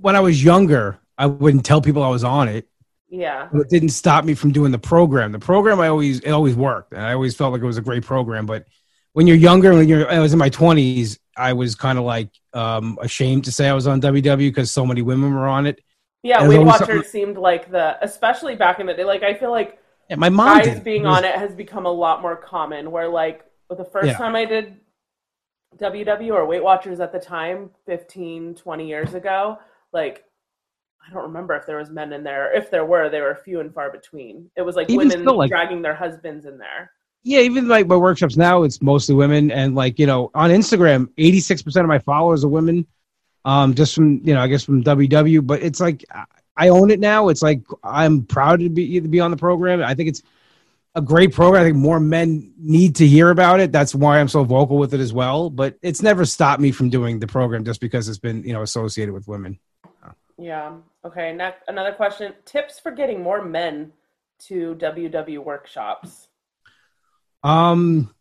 [0.00, 2.68] when I was younger, I wouldn't tell people I was on it.
[3.10, 5.32] Yeah, it didn't stop me from doing the program.
[5.32, 7.82] The program I always it always worked, and I always felt like it was a
[7.82, 8.44] great program.
[8.44, 8.66] But
[9.14, 12.28] when you're younger, when you're I was in my twenties, I was kind of like
[12.52, 15.80] um, ashamed to say I was on WW because so many women were on it.
[16.22, 16.46] yeah.
[16.46, 19.04] Weight Watchers something- seemed like the, especially back in the day.
[19.04, 19.78] Like I feel like
[20.10, 20.84] Yeah, my mom guys did.
[20.84, 22.90] being was- on it has become a lot more common.
[22.90, 24.18] Where like the first Yeah.
[24.18, 24.76] time I did
[25.78, 29.58] WW or Weight Watchers at the time, 15, 20 years ago,
[29.92, 30.24] like.
[31.08, 32.52] I don't remember if there was men in there.
[32.54, 34.50] If there were, they were few and far between.
[34.56, 36.92] It was like Even women still, like- dragging their husbands in there.
[37.22, 41.08] Yeah, even like my workshops now, it's mostly women, and like you know, on Instagram,
[41.18, 42.86] eighty six percent of my followers are women.
[43.44, 46.24] Um, just from you know, I guess from WW, but it's like I-
[46.56, 47.28] I own it now.
[47.28, 49.82] It's like I'm proud to be to be on the program.
[49.82, 50.22] I think it's
[50.94, 51.62] a great program.
[51.62, 53.70] I think more men need to hear about it.
[53.70, 55.50] That's why I'm so vocal with it as well.
[55.50, 58.62] But it's never stopped me from doing the program just because it's been you know
[58.62, 59.58] associated with women.
[60.36, 60.74] Yeah.
[61.08, 61.32] Okay.
[61.32, 63.92] Next, another question: Tips for getting more men
[64.40, 66.28] to WW workshops.
[67.42, 68.14] Um,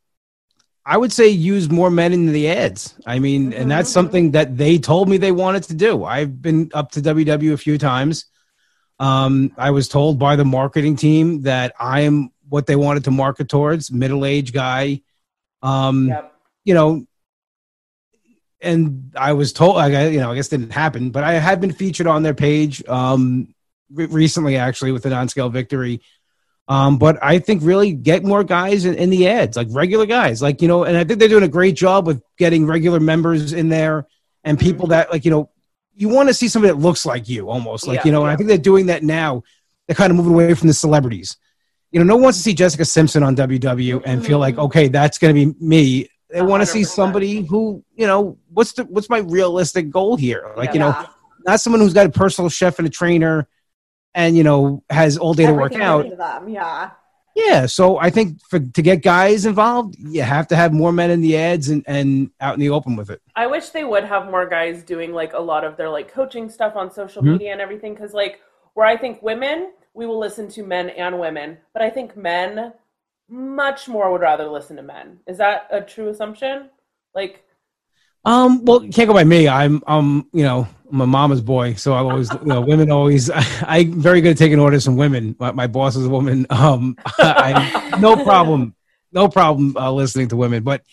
[0.85, 2.95] I would say use more men in the ads.
[3.05, 3.93] I mean, and that's Mhm.
[3.93, 6.05] something that they told me they wanted to do.
[6.05, 8.25] I've been up to WW a few times.
[8.99, 13.49] Um, I was told by the marketing team that I'm what they wanted to market
[13.49, 15.01] towards, middle-aged guy.
[15.61, 16.33] Um, Yep.
[16.63, 17.05] you know,
[18.61, 21.61] and I was told, I, you know, I guess it didn't happen, but I had
[21.61, 23.53] been featured on their page um,
[23.91, 26.01] re- recently, actually, with an on-scale victory.
[26.67, 30.41] Um, but I think really get more guys in, in the ads, like regular guys,
[30.41, 33.53] like you know, and I think they're doing a great job with getting regular members
[33.53, 34.05] in there
[34.43, 35.49] and people that like you know,
[35.95, 38.31] you want to see somebody that looks like you, almost like Yeah, you know, and
[38.31, 39.43] I think they're doing that now.
[39.87, 41.37] They're kind of moving away from the celebrities.
[41.91, 44.65] You know, no one wants to see Jessica Simpson on WW and feel like, Mhm.
[44.65, 46.09] okay, that's going to be me.
[46.29, 50.51] They want to see somebody who, you know, what's the what's my realistic goal here?
[50.57, 50.93] Like, you know,
[51.45, 53.47] not someone who's got a personal chef and a trainer,
[54.13, 56.17] and you know has all day to work out.
[56.17, 56.49] them.
[56.49, 56.91] Yeah.
[57.35, 61.11] Yeah, so I think for to get guys involved, you have to have more men
[61.11, 63.21] in the ads and, and out in the open with it.
[63.35, 66.49] I wish they would have more guys doing like a lot of their like coaching
[66.49, 67.33] stuff on social Mhm.
[67.33, 67.93] media and everything.
[67.93, 68.41] Because like
[68.73, 72.73] where I think women, we will listen to men and women, but I think men
[73.29, 75.19] much more would rather listen to men.
[75.27, 76.69] Is that a true assumption?
[77.13, 77.43] Like,
[78.25, 79.47] Um, well, you can't go by me.
[79.47, 83.29] I'm, um, you know, I'm a mama's boy, so I always, you know, women always.
[83.61, 85.35] I'm very good at taking orders from women.
[85.39, 86.45] My, my boss is a woman.
[86.51, 88.75] Um, I no problem,
[89.11, 90.63] no problem uh, listening to women.
[90.63, 90.83] But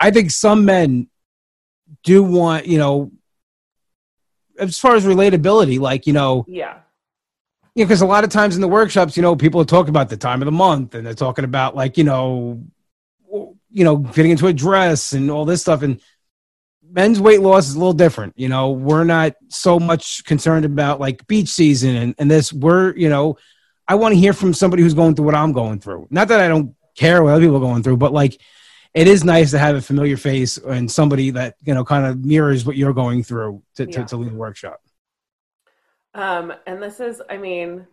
[0.00, 1.08] I think some men
[2.02, 3.12] do want, you know,
[4.58, 6.78] as far as relatability, like, you know, Yeah.
[7.76, 10.16] Yeah, because a lot of times in the workshops, you know, people talk about the
[10.16, 12.64] time of the month and they're talking about like, you know,
[13.70, 15.82] you know, fitting into a dress and all this stuff.
[15.82, 16.00] And
[16.90, 18.32] men's weight loss is a little different.
[18.34, 22.50] You know, we're not so much concerned about like beach season and, and this.
[22.50, 23.36] We're, you know,
[23.86, 26.06] I want to hear from somebody who's going through what I'm going through.
[26.08, 28.40] Not that I don't care what other people are going through, but like
[28.94, 32.24] it is nice to have a familiar face and somebody that, you know, kind of
[32.24, 33.98] mirrors what you're going through to, Yeah.
[33.98, 34.80] to, to lead the workshop.
[36.16, 37.86] Um, and this is, I mean,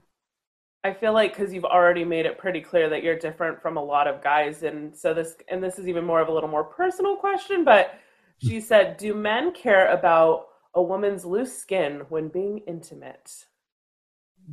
[0.86, 3.84] I feel like because you've already made it pretty clear that you're different from a
[3.84, 6.64] lot of guys, and so this, and this is even more of a little more
[6.64, 8.00] personal question, but
[8.38, 13.46] she said, "Do men care about a woman's loose skin when being intimate?"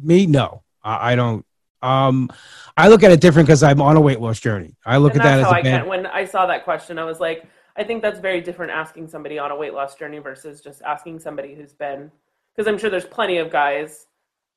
[0.02, 1.46] Me, no, I, I don't.
[1.82, 2.28] Um,
[2.76, 4.76] I look at it different because I'm on a weight loss journey.
[4.84, 5.86] I look and at that as a I can.
[5.86, 7.44] When I saw that question, I was like,
[7.76, 11.20] I think that's very different asking somebody on a weight loss journey versus just asking
[11.20, 12.10] somebody who's been,
[12.54, 14.06] because I'm sure there's plenty of guys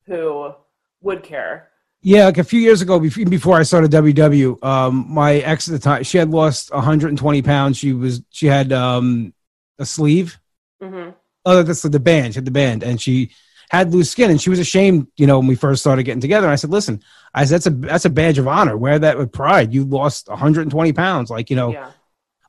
[0.05, 0.53] who
[1.01, 1.69] would care.
[2.01, 2.25] yeah.
[2.25, 6.03] Like a few years ago, before, I started WW, um, my ex at the time,
[6.03, 7.77] she had lost 120 pounds.
[7.77, 9.33] She was she had um
[9.79, 10.39] a sleeve.
[10.81, 11.09] hmm
[11.45, 12.33] Oh, that's the band.
[12.33, 13.31] She had the band, and she
[13.69, 15.07] had loose skin, and she was ashamed.
[15.17, 17.01] You know, when we first started getting together, and I said, "Listen,
[17.33, 18.77] I said that's a that's a badge of honor.
[18.77, 19.73] Wear that with pride.
[19.73, 21.29] You lost 120 pounds.
[21.29, 21.91] Like you know, Yeah.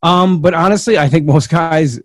[0.02, 1.98] Um, but honestly, I think most guys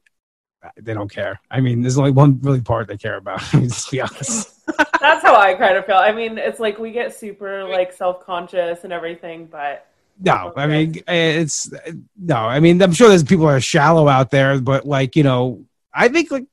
[0.77, 1.39] they don't care.
[1.49, 3.41] I mean, there's only one really part they care about.
[3.53, 4.65] Let's be honest.
[4.99, 5.95] That's how I kind of feel.
[5.95, 9.87] I mean, it's like we get super like self conscious and everything, but
[10.19, 11.71] No, I mean eh, it's
[12.17, 12.35] no.
[12.35, 15.65] I mean, I'm sure there's people that are shallow out there, but like you know,
[15.93, 16.45] I think like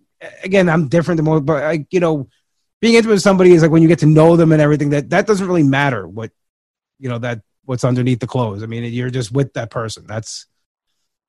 [0.43, 2.29] again, I'm different than most, but like you know,
[2.81, 4.91] being intimate with somebody is like when you get to know them and everything.
[4.91, 6.31] That that doesn't really matter what
[6.99, 8.63] you know that what's underneath the clothes.
[8.63, 10.07] I mean, you're just with that person.
[10.07, 10.47] That's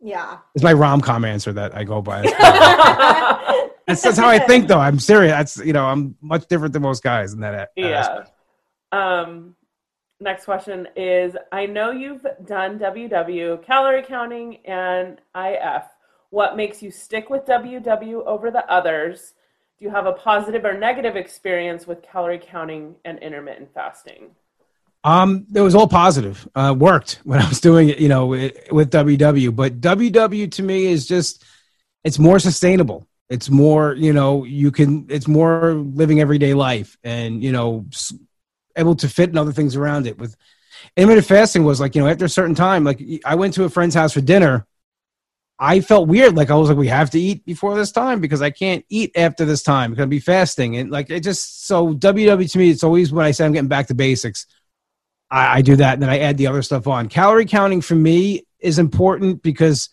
[0.01, 0.37] Yeah.
[0.53, 2.21] it's my rom com answer that I go by.
[3.87, 4.79] That's, that's how I think, though.
[4.79, 5.31] I'm serious.
[5.31, 7.51] That's you know, I'm much different than most guys in that.
[7.51, 7.99] that yeah.
[7.99, 8.31] aspect.
[8.91, 9.55] Um,
[10.19, 15.83] next question is: I know you've done WW, calorie counting, and IF.
[16.31, 19.35] What makes you stick with WW over the others?
[19.79, 24.31] Do you have a positive or negative experience with calorie counting and intermittent fasting?
[25.07, 26.45] Um, it was all positive.
[26.53, 29.55] Uh, worked when I was doing it, you know, with, WW.
[29.55, 31.45] But WW to me is just,
[32.03, 33.07] it's more sustainable.
[33.29, 37.85] It's more, you know, you can, it's more living everyday life and, you know,
[38.75, 40.17] able to fit and other things around it.
[40.17, 40.35] With
[40.97, 43.69] intermittent fasting was like, you know, after a certain time, like I went to a
[43.69, 44.67] friend's house for dinner.
[45.57, 46.35] I felt weird.
[46.35, 49.11] Like I was like, we have to eat before this time because I can't eat
[49.15, 50.75] after this time because I'll be fasting.
[50.75, 53.69] And like, it just, so WW to me, it's always when I say I'm getting
[53.69, 54.47] back to basics.
[55.29, 57.09] I, I do that and then I add the other stuff on.
[57.09, 59.89] Calorie counting for me is important because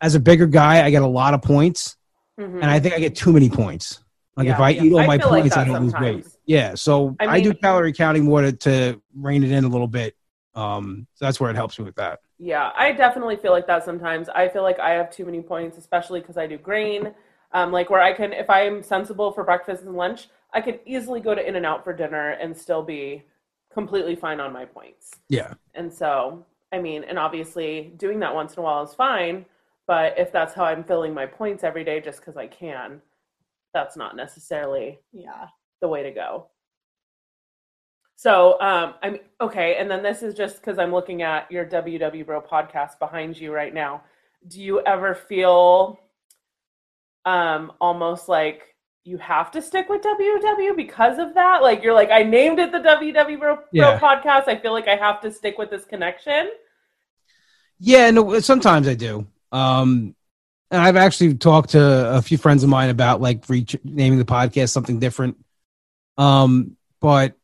[0.00, 1.96] as a bigger guy, I get a lot of points
[2.38, 2.54] Mhm.
[2.62, 4.02] and I think I get too many points.
[4.36, 4.64] Like if Yeah.
[4.64, 6.26] I eat all I my feel like points, I don't lose weight.
[6.46, 9.88] Yeah, so I I, do calorie counting more to, to rein it in a little
[9.88, 10.14] bit.
[10.54, 12.20] Um, so that's where it helps me with that.
[12.38, 14.28] Yeah, I definitely feel like that sometimes.
[14.28, 17.12] I feel like I have too many points, especially because I do Green.
[17.52, 21.20] Um, like where I can, if I'm sensible for breakfast and lunch, I could easily
[21.20, 23.24] go to In-N-Out for dinner and still be
[23.78, 25.10] completely fine on my points.
[25.28, 29.46] Yeah, And so, I mean, and obviously doing that once in a while is fine,
[29.86, 33.00] but if that's how I'm filling my points every day just because I can,
[33.72, 35.46] that's not necessarily Yeah.
[35.80, 36.48] the way to go.
[38.16, 39.76] So, um, I'm okay.
[39.76, 43.52] And then this is just because I'm looking at your WW Bro podcast behind you
[43.54, 44.02] right now.
[44.48, 46.00] Do you ever feel
[47.24, 48.74] um, almost like
[49.04, 51.62] you have to stick with WW because of that?
[51.62, 53.98] Like you're like, I named it the WW Bro, Bro Yeah.
[53.98, 54.48] podcast.
[54.48, 56.50] I feel like I have to stick with this connection.
[57.78, 58.10] yeah.
[58.10, 59.26] No, sometimes I do.
[59.52, 60.14] Um,
[60.70, 61.80] and I've actually talked to
[62.16, 65.38] a few friends of mine about like reach, naming the podcast something different.
[66.18, 67.34] Um, but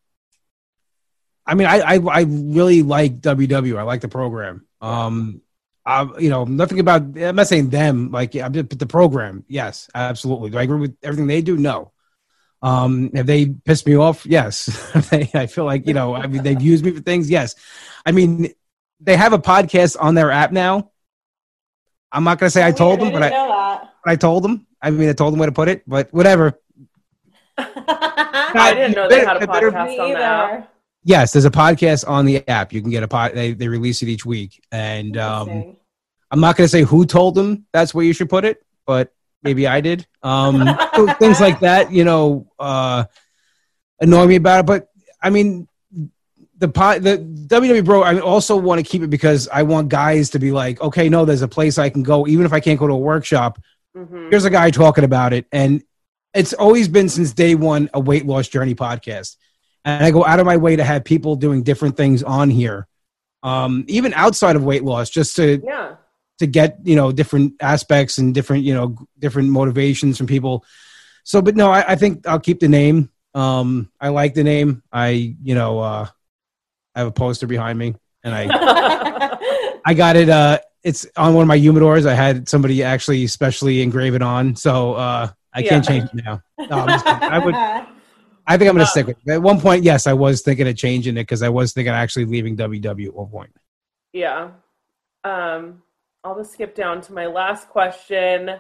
[1.47, 3.79] I mean, I, I I really like WW.
[3.79, 4.67] I like the program.
[4.83, 5.41] Um,
[5.87, 7.03] I, you know, nothing about.
[7.19, 8.11] I'm not saying them.
[8.11, 10.51] Like, yeah, but the program, yes, absolutely.
[10.51, 11.57] Do I agree with everything they do?
[11.57, 11.93] No.
[12.63, 14.25] Um, have they pissed me off?
[14.25, 14.71] Yes.
[15.11, 16.15] They- I feel like you know.
[16.15, 17.29] I mean, they've used me for things.
[17.29, 17.55] Yes.
[18.07, 18.55] I mean,
[19.01, 20.91] they have a podcast on their app now.
[22.11, 23.29] I'm not gonna say I told them, but I,
[24.05, 24.67] but I told them.
[24.81, 26.59] I mean, I told them where to put it, but whatever.
[27.59, 30.74] I didn't know they had a better- podcast on that.
[31.05, 32.73] Yes, there's a podcast on the app.
[32.73, 33.33] You can get a pod.
[33.35, 35.77] They they release it each week, and um,
[36.31, 39.13] I'm not going to say who told them that's where you should put it, but
[39.43, 40.07] maybe I did.
[40.23, 40.67] Um,
[41.19, 43.05] things like that, you know, uh,
[44.01, 44.67] annoy me about it.
[44.67, 44.89] But
[45.23, 45.69] I mean,
[46.57, 50.31] the pod, the WW Bro, I also want to keep it because I want guys
[50.31, 52.81] to be like, okay, no, there's a place I can go, even if I can't
[52.81, 53.61] go to a workshop.
[53.97, 54.29] Mhm.
[54.29, 55.81] here's a guy talking about it and
[56.35, 59.37] it's always been since day one a weight loss journey podcast
[59.85, 62.87] and i go out of my way to have people doing different things on here
[63.43, 65.97] um, even outside of weight loss just to Yeah.
[66.39, 70.65] to get you know different aspects and different you know different motivations from people
[71.25, 74.83] so but no i, I think i'll keep the name um, i like the name
[74.93, 75.09] i
[75.43, 76.07] you know uh,
[76.95, 78.49] i have a poster behind me and i
[79.87, 80.31] I got it.
[80.31, 82.07] Uh, it's on one of my humidors.
[82.07, 86.41] I had somebody actually specially engrave it on, so uh, I can't change it now.
[86.59, 86.87] No.
[86.89, 87.55] I would.
[88.47, 89.33] I think I'm going to stick with it.
[89.33, 91.97] At one point, yes, I was thinking of changing it because I was thinking of
[91.97, 93.57] actually leaving WW at one point.
[94.13, 94.51] Yeah.
[95.25, 95.83] Um,
[96.23, 98.51] I'll just skip down to my last question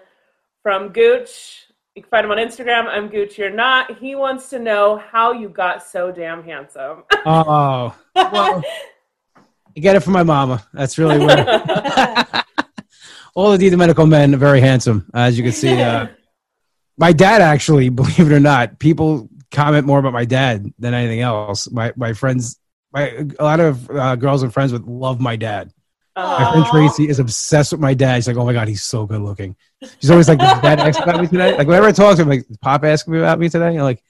[0.62, 1.66] from Gooch.
[1.94, 2.86] You can find him on Instagram.
[2.86, 3.39] I'm Gooch.
[3.39, 3.98] You're not.
[3.98, 7.05] He wants to know how you got so damn handsome.
[7.27, 8.62] Oh, well,
[9.36, 10.66] I get it from my mama.
[10.73, 11.44] That's really where
[13.35, 15.81] all of the medical men are very handsome, as you can see.
[15.81, 16.09] Uh,
[16.98, 21.20] my dad actually, believe it or not, people comment more about my dad than anything
[21.20, 21.70] else.
[21.70, 22.59] My my friends,
[22.93, 25.72] my a lot of uh, girls and friends would love my dad.
[26.16, 28.16] My friend Tracy is obsessed with my dad.
[28.16, 29.56] She's like, "Oh my god, he's so good looking."
[30.01, 32.28] She's always like, "Did dad ask about me today?" Like whenever I talk to him,
[32.28, 34.01] like, "Did "Pop asking me about me today?" I'm like,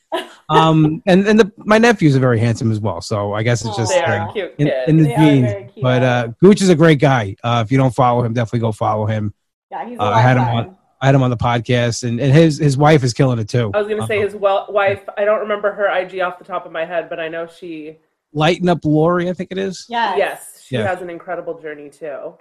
[0.50, 3.00] um, and and the, my nephews are very handsome as well.
[3.00, 5.72] So I guess it's just they uh, cute in, in the genes.
[5.80, 7.36] But uh, Gooch is a great guy.
[7.42, 9.32] Uh, if you don't follow him, definitely go follow him.
[9.70, 12.18] Yeah, he's a Uh, I had him on- I had him on the podcast, and,
[12.18, 13.70] and his his wife is killing it too.
[13.74, 15.02] I was gonna say Uh, his well, wife.
[15.18, 17.98] I don't remember her IG off the top of my head, but I know she.
[18.32, 19.84] Lighten up Lori, I think it is.
[19.88, 20.16] Yeah.
[20.16, 20.86] Yes, she Yeah.
[20.88, 22.34] has an incredible journey too.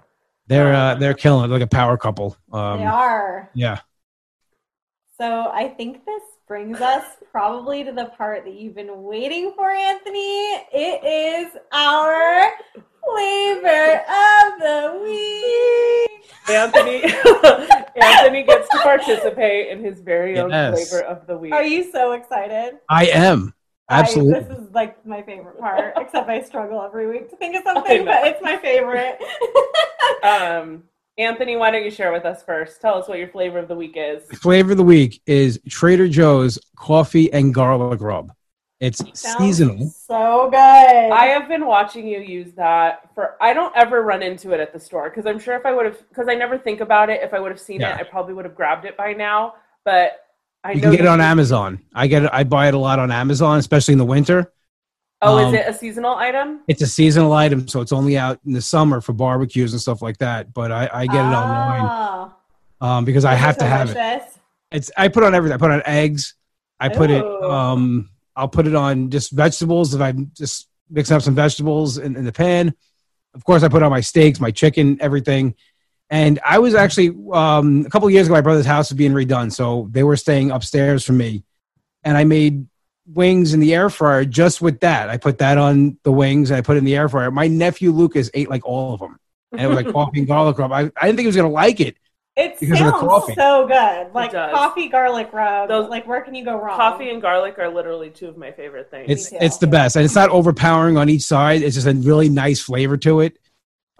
[0.46, 2.36] They're uh, they're killing it, like a power couple.
[2.52, 3.50] Um, they are.
[3.54, 3.80] yeah.
[5.20, 9.70] So I think this brings us probably to the part that you've been waiting for,
[9.70, 10.52] Anthony.
[10.72, 12.50] It is our
[13.10, 16.10] flavor of the week.
[16.48, 17.02] Anthony,
[18.02, 20.90] Anthony gets to participate in his very own Yes.
[20.90, 21.52] flavor of the week.
[21.52, 22.78] Are you so excited?
[22.88, 23.54] I am
[23.88, 24.40] I- absolutely.
[24.40, 28.04] this is like my favorite part, except I struggle every week to think of something,
[28.04, 29.18] but it's my favorite.
[30.22, 30.84] Um,
[31.18, 32.80] Anthony, why don't you share with us first?
[32.80, 34.22] Tell us what your flavor of the week is.
[34.38, 38.32] flavor of the week is Trader Joe's coffee and garlic rub.
[38.84, 39.88] It's Sounds seasonal.
[39.88, 40.58] So good.
[40.58, 43.36] I have been watching you use that for.
[43.40, 45.86] I don't ever run into it at the store because I'm sure if I would
[45.86, 47.22] have, because I never think about it.
[47.22, 47.94] If I would have seen Yeah.
[47.94, 49.54] it, I probably would have grabbed it by now.
[49.86, 50.20] But
[50.62, 51.80] I You know can get it on Amazon.
[51.94, 52.30] I get it.
[52.32, 54.52] I buy it a lot on Amazon, especially in the winter.
[55.22, 56.60] Oh, Um, is it a seasonal item?
[56.68, 60.02] It's a seasonal item, so it's only out in the summer for barbecues and stuff
[60.02, 60.52] like that.
[60.52, 63.90] But I, I get it online Oh, um, because I those are have to have
[63.96, 64.22] it.
[64.72, 65.54] It's I put on everything.
[65.54, 66.34] I put on eggs.
[66.78, 67.24] I put it.
[67.24, 72.16] Um, I'll put it on just vegetables if I'm just mixing up some vegetables in,
[72.16, 72.74] in the pan.
[73.34, 75.54] Of course, I put on my steaks, my chicken, everything.
[76.10, 78.34] And I was actually um, a couple of years ago.
[78.34, 81.44] My brother's house was being redone, so they were staying upstairs from me,
[82.04, 82.66] and I made
[83.06, 85.08] wings in the air fryer just with that.
[85.08, 87.30] I put that on the wings, and I put it in the air fryer.
[87.30, 89.18] My nephew Lucas ate like all of them,
[89.52, 90.72] and it was like coffee and garlic rub.
[90.72, 91.96] I, I didn't think he was gonna like it.
[92.36, 93.34] It Because of the sounds coffee.
[93.34, 94.12] so good.
[94.12, 94.52] Like does.
[94.52, 95.68] coffee garlic rub.
[95.68, 96.76] Those- like where can you go wrong?
[96.76, 99.06] Coffee and garlic are literally two of my favorite things.
[99.08, 101.62] It's it's the best, and it's not overpowering on each side.
[101.62, 103.38] It's just a really nice flavor to it.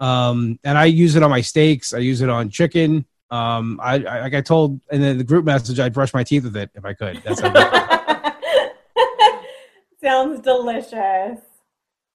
[0.01, 1.93] Um, and I use it on my steaks.
[1.93, 3.05] I use it on chicken.
[3.31, 6.43] Um, I, I like I told in the, the group message, I'd brush my teeth
[6.43, 7.21] with it if I could.
[7.23, 7.41] That's.
[10.03, 11.39] Sounds delicious.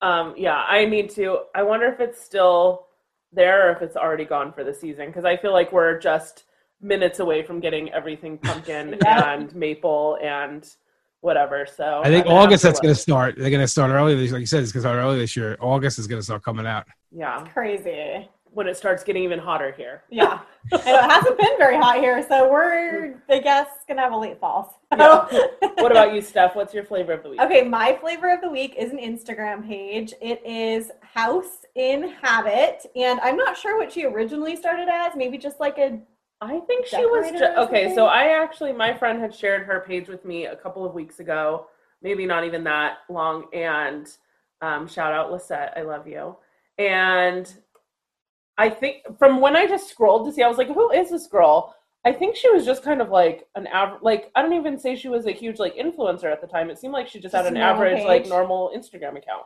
[0.01, 1.39] Um, yeah, I need to.
[1.53, 2.87] I wonder if it's still
[3.33, 6.43] there or if it's already gone for the season because I feel like we're just
[6.81, 9.33] minutes away from getting everything pumpkin Yeah.
[9.33, 10.67] and maple and
[11.21, 11.65] whatever.
[11.65, 13.35] So I think I'm August that's going to start.
[13.37, 14.15] They're going to start early.
[14.15, 15.57] This, like you said, it's going to start early this year.
[15.61, 16.85] August is going to start coming out.
[17.11, 18.27] Yeah, Crazy.
[18.53, 20.03] When it starts getting even hotter here.
[20.11, 20.39] Yeah.
[20.71, 24.79] It hasn't been very hot here, so we're I guess gonna have a late fall.
[24.95, 25.27] So-
[25.79, 26.55] What about you, Steph?
[26.55, 27.41] What's your flavor of the week?
[27.41, 30.13] Okay, my flavor of the week is an Instagram page.
[30.21, 35.15] It is House of Habit, and I'm not sure what she originally started as.
[35.15, 35.99] Maybe just like a
[36.41, 37.93] I think she was ju- okay.
[37.95, 41.19] So I actually, my friend had shared her page with me a couple of weeks
[41.19, 41.67] ago,
[42.03, 43.45] maybe not even that long.
[43.53, 44.07] And
[44.61, 46.35] um, shout out Lisette, I love you.
[46.77, 47.51] And
[48.61, 51.25] I think from when I just scrolled to see, I was like, who is this
[51.25, 51.75] girl?
[52.05, 54.95] I think she was just kind of like an average, like I don't even say
[54.95, 56.69] she was a huge like influencer at the time.
[56.69, 59.45] It seemed like she just, had an average like normal Instagram account.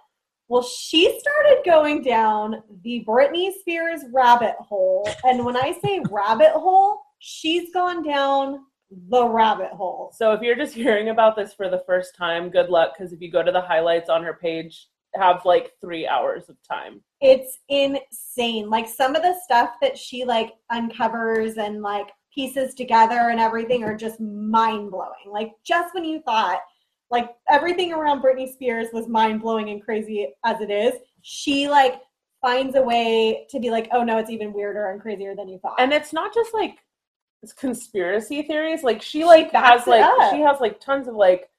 [0.49, 5.09] Well, she started going down the Britney Spears rabbit hole.
[5.23, 8.65] And when I say rabbit hole, she's gone down
[9.09, 10.11] the rabbit hole.
[10.13, 13.21] So if you're just hearing about this for the first time, good luck because if
[13.21, 17.01] you go to the highlights on her page, have like three hours of time.
[17.21, 18.69] It's insane.
[18.69, 23.83] Like some of the stuff that she like uncovers and like pieces together and everything
[23.83, 25.27] are just mind blowing.
[25.27, 26.59] Like just when you thought
[27.11, 32.01] like everything around Britney Spears was mind blowing and crazy as it is, she like
[32.41, 35.59] finds a way to be like, oh no, it's even weirder and crazier than you
[35.59, 35.79] thought.
[35.79, 36.77] and it's not just like
[37.41, 38.83] it's conspiracy theories.
[38.83, 40.33] Like she like backs has like up.
[40.33, 41.49] she has like tons of like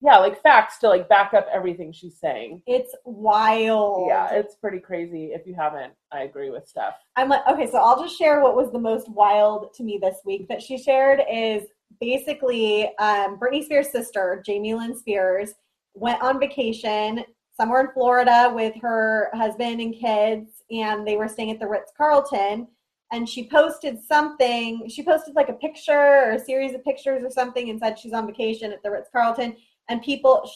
[0.00, 2.62] yeah like facts to like back up everything she's saying.
[2.66, 4.08] it's wild.
[4.08, 5.32] Yeah, it's pretty crazy.
[5.32, 6.94] If you haven't, I agree with Steph.
[7.16, 10.18] I'm like, okay, so I'll just share what was the most wild to me this
[10.24, 11.64] week that she shared is
[12.00, 15.50] basically um, Britney Spears' sister, Jamie Lynn Spears,
[15.94, 17.24] went on vacation
[17.56, 21.92] somewhere in Florida with her husband and kids, and they were staying at the Ritz
[21.96, 22.68] Carlton.
[23.12, 27.30] And she posted something, she posted like a picture or a series of pictures or
[27.30, 29.56] something and said she's on vacation at the Ritz Carlton.
[29.88, 30.50] And people,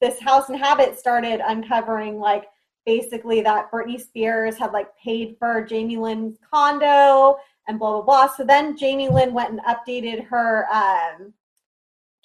[0.00, 2.44] this House of Habit started uncovering like
[2.86, 7.36] basically that Britney Spears had like paid for Jamie Lynn's condo
[7.68, 8.34] and blah blah blah.
[8.34, 11.32] So then Jamie Lynn went and updated her um,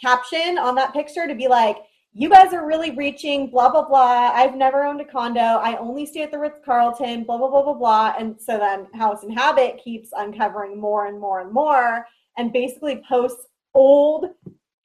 [0.02, 1.78] caption on that picture to be like,
[2.14, 4.32] "You guys are really reaching blah blah blah.
[4.34, 5.40] I've never owned a condo.
[5.40, 7.24] I only stay at the Ritz Carlton.
[7.26, 11.20] Blah blah blah blah blah." And so then House of Habit keeps uncovering more and
[11.20, 12.06] more and more,
[12.38, 14.30] and basically posts old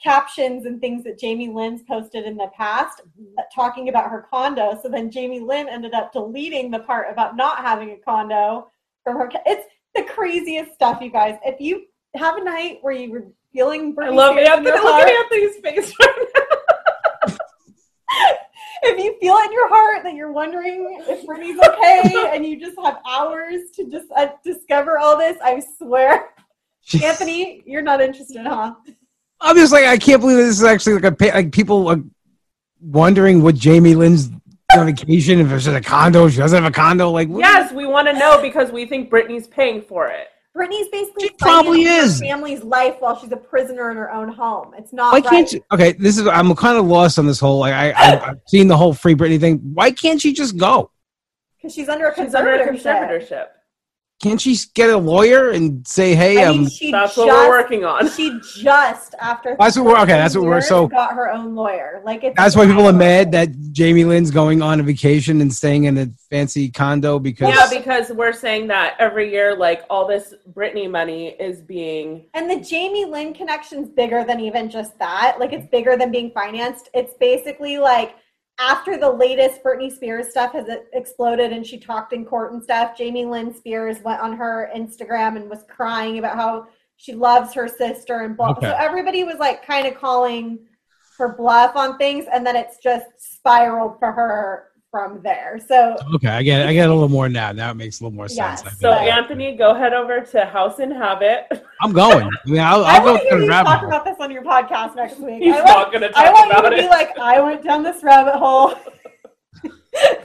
[0.02, 3.02] captions and things that Jamie Lynn's posted in the past
[3.38, 4.78] uh, talking about her condo.
[4.82, 8.70] So then Jamie Lynn ended up deleting the part about not having a condo
[9.04, 9.30] from her.
[9.46, 11.36] It's the craziest stuff, you guys.
[11.44, 11.86] If you
[12.16, 14.68] have a night where you were feeling I Britney love Spears in Anthony.
[14.68, 16.26] your Look heart, at Anthony's face right
[17.28, 17.36] now.
[18.82, 22.78] if you feel in your heart that you're wondering if Britney's okay and you just
[22.82, 26.30] have hours to just uh, discover all this, I swear,
[27.02, 28.74] Anthony, you're not interested, huh?
[29.40, 32.00] I'm just like I can't believe this is actually like a like people are
[32.80, 34.30] wondering what Jamie Lynn's
[34.76, 36.28] on vacation if there's a condo.
[36.28, 37.10] She doesn't have a condo.
[37.10, 40.28] Like what- Yes, we want to know because we think Britney's paying for it.
[40.56, 42.18] Britney's basically She probably is.
[42.20, 44.74] her family's life while she's a prisoner in her own home.
[44.76, 45.24] It's not Why right.
[45.30, 45.64] can't you?
[45.72, 47.60] Okay, this is I'm kind of lost on this whole.
[47.60, 49.58] Like I, I I've seen the whole free Britney thing.
[49.74, 50.90] Why can't she just go?
[51.56, 53.46] Because she's under a She's under a conservatorship.
[54.20, 54.30] Conservatorship.
[54.30, 57.26] Can't she get a lawyer and say, "Hey, I um, mean, she That's just, what
[57.26, 58.10] we're working on.
[58.10, 62.02] She just after That's what we're- okay, that's what we're- so- got her own lawyer.
[62.04, 65.52] Like it's that's why people are mad that Jamie Lynn's going on a vacation and
[65.52, 70.06] staying in a fancy condo because Yeah, because we're saying that every year, like all
[70.06, 75.38] this Britney money is being And the Jamie Lynn connection's bigger than even just that.
[75.38, 76.88] Like it's bigger than being financed.
[76.94, 78.14] It's basically like
[78.60, 82.96] after the latest Britney Spears stuff has exploded and she talked in court and stuff,
[82.96, 86.66] Jamie Lynn Spears went on her Instagram and was crying about how
[86.96, 88.50] she loves her sister and blah.
[88.50, 88.66] Okay.
[88.66, 90.58] So everybody was like kind of calling
[91.16, 95.58] her bluff on things and then it's just spiraled for her from there.
[95.68, 96.66] So okay, I get it.
[96.68, 97.52] I get a little more now.
[97.52, 98.62] Now it makes a little more sense.
[98.64, 98.92] I so.
[98.94, 99.12] think.
[99.12, 101.64] Anthony, go head over to House of Habit.
[101.82, 102.24] I'm going.
[102.26, 103.88] I mean, I'll, I I'll go want to hear you talk hole.
[103.88, 105.42] about this on your podcast next week.
[105.42, 106.90] He's I want- not going to talk I talk want you about to be it.
[106.90, 108.74] like, I went down this rabbit hole.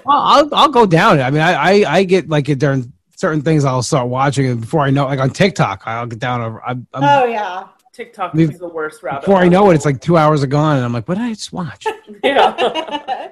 [0.05, 1.23] Well, I'll I'll go down it.
[1.23, 3.65] I mean, I I, I get like it during certain things.
[3.65, 6.41] I'll start watching and before I know, like on TikTok, I'll get down.
[6.41, 7.67] over- I'm, I'm, Oh yeah.
[7.91, 9.21] TikTok We've- is the worst rabbit.
[9.21, 11.23] before I know it, it's like two hours are gone, and I'm like, what did
[11.25, 11.87] I just watch?
[12.23, 13.29] yeah.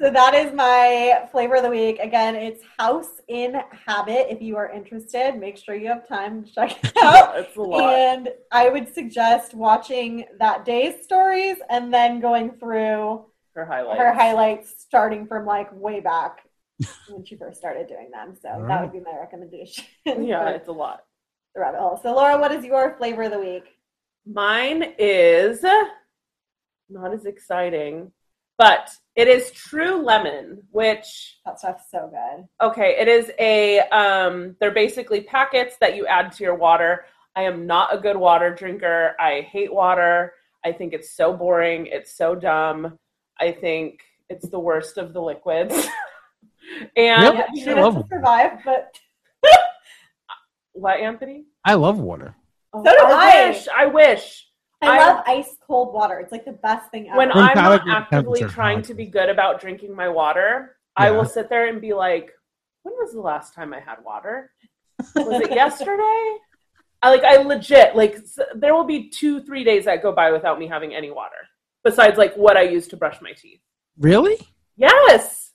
[0.00, 1.98] So that is my flavor of the week.
[1.98, 3.52] Again, it's House of
[3.86, 4.28] Habit.
[4.32, 7.38] If you are interested, make sure you have time to check it out.
[7.38, 7.92] it's a lot.
[7.94, 14.00] and I would suggest watching that day's stories and then going through Her highlights.
[14.00, 16.48] her highlights starting from like way back
[17.10, 18.34] when she first started doing them.
[18.40, 18.80] So All that right.
[18.80, 19.84] would be my recommendation.
[20.06, 21.04] Yeah, it's a lot.
[21.54, 22.00] the rabbit hole.
[22.02, 23.64] So Laura, what is your flavor of the week?
[24.24, 25.62] Mine is
[26.88, 28.12] not as exciting,
[28.60, 32.44] but it is True Lemon, which That stuff's so good.
[32.68, 37.06] okay, it is a um they're basically packets that you add to your water.
[37.34, 39.14] I am not a good water drinker.
[39.18, 40.34] I hate water.
[40.64, 41.86] I think it's so boring.
[41.86, 42.98] It's so dumb.
[43.40, 45.72] I think it's the worst of the liquids.
[46.96, 47.38] and Really?
[47.38, 48.08] Yeah, I you should love have it.
[48.10, 48.98] to survive, but
[50.72, 51.44] what, Anthony?
[51.64, 52.34] I love water.
[52.74, 53.48] Oh, So do I.
[53.48, 53.68] wish.
[53.74, 54.46] I wish.
[54.82, 56.18] I, I- love ice cold water.
[56.20, 57.16] It's like the best thing ever.
[57.18, 61.48] when I'm not actively trying to be good about drinking my water, I will sit
[61.48, 62.30] there and be like,
[62.82, 64.52] "When was the last time I had water?
[65.14, 66.36] Was it yesterday?"
[67.02, 70.30] I like I legit like s- there will be two three days that go by
[70.30, 71.36] without me having any water
[71.82, 73.60] besides like what I use to brush my teeth.
[73.98, 74.36] Really?
[74.76, 75.52] Yes.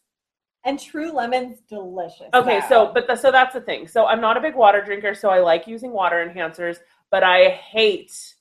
[0.63, 2.29] and True Lemon's delicious.
[2.33, 2.67] Okay, now.
[2.69, 3.87] so but the, so that's the thing.
[3.87, 6.77] So I'm not a big water drinker, so I like using water enhancers,
[7.11, 8.34] but I hate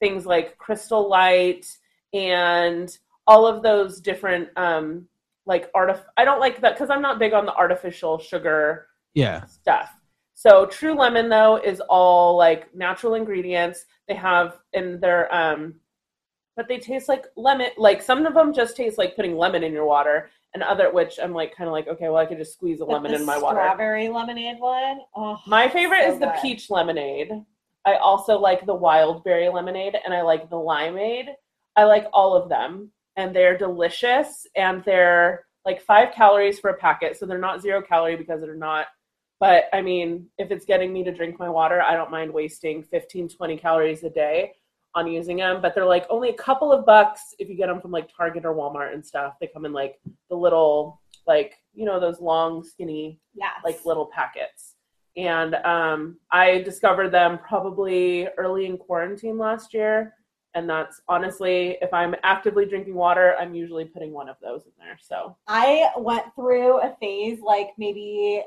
[0.00, 1.66] things like Crystal Light
[2.12, 2.96] and
[3.26, 5.06] all of those different um
[5.46, 9.44] like artif- I don't like that cuz I'm not big on the artificial sugar Yeah.
[9.46, 9.90] stuff.
[10.34, 13.84] So True Lemon though is all like natural ingredients.
[14.08, 15.74] They have in their um
[16.56, 19.72] but they taste like lemon like some of them just taste like putting lemon in
[19.72, 22.52] your water and other which I'm like kind of like okay, well I could just
[22.54, 23.56] squeeze a But lemon the in my water.
[23.60, 25.00] Strawberry lemonade one.
[25.14, 26.40] Oh, My favorite so is the good.
[26.42, 27.30] peach lemonade.
[27.86, 31.28] I also like the wild berry lemonade and I like the limeade.
[31.76, 36.76] I like all of them and they're delicious and they're like 5 calories for a
[36.76, 38.86] packet, so they're not zero calorie because they're not
[39.40, 42.82] but I mean, if it's getting me to drink my water, I don't mind wasting
[42.82, 44.52] 15 20 calories a day
[44.94, 47.80] on using them, but they're like only a couple of bucks if you get them
[47.80, 49.36] from like Target or Walmart and stuff.
[49.40, 49.98] They come in like
[50.28, 53.52] the little like, you know, those long skinny Yes.
[53.64, 54.69] like little packets.
[55.16, 60.14] And um, I discovered them probably early in quarantine last year.
[60.54, 64.72] And that's honestly, if I'm actively drinking water, I'm usually putting one of those in
[64.78, 64.98] there.
[65.00, 68.42] So I went through a phase like maybe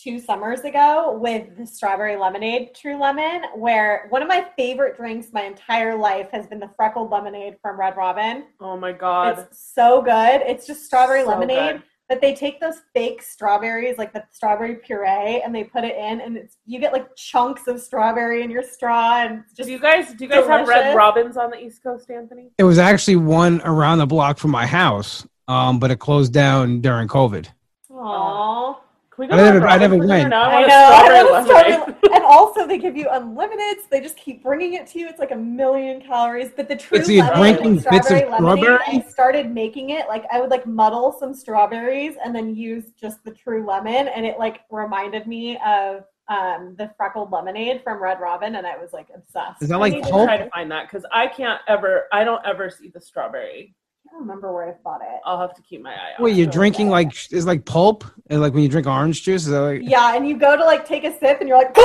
[0.00, 5.28] two summers ago with the strawberry lemonade True Lemon, where one of my favorite drinks
[5.32, 8.44] my entire life has been the freckled lemonade from Red Robin.
[8.60, 10.42] oh my god, It's so good.
[10.42, 11.76] It's just strawberry So lemonade.
[11.76, 11.82] good.
[12.08, 16.20] But they take those fake strawberries, like the strawberry puree, and they put it in,
[16.20, 19.78] and it's you get like chunks of strawberry in your straw, and just do you
[19.78, 20.94] guys do you guys have Red.
[20.94, 22.50] Robins on the East Coast, Anthony?
[22.58, 26.82] It was actually one around the block from my house, um, but it closed down
[26.82, 27.48] during COVID.
[27.90, 28.76] Aww.
[29.14, 30.34] Can we go I never- I never Robins for dinner went.
[30.34, 30.74] I I know.
[30.74, 31.74] I want a lemonade.
[31.74, 35.06] strawberry- and also, they give you unlimited, so they just keep bringing it to you.
[35.08, 36.50] It's like a million calories.
[36.56, 38.80] But the true It's you're drinking with bits of strawberry lemonade.
[38.86, 43.22] I started making it like I would like muddle some strawberries and then use just
[43.24, 48.18] the true lemon, and it like reminded me of um the freckled lemonade from Red
[48.18, 49.62] Robin, and I was like obsessed.
[49.62, 52.04] Is that like I like need to try to find that because I can't ever.
[52.12, 53.74] I don't ever see the strawberry.
[54.14, 55.20] I don't remember where I bought it.
[55.24, 56.22] I'll have to keep my eye out.
[56.22, 56.92] Wait, you're drinking yeah.
[56.92, 58.04] like is like pulp?
[58.30, 59.42] And like when you drink orange juice?
[59.42, 61.76] Is that like Yeah, and you go to like take a sip, and you're like,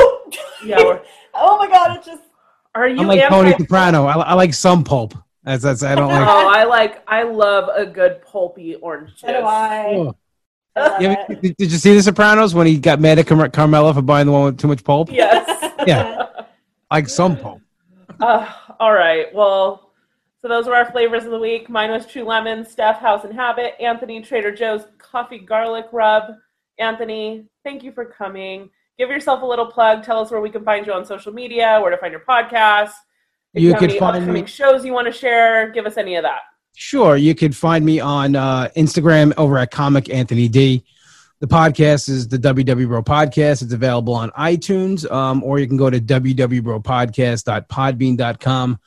[0.64, 0.78] Yeah,
[1.34, 2.22] oh my god, it just
[2.76, 4.06] Are you I'm like anti- Tony Soprano.
[4.06, 5.16] I, I like some pulp.
[5.44, 6.28] That's that's I don't like.
[6.28, 7.04] Oh, I like.
[7.08, 9.22] I love a good pulpy orange juice.
[9.22, 9.86] so do I.
[9.88, 10.16] Oh.
[10.76, 13.50] I love You did, did you see The Sopranos when he got mad at Car-
[13.50, 15.12] Carmela for buying the one with too much pulp?
[15.12, 15.74] Yes.
[15.88, 16.28] Yeah.
[16.92, 17.62] Like some pulp.
[18.20, 18.48] Uh,
[18.80, 19.34] all right.
[19.34, 19.89] Well,
[20.42, 21.70] so those were our flavors of the week.
[21.70, 26.34] Mine was True Lemon, Steph House of Habit, Anthony Trader Joe's Coffee Garlic Rub.
[26.78, 28.70] Anthony, thank you for coming.
[28.98, 30.04] Give yourself a little plug.
[30.04, 32.92] Tell us where we can find you on social media, where to find your podcast.
[33.54, 35.98] If You have could any find upcoming me- shows you want to share, give us
[35.98, 36.40] any of that.
[36.76, 40.84] Sure, you could find me on uh, Instagram over at Comic Anthony D.
[41.40, 43.62] The podcast is the WW Bro Podcast.
[43.64, 48.80] It's available on iTunes, um, or you can go to www.bropodcast.podbean.com.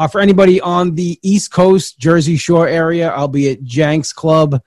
[0.00, 4.58] Uh, for anybody on the East Coast, Jersey Shore area, I'll be at Jenks Club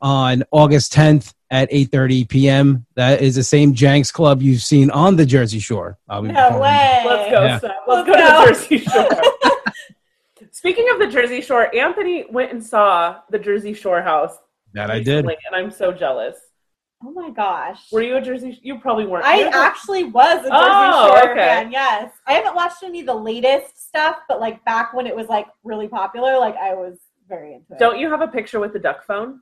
[0.00, 2.86] on August 10th at 8:30 p.m.
[2.94, 5.98] That is the same Jenks Club you've seen on the Jersey Shore.
[6.08, 6.60] I'll be No performing.
[6.62, 7.02] way.
[7.04, 7.58] Let's go, Yeah.
[7.58, 7.70] Steph.
[7.88, 10.42] Let's, Let's go, to the Jersey Shore.
[10.52, 14.36] Speaking of the Jersey Shore, Anthony went and saw the Jersey Shore house.
[14.74, 15.24] That I did.
[15.24, 16.36] and I'm so jealous.
[17.04, 17.80] Oh my gosh.
[17.92, 18.58] Were you a Jersey?
[18.62, 19.24] You probably weren't.
[19.26, 21.40] I actually was a Jersey Oh, Shore okay.
[21.40, 21.72] fan.
[21.72, 25.28] Yes, I haven't watched any of the latest stuff, but like back when it was
[25.28, 26.98] like really popular, like I was
[27.28, 27.78] very into it.
[27.78, 29.40] Don't you have a picture with the duck phone?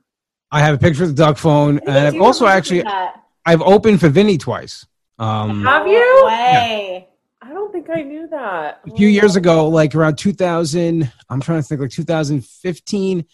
[0.51, 3.23] I have a picture of the duck phone, I and I've also actually that.
[3.45, 4.85] I've opened for Vinny twice.
[5.19, 6.23] Um, Have you?
[6.25, 7.07] Way.
[7.41, 8.81] I don't think I knew that.
[8.87, 13.25] a few years ago, like around 2000, I'm trying to think, like 2015,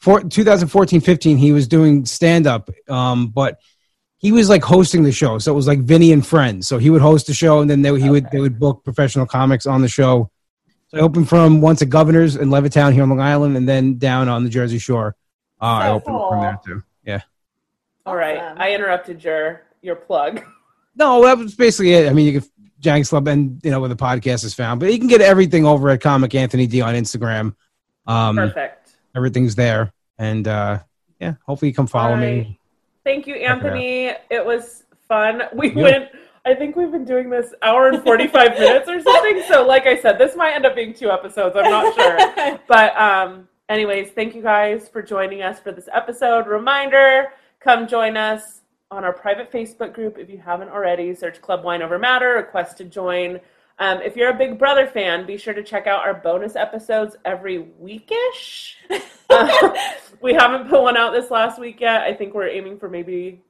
[0.00, 3.58] four, 2014, 15, he was doing stand up, um, but
[4.16, 5.38] he was like hosting the show.
[5.38, 6.66] So it was like Vinny and Friends.
[6.66, 9.26] So he would host the show, and then they, he would they would book professional
[9.26, 10.30] comics on the show.
[10.88, 13.98] So I opened from once at Governors in Levittown here on Long Island, and then
[13.98, 15.16] down on the Jersey Shore.
[15.60, 16.28] Uh, I So opened cool.
[16.30, 16.82] from there too.
[17.04, 17.20] Yeah.
[18.06, 18.58] All right, Awesome.
[18.60, 20.42] I interrupted your your plug.
[20.96, 22.08] No, that was basically it.
[22.08, 22.50] I mean, you can
[22.80, 25.66] Jenks Club and you know where the podcast is found, but you can get everything
[25.66, 27.54] over at Comic Anthony D on Instagram.
[28.06, 28.92] Um, Perfect.
[29.14, 30.78] everything's there, and uh,
[31.20, 32.58] yeah, hopefully you come follow All me.
[33.04, 33.42] Thank you, it.
[33.42, 34.06] Anthony.
[34.30, 35.42] It was fun.
[35.52, 35.82] We Yeah.
[35.82, 36.08] went.
[36.48, 39.42] I think we've been doing this hour and forty five minutes or something.
[39.48, 41.54] So, like I said, this might end up being two episodes.
[41.56, 42.58] I'm not sure.
[42.66, 46.46] But um, anyways, thank you guys for joining us for this episode.
[46.46, 51.14] Reminder, come join us on our private Facebook group if you haven't already.
[51.14, 53.40] Search Club Wine Over Matter, request to join.
[53.78, 57.16] Um, if you're a Big Brother fan, be sure to check out our bonus episodes
[57.24, 58.74] every weekish.
[59.30, 59.74] Uh,
[60.22, 62.00] we haven't put one out this last week yet.
[62.00, 63.42] I think we're aiming for maybe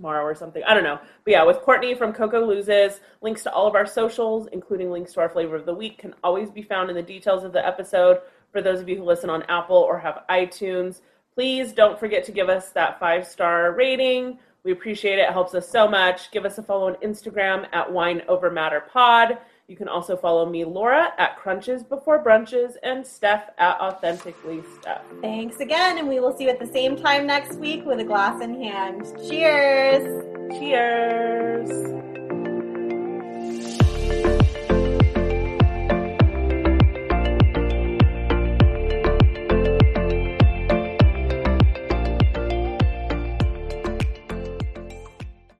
[0.00, 0.62] tomorrow or something.
[0.66, 0.98] I don't know.
[1.24, 5.12] But yeah, with Courtney from Coco Loses, links to all of our socials, including links
[5.12, 7.64] to our flavor of the week, can always be found in the details of the
[7.64, 8.20] episode.
[8.50, 11.02] For those of you who listen on Apple or have iTunes,
[11.34, 14.38] please don't forget to give us that five star rating.
[14.64, 15.28] We appreciate it.
[15.28, 16.30] It helps us so much.
[16.30, 19.38] Give us a follow on Instagram at Wine Over Matter Pod.
[19.70, 25.04] You can also follow me, Laura, at Crunches Before Brunches, and Steph at Authentically Steph.
[25.20, 28.04] Thanks again, and we will see you at the same time next week with a
[28.04, 29.04] glass in hand.
[29.28, 30.24] Cheers!
[30.58, 32.19] Cheers!